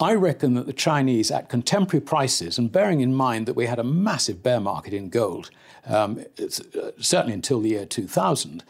[0.00, 3.78] I reckon that the Chinese, at contemporary prices, and bearing in mind that we had
[3.78, 5.50] a massive bear market in gold,
[5.86, 8.62] um, uh, certainly until the year 2000,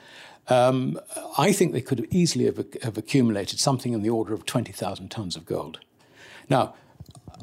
[0.48, 1.00] um,
[1.38, 5.08] I think they could have easily have, have accumulated something in the order of 20,000
[5.10, 5.78] tons of gold.
[6.50, 6.74] Now,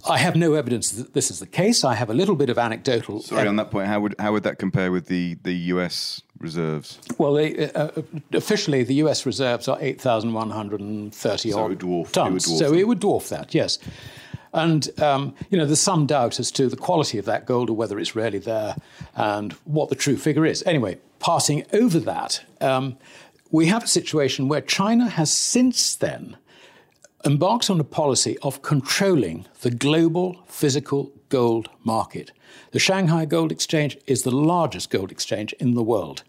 [0.08, 1.84] I have no evidence that this is the case.
[1.84, 3.22] I have a little bit of anecdotal.
[3.22, 6.22] Sorry, on that point, how would how would that compare with the, the U.S.
[6.40, 6.98] reserves?
[7.18, 8.02] Well, they, uh, uh,
[8.34, 9.26] officially, the U.S.
[9.26, 12.48] reserves are eight thousand one hundred and thirty so odd dwarf, tons.
[12.48, 12.80] It so them.
[12.80, 13.78] it would dwarf that, yes.
[14.54, 17.76] And um, you know, there's some doubt as to the quality of that gold or
[17.76, 18.76] whether it's really there,
[19.16, 20.64] and what the true figure is.
[20.64, 22.98] Anyway, passing over that, um,
[23.50, 26.38] we have a situation where China has since then
[27.26, 32.32] embarked on a policy of controlling the global physical gold market.
[32.72, 36.24] The Shanghai Gold Exchange is the largest gold exchange in the world.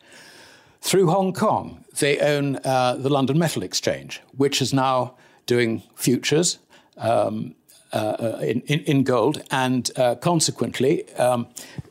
[0.81, 5.15] Through Hong Kong, they own uh, the London Metal Exchange, which is now
[5.47, 6.59] doing futures
[6.97, 7.55] um,
[7.93, 11.47] in, in, in, gold, and uh, consequently, um,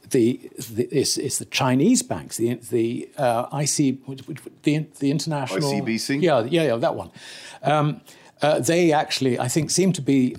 [0.09, 0.39] the,
[0.71, 4.05] the it's, it's, the Chinese banks, the the uh, IC,
[4.63, 6.21] the the international ICBC.
[6.21, 7.11] Yeah, yeah, yeah, that one.
[7.63, 8.01] Um,
[8.41, 10.35] uh, they actually, I think, seem to be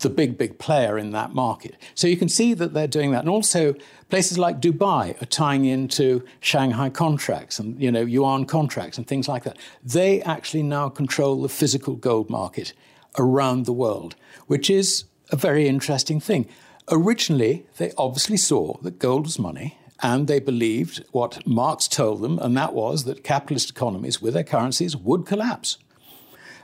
[0.00, 1.74] the big, big player in that market.
[1.94, 3.20] So you can see that they're doing that.
[3.20, 3.74] And also,
[4.10, 9.28] places like Dubai are tying into Shanghai contracts and, you know, yuan contracts and things
[9.28, 9.56] like that.
[9.82, 12.72] They actually now control the physical gold market
[13.18, 14.14] around the world,
[14.46, 16.48] which is a very interesting thing.
[16.88, 22.38] Originally, they obviously saw that gold was money and they believed what Marx told them,
[22.38, 25.78] and that was that capitalist economies with their currencies would collapse.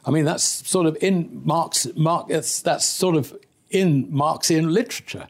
[0.05, 3.37] I mean, that's sort of in Marx, Marx that's sort of
[3.70, 5.29] in Marxian literature.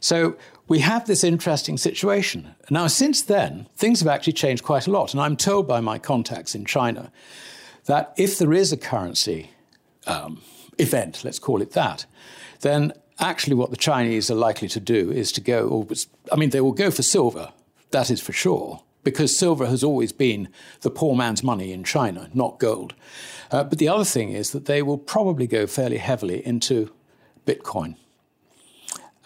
[0.00, 0.36] So
[0.68, 2.54] we have this interesting situation.
[2.70, 5.12] Now, since then, things have actually changed quite a lot.
[5.12, 7.12] And I'm told by my contacts in China
[7.84, 9.50] that if there is a currency
[10.06, 10.42] um,
[10.78, 12.06] event, let's call it that,
[12.60, 15.86] then actually what the Chinese are likely to do is to go,
[16.32, 17.52] I mean, they will go for silver,
[17.90, 20.48] that is for sure, because silver has always been
[20.80, 22.94] the poor man's money in China, not gold.
[23.50, 26.90] Uh, but the other thing is that they will probably go fairly heavily into
[27.46, 27.96] Bitcoin.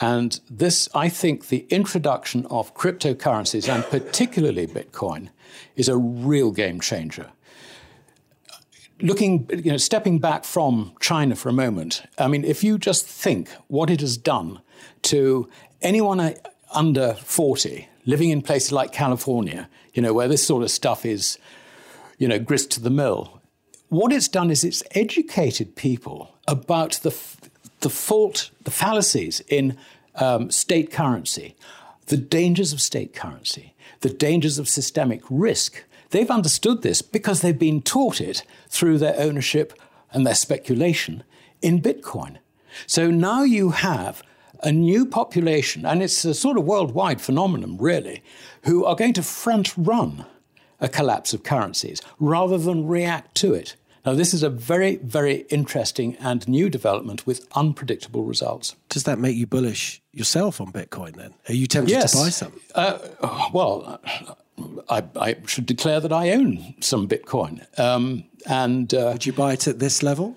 [0.01, 5.29] And this, I think, the introduction of cryptocurrencies and particularly Bitcoin
[5.77, 7.31] is a real game changer.
[9.03, 13.07] Looking, you know, stepping back from China for a moment, I mean, if you just
[13.07, 14.61] think what it has done
[15.03, 15.49] to
[15.83, 16.35] anyone
[16.73, 21.39] under 40 living in places like California, you know, where this sort of stuff is,
[22.19, 23.41] you know, grist to the mill,
[23.89, 27.15] what it's done is it's educated people about the,
[27.81, 29.77] the fault, the fallacies in
[30.17, 31.57] um, state currency,
[32.07, 35.85] the dangers of state currency, the dangers of systemic risk.
[36.11, 39.73] They've understood this because they've been taught it through their ownership
[40.13, 41.23] and their speculation
[41.63, 42.39] in Bitcoin.
[42.87, 44.23] So now you have
[44.63, 48.23] a new population, and it's a sort of worldwide phenomenon, really,
[48.65, 50.27] who are going to front run
[50.81, 53.77] a collapse of currencies rather than react to it.
[54.05, 58.75] Now, this is a very, very interesting and new development with unpredictable results.
[58.89, 61.35] Does that make you bullish yourself on Bitcoin then?
[61.49, 62.13] Are you tempted yes.
[62.13, 62.53] to buy some?
[62.75, 62.99] Uh,
[63.53, 64.01] well,
[64.89, 67.67] I, I, should declare that I own some Bitcoin.
[67.79, 70.37] Um, and uh, Would you buy it at this level?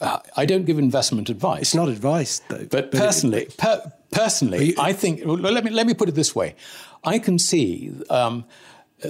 [0.00, 1.62] Uh, I don't give investment advice.
[1.62, 2.66] It's not advice, though.
[2.70, 5.22] But, but personally, it, per, personally, you, I think.
[5.24, 6.56] Well, let me let me put it this way:
[7.04, 8.44] I can see um,
[9.04, 9.08] uh,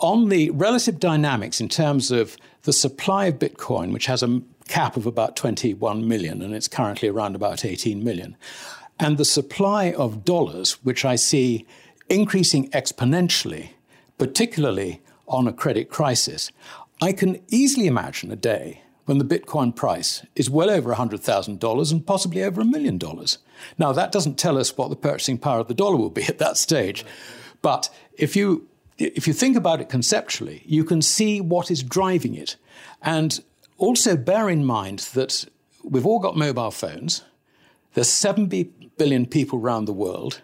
[0.00, 4.96] on the relative dynamics in terms of the supply of Bitcoin, which has a cap
[4.96, 8.36] of about 21 million, and it's currently around about 18 million,
[8.98, 11.66] and the supply of dollars, which I see
[12.08, 13.70] increasing exponentially,
[14.18, 16.50] particularly on a credit crisis,
[17.00, 22.06] I can easily imagine a day when the Bitcoin price is well over $100,000 and
[22.06, 23.38] possibly over a million dollars.
[23.78, 26.38] Now, that doesn't tell us what the purchasing power of the dollar will be at
[26.38, 27.04] that stage.
[27.62, 28.68] But if you,
[28.98, 32.56] if you think about it conceptually, you can see what is driving it.
[33.02, 33.42] And
[33.76, 35.44] also bear in mind that
[35.82, 37.22] we've all got mobile phones.
[37.94, 38.64] There's 70
[38.96, 40.40] billion people around the world.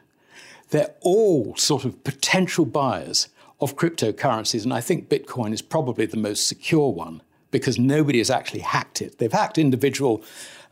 [0.71, 3.29] They're all sort of potential buyers
[3.61, 4.65] of cryptocurrencies.
[4.65, 9.03] And I think Bitcoin is probably the most secure one because nobody has actually hacked
[9.03, 9.19] it.
[9.19, 10.23] They've hacked individual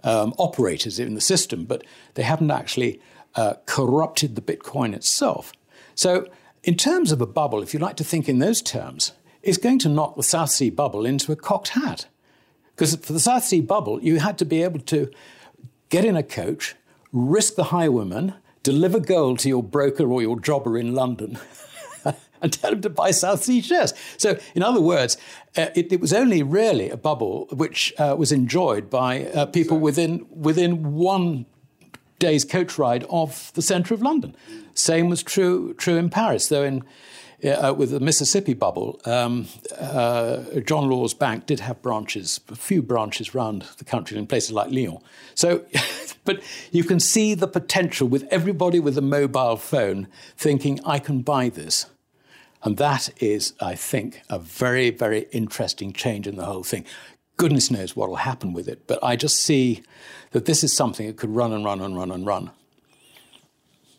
[0.04, 1.84] um, operators in the system, but
[2.14, 3.00] they haven't actually
[3.34, 5.52] uh, corrupted the Bitcoin itself.
[5.94, 6.28] So,
[6.64, 9.12] in terms of a bubble, if you like to think in those terms,
[9.42, 12.06] it's going to knock the South Sea bubble into a cocked hat.
[12.74, 15.10] Because for the South Sea bubble, you had to be able to
[15.88, 16.74] get in a coach,
[17.12, 18.34] risk the highwayman,
[18.68, 21.38] deliver gold to your broker or your jobber in London.
[22.42, 23.94] and tell him to buy South Sea shares.
[24.18, 25.16] So, in other words,
[25.56, 29.78] uh, it, it, was only really a bubble which uh, was enjoyed by uh, people
[29.78, 31.46] within within one
[32.18, 34.36] day's coach ride of the centre of London.
[34.74, 36.84] Same was true true in Paris, though in
[37.44, 39.46] uh, with the Mississippi bubble, um,
[39.78, 44.52] uh, John Law's bank did have branches, a few branches around the country in places
[44.52, 44.98] like Lyon.
[45.34, 45.64] So,
[46.24, 46.42] but
[46.72, 51.48] you can see the potential with everybody with a mobile phone thinking, I can buy
[51.48, 51.86] this.
[52.64, 56.84] And that is, I think, a very, very interesting change in the whole thing.
[57.36, 59.84] Goodness knows what will happen with it, but I just see
[60.32, 62.50] that this is something that could run and run and run and run.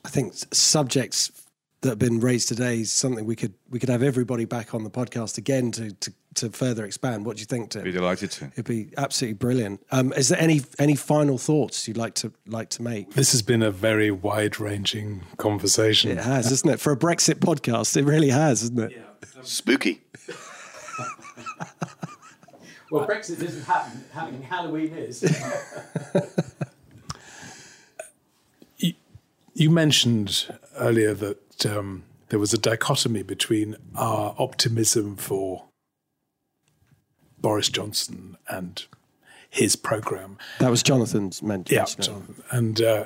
[0.04, 1.32] I think subjects
[1.82, 4.84] that have been raised today is something we could we could have everybody back on
[4.84, 7.26] the podcast again to to, to further expand.
[7.26, 7.84] What do you think, Tim?
[7.84, 8.46] Be delighted to.
[8.46, 9.82] It'd be absolutely brilliant.
[9.92, 13.14] Um, is there any any final thoughts you'd like to like to make?
[13.14, 16.12] This has been a very wide ranging conversation.
[16.12, 16.80] It has, isn't it?
[16.80, 18.92] For a Brexit podcast, it really has, isn't it?
[18.92, 19.04] Yeah.
[19.44, 20.02] Spooky.
[22.92, 24.04] well, Brexit isn't happening.
[24.12, 25.24] happening Halloween is.
[28.78, 28.94] you,
[29.54, 30.46] you mentioned
[30.78, 35.66] earlier that um, there was a dichotomy between our optimism for
[37.40, 38.84] Boris Johnson and
[39.50, 40.38] his program.
[40.60, 41.76] That was Jonathan's mention.
[41.76, 42.44] Yeah, Jonathan.
[42.52, 43.06] and uh,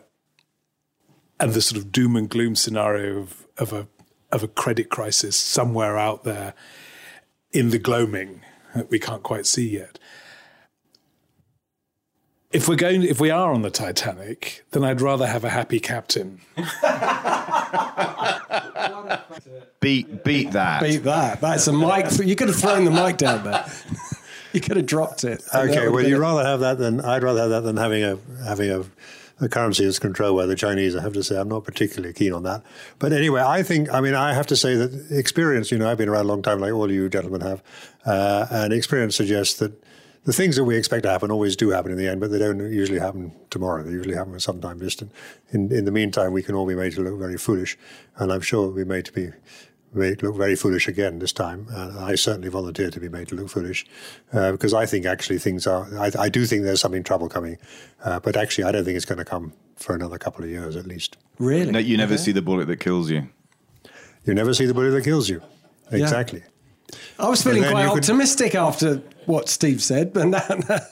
[1.39, 3.87] and the sort of doom and gloom scenario of, of a
[4.31, 6.53] of a credit crisis somewhere out there
[7.51, 8.41] in the gloaming
[8.73, 9.99] that we can't quite see yet
[12.53, 15.79] if we're going, if we are on the Titanic, then I'd rather have a happy
[15.79, 16.39] captain.
[19.79, 20.81] beat, beat that.
[20.81, 21.41] Beat that.
[21.41, 22.05] That's a mic.
[22.25, 23.65] You could have thrown the mic down there.
[24.53, 25.43] you could have dropped it.
[25.53, 28.69] Okay, well, you'd rather have that than I'd rather have that than having a having
[28.71, 28.83] a,
[29.43, 30.95] a currency as controlled by the Chinese.
[30.95, 32.63] I have to say, I'm not particularly keen on that.
[32.99, 35.71] But anyway, I think, I mean, I have to say that experience.
[35.71, 37.63] You know, I've been around a long time, like all you gentlemen have,
[38.05, 39.73] uh, and experience suggests that
[40.25, 42.39] the things that we expect to happen always do happen in the end, but they
[42.39, 43.83] don't usually happen tomorrow.
[43.83, 45.11] They usually happen sometime distant.
[45.51, 47.77] In, in the meantime, we can all be made to look very foolish,
[48.17, 49.31] and I'm sure we'll be made to be
[49.93, 51.67] made to look very foolish again this time.
[51.71, 53.85] Uh, I certainly volunteer to be made to look foolish
[54.31, 55.87] uh, because I think actually things are.
[55.97, 57.57] I, I, do think there's something trouble coming,
[58.03, 60.75] uh, but actually I don't think it's going to come for another couple of years
[60.75, 61.17] at least.
[61.37, 61.71] Really?
[61.71, 62.23] No, you never okay.
[62.23, 63.29] see the bullet that kills you.
[64.25, 65.41] You never see the bullet that kills you.
[65.91, 66.39] Exactly.
[66.39, 66.52] Yeah.
[67.19, 68.59] I was feeling quite optimistic could...
[68.59, 68.95] after
[69.25, 70.31] what Steve said, but,
[70.67, 70.91] but...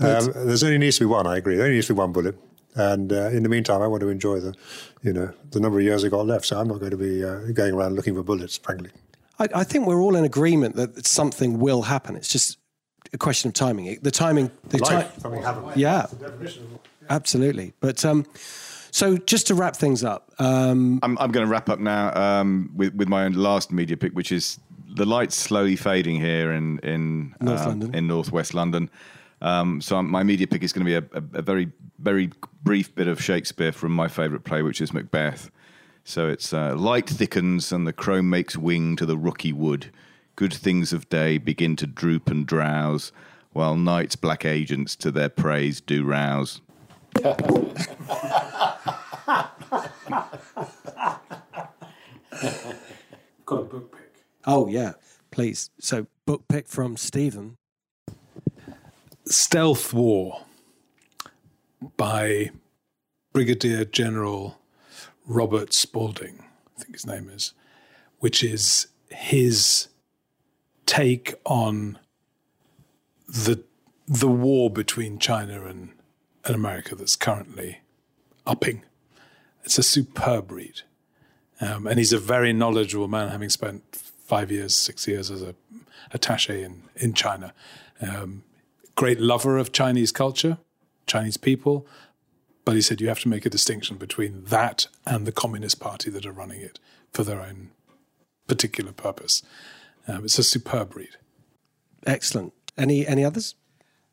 [0.00, 1.26] Um, there's only needs to be one.
[1.26, 1.54] I agree.
[1.54, 2.36] There only needs to be one bullet,
[2.74, 4.54] and uh, in the meantime, I want to enjoy the,
[5.02, 6.46] you know, the number of years I got left.
[6.46, 8.90] So I'm not going to be uh, going around looking for bullets, frankly.
[9.38, 12.16] I, I, think we're all in agreement that something will happen.
[12.16, 12.58] It's just
[13.12, 13.98] a question of timing.
[14.02, 15.76] The timing, the Life, timing happens.
[15.76, 16.06] Yeah,
[17.08, 17.72] absolutely.
[17.80, 18.26] But um,
[18.90, 22.70] so just to wrap things up, um, I'm, I'm going to wrap up now um,
[22.74, 24.58] with with my own last media pick, which is
[24.94, 27.94] the light's slowly fading here in in North uh, London.
[27.94, 28.88] in northwest London.
[29.42, 32.30] Um, so my media pick is going to be a, a, a, very very
[32.62, 35.50] brief bit of Shakespeare from my favourite play, which is Macbeth.
[36.04, 39.90] So it's uh, light thickens and the crone makes wing to the rooky wood.
[40.36, 43.12] Good things of day begin to droop and drowse,
[43.52, 46.60] while night's black agents to their praise do rouse.
[47.22, 47.40] Got
[53.60, 53.93] a book pick.
[54.46, 54.92] Oh, yeah,
[55.30, 55.70] please.
[55.78, 57.56] So, book pick from Stephen
[59.26, 60.42] Stealth War
[61.96, 62.50] by
[63.32, 64.58] Brigadier General
[65.26, 66.44] Robert Spalding,
[66.76, 67.52] I think his name is,
[68.18, 69.88] which is his
[70.86, 71.98] take on
[73.26, 73.64] the
[74.06, 75.90] the war between China and,
[76.44, 77.80] and America that's currently
[78.46, 78.82] upping.
[79.64, 80.82] It's a superb read.
[81.58, 84.03] Um, and he's a very knowledgeable man, having spent
[84.34, 85.54] five years, six years as a
[86.12, 87.54] attaché in, in China.
[88.00, 88.42] Um,
[88.96, 90.58] great lover of Chinese culture,
[91.06, 91.86] Chinese people,
[92.64, 96.10] but he said you have to make a distinction between that and the Communist Party
[96.10, 96.80] that are running it
[97.12, 97.70] for their own
[98.48, 99.42] particular purpose.
[100.08, 101.16] Um, it's a superb read.
[102.04, 102.52] Excellent.
[102.76, 103.54] Any any others?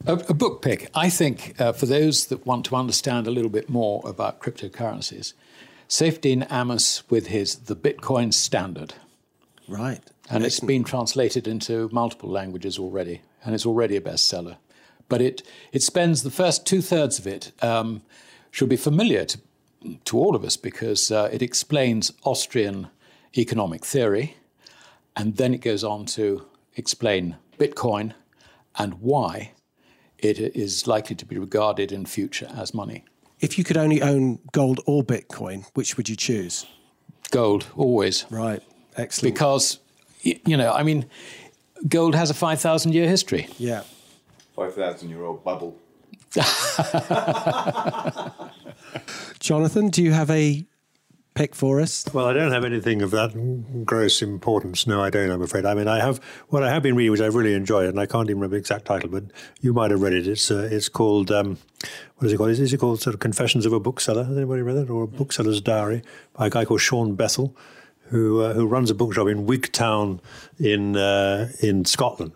[0.06, 0.89] A, a book pick.
[0.93, 5.34] I think uh, for those that want to understand a little bit more about cryptocurrencies,
[5.89, 8.93] Saifedean Ammous with his The Bitcoin Standard.
[9.72, 10.02] Right.
[10.30, 10.45] And Excellent.
[10.45, 14.57] it's been translated into multiple languages already, and it's already a bestseller.
[15.07, 18.02] But it, it spends the first two thirds of it, um,
[18.52, 19.39] should be familiar to,
[20.03, 22.89] to all of us because uh, it explains Austrian
[23.38, 24.35] economic theory,
[25.15, 26.45] and then it goes on to
[26.76, 28.14] explain Bitcoin
[28.76, 29.53] and why
[30.18, 33.06] it is likely to be regarded in future as money.
[33.39, 36.65] If you could only own gold or Bitcoin, which would you choose?
[37.31, 38.26] Gold, always.
[38.30, 38.61] Right.
[38.97, 39.34] Excellent.
[39.34, 39.80] Because,
[40.22, 41.05] you know, I mean,
[41.88, 43.47] gold has a 5,000 year history.
[43.57, 43.84] Yeah.
[44.55, 45.77] 5,000 year old bubble.
[49.39, 50.65] Jonathan, do you have a
[51.34, 52.05] pick for us?
[52.13, 54.88] Well, I don't have anything of that gross importance.
[54.88, 55.30] No, I don't.
[55.30, 55.65] I'm afraid.
[55.65, 56.18] I mean, I have
[56.49, 58.59] what I have been reading, which I've really enjoyed, and I can't even remember the
[58.59, 59.23] exact title, but
[59.59, 60.27] you might have read it.
[60.27, 61.57] It's uh, it's called um,
[62.18, 62.51] what is it called?
[62.51, 64.23] Is, is, it called sort of Confessions of a Bookseller?
[64.23, 66.03] Has anybody read it, or a Bookseller's Diary
[66.34, 67.53] by a guy called Shaun Bythell,
[68.11, 70.19] who uh, who runs a bookshop in Wigtown
[70.59, 72.33] in uh, in Scotland,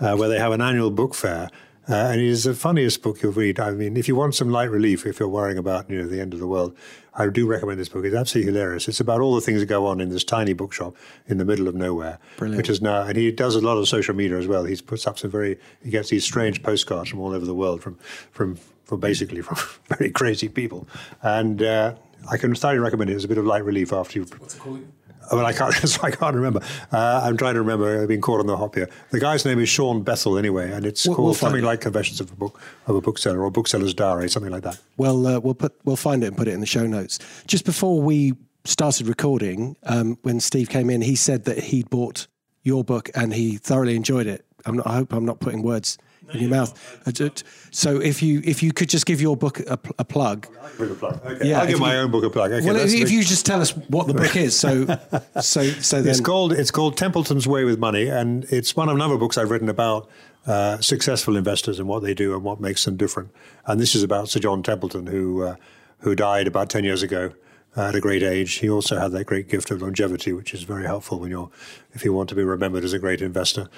[0.00, 1.50] uh, where they have an annual book fair.
[1.90, 3.58] Uh, and it is the funniest book you'll read.
[3.58, 6.20] I mean, if you want some light relief, if you're worrying about you know the
[6.20, 6.76] end of the world,
[7.14, 8.04] I do recommend this book.
[8.04, 8.88] It's absolutely hilarious.
[8.88, 10.94] It's about all the things that go on in this tiny bookshop
[11.26, 12.58] in the middle of nowhere, Brilliant.
[12.58, 13.02] which is now.
[13.02, 14.64] And he does a lot of social media as well.
[14.64, 15.58] He puts up some very.
[15.82, 17.96] He gets these strange postcards from all over the world, from
[18.32, 19.56] from from basically from
[19.96, 20.86] very crazy people.
[21.22, 21.94] And uh,
[22.30, 23.14] I can thoroughly recommend it.
[23.14, 24.38] It's a bit of light relief after you've.
[24.38, 24.86] What's it called?
[25.30, 25.74] Well, I can't.
[26.04, 26.60] I can't remember.
[26.92, 28.02] Uh, I'm trying to remember.
[28.02, 28.88] I've been caught on the hop here.
[29.10, 31.66] The guy's name is Shaun Bythell, anyway, and it's We'll- called we'll something it.
[31.66, 34.78] like Confessions of a Book of a Bookseller or Bookseller's Diary, something like that.
[34.96, 37.18] Well, uh, we'll put we'll find it and put it in the show notes.
[37.46, 38.34] Just before we
[38.64, 42.26] started recording, um, when Steve came in, he said that he'd bought
[42.62, 44.44] your book and he thoroughly enjoyed it.
[44.66, 45.96] I'm not, I hope I'm not putting words
[46.32, 46.72] in your mouth.
[47.06, 47.28] Uh,
[47.70, 50.46] So if you if you could just give your book a, a plug.
[50.78, 51.20] Give a plug.
[51.26, 51.48] Okay.
[51.48, 52.52] Yeah, I'll give my you- own book a plug.
[52.52, 54.84] Okay, well, if, if you just tell us what the book is, so
[55.40, 58.94] so so then It's called it's called Templeton's Way with Money, and it's one of
[58.96, 60.08] a number of books I've written about
[60.46, 63.30] uh, successful investors and what they do and what makes them different.
[63.66, 65.56] And this is about Sir John Templeton, who uh,
[66.00, 67.32] who died about ten years ago
[67.76, 68.54] uh, at a great age.
[68.54, 71.50] He also had that great gift of longevity, which is very helpful when you're
[71.92, 73.68] if you want to be remembered as a great investor.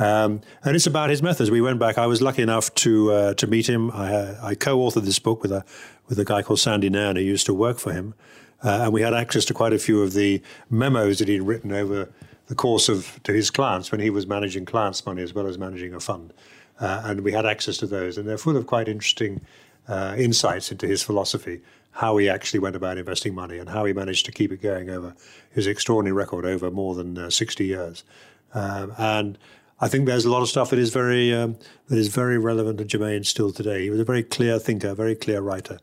[0.00, 1.50] Um, and it's about his methods.
[1.50, 1.98] We went back.
[1.98, 3.90] I was lucky enough to uh, to meet him.
[3.90, 5.62] I, uh, I co-authored this book with a
[6.08, 8.14] with a guy called Sandy Nairn who used to work for him,
[8.64, 10.40] uh, and we had access to quite a few of the
[10.70, 12.08] memos that he'd written over
[12.46, 15.58] the course of to his clients when he was managing clients' money as well as
[15.58, 16.32] managing a fund,
[16.80, 19.42] uh, and we had access to those, and they're full of quite interesting
[19.86, 21.60] uh, insights into his philosophy,
[21.90, 24.88] how he actually went about investing money, and how he managed to keep it going
[24.88, 25.14] over
[25.50, 28.02] his extraordinary record over more than uh, sixty years,
[28.54, 29.36] um, and.
[29.80, 31.56] I think there's a lot of stuff that is very um,
[31.88, 33.84] that is very relevant and germane still today.
[33.84, 35.78] He was a very clear thinker, very clear writer,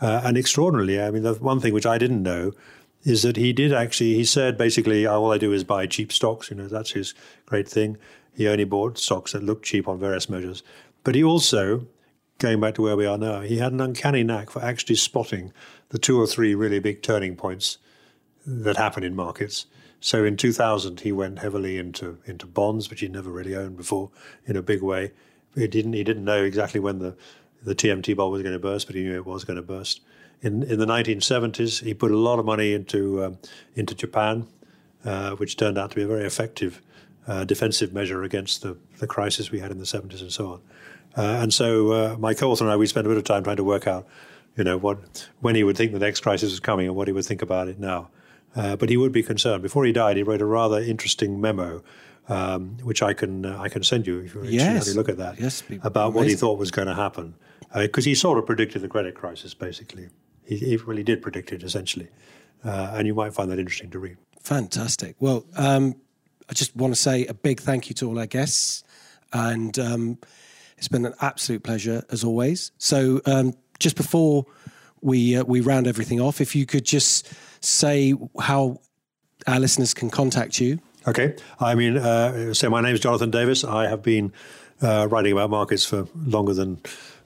[0.00, 1.00] uh, and extraordinarily.
[1.00, 2.52] I mean, the one thing which I didn't know
[3.04, 4.14] is that he did actually.
[4.14, 6.50] He said basically, all I do is buy cheap stocks.
[6.50, 7.14] You know, that's his
[7.46, 7.98] great thing.
[8.34, 10.62] He only bought stocks that looked cheap on various measures.
[11.04, 11.86] But he also,
[12.38, 15.52] going back to where we are now, he had an uncanny knack for actually spotting
[15.88, 17.78] the two or three really big turning points
[18.46, 19.66] that happen in markets.
[20.02, 24.10] So in 2000, he went heavily into into bonds, which he'd never really owned before,
[24.44, 25.12] in a big way.
[25.54, 27.16] He didn't he didn't know exactly when the
[27.62, 30.00] the TMT bubble was going to burst, but he knew it was going to burst.
[30.40, 33.38] In in the 1970s, he put a lot of money into um,
[33.76, 34.48] into Japan,
[35.04, 36.82] uh, which turned out to be a very effective
[37.28, 40.60] uh, defensive measure against the the crisis we had in the 70s and so on.
[41.16, 43.56] Uh, and so uh, my co-author and I, we spent a bit of time trying
[43.58, 44.04] to work out,
[44.56, 47.12] you know, what when he would think the next crisis was coming and what he
[47.12, 48.10] would think about it now.
[48.54, 49.62] Uh, but he would be concerned.
[49.62, 51.82] Before he died, he wrote a rather interesting memo,
[52.28, 54.84] um, which I can uh, I can send you if you want Yes.
[54.84, 55.40] to have a look at that.
[55.40, 57.34] Yes, about what he thought was going to happen,
[57.74, 59.54] because he sort of predicted the credit crisis.
[59.54, 60.08] Basically,
[60.44, 62.08] he, he really did predict it essentially,
[62.64, 64.16] uh, and you might find that interesting to read.
[64.42, 65.16] Fantastic.
[65.18, 65.94] Well, um,
[66.50, 68.84] I just want to say a big thank you to all our guests,
[69.32, 70.18] and um,
[70.76, 72.70] it's been an absolute pleasure as always.
[72.76, 74.44] So, um, just before
[75.02, 77.30] we uh, we round everything off, if you could just
[77.60, 78.80] say how
[79.46, 80.78] our listeners can contact you.
[81.06, 81.36] Okay.
[81.58, 83.64] I mean, uh, so my name is Jonathan Davis.
[83.64, 84.32] I have been
[84.80, 86.80] uh, writing about markets for longer than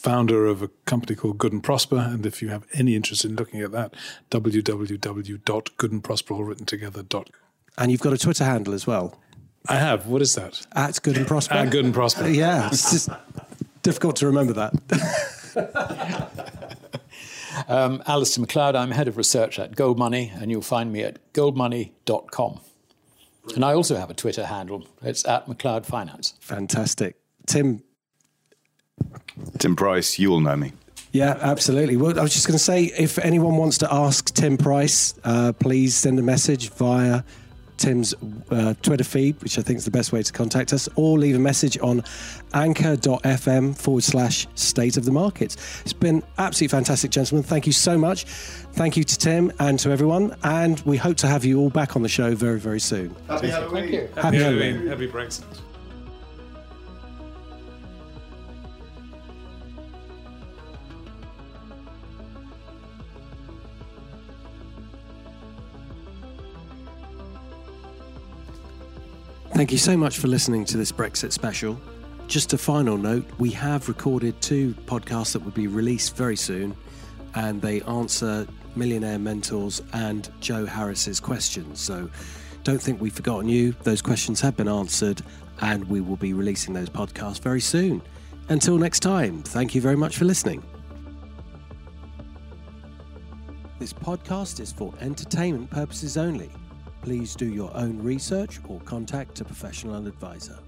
[0.00, 1.98] founder of a company called Good and Prosper.
[1.98, 3.94] And if you have any interest in looking at that,
[4.30, 7.02] www.goodandprosper, all written together.
[7.02, 7.30] Dot.
[7.76, 9.20] And you've got a Twitter handle as well.
[9.68, 10.06] I have.
[10.06, 10.66] What is that?
[10.72, 11.54] At Good and Prosper.
[11.54, 12.28] At Good and Prosper.
[12.28, 13.10] Yeah, it's just
[13.82, 14.72] difficult to remember that.
[17.68, 22.60] um, Alasdair Macleod, I'm head of research at GoldMoney, and you'll find me at goldmoney.com.
[23.54, 24.86] And I also have a Twitter handle.
[25.02, 26.34] It's at Macleod Finance.
[26.40, 27.16] Fantastic.
[27.46, 27.82] Tim.
[29.58, 30.72] Tim Price, you all know me.
[31.12, 31.96] Yeah, absolutely.
[31.96, 35.52] Well, I was just going to say if anyone wants to ask Tim Price, uh,
[35.52, 37.24] please send a message via
[37.78, 38.14] Tim's
[38.50, 41.34] uh, Twitter feed, which I think is the best way to contact us, or leave
[41.34, 42.04] a message on
[42.52, 45.56] anchor.fm forward slash state of the markets.
[45.82, 47.42] It's been absolutely fantastic, gentlemen.
[47.42, 48.24] Thank you so much.
[48.74, 50.36] Thank you to Tim and to everyone.
[50.44, 53.16] And we hope to have you all back on the show very, very soon.
[53.28, 53.82] Happy Halloween.
[53.82, 54.22] Thank you.
[54.22, 54.86] Happy Halloween.
[54.86, 55.44] Happy Brexit.
[69.52, 71.78] Thank you so much for listening to this Brexit special.
[72.28, 76.74] Just a final note we have recorded two podcasts that will be released very soon,
[77.34, 78.46] and they answer
[78.76, 81.80] Millionaire Mentors and Joe Harris's questions.
[81.80, 82.08] So
[82.62, 83.72] don't think we've forgotten you.
[83.82, 85.20] Those questions have been answered,
[85.60, 88.00] and we will be releasing those podcasts very soon.
[88.48, 90.62] Until next time, thank you very much for listening.
[93.78, 96.50] This podcast is for entertainment purposes only.
[97.02, 100.58] Please do your own research or contact a professional advisor.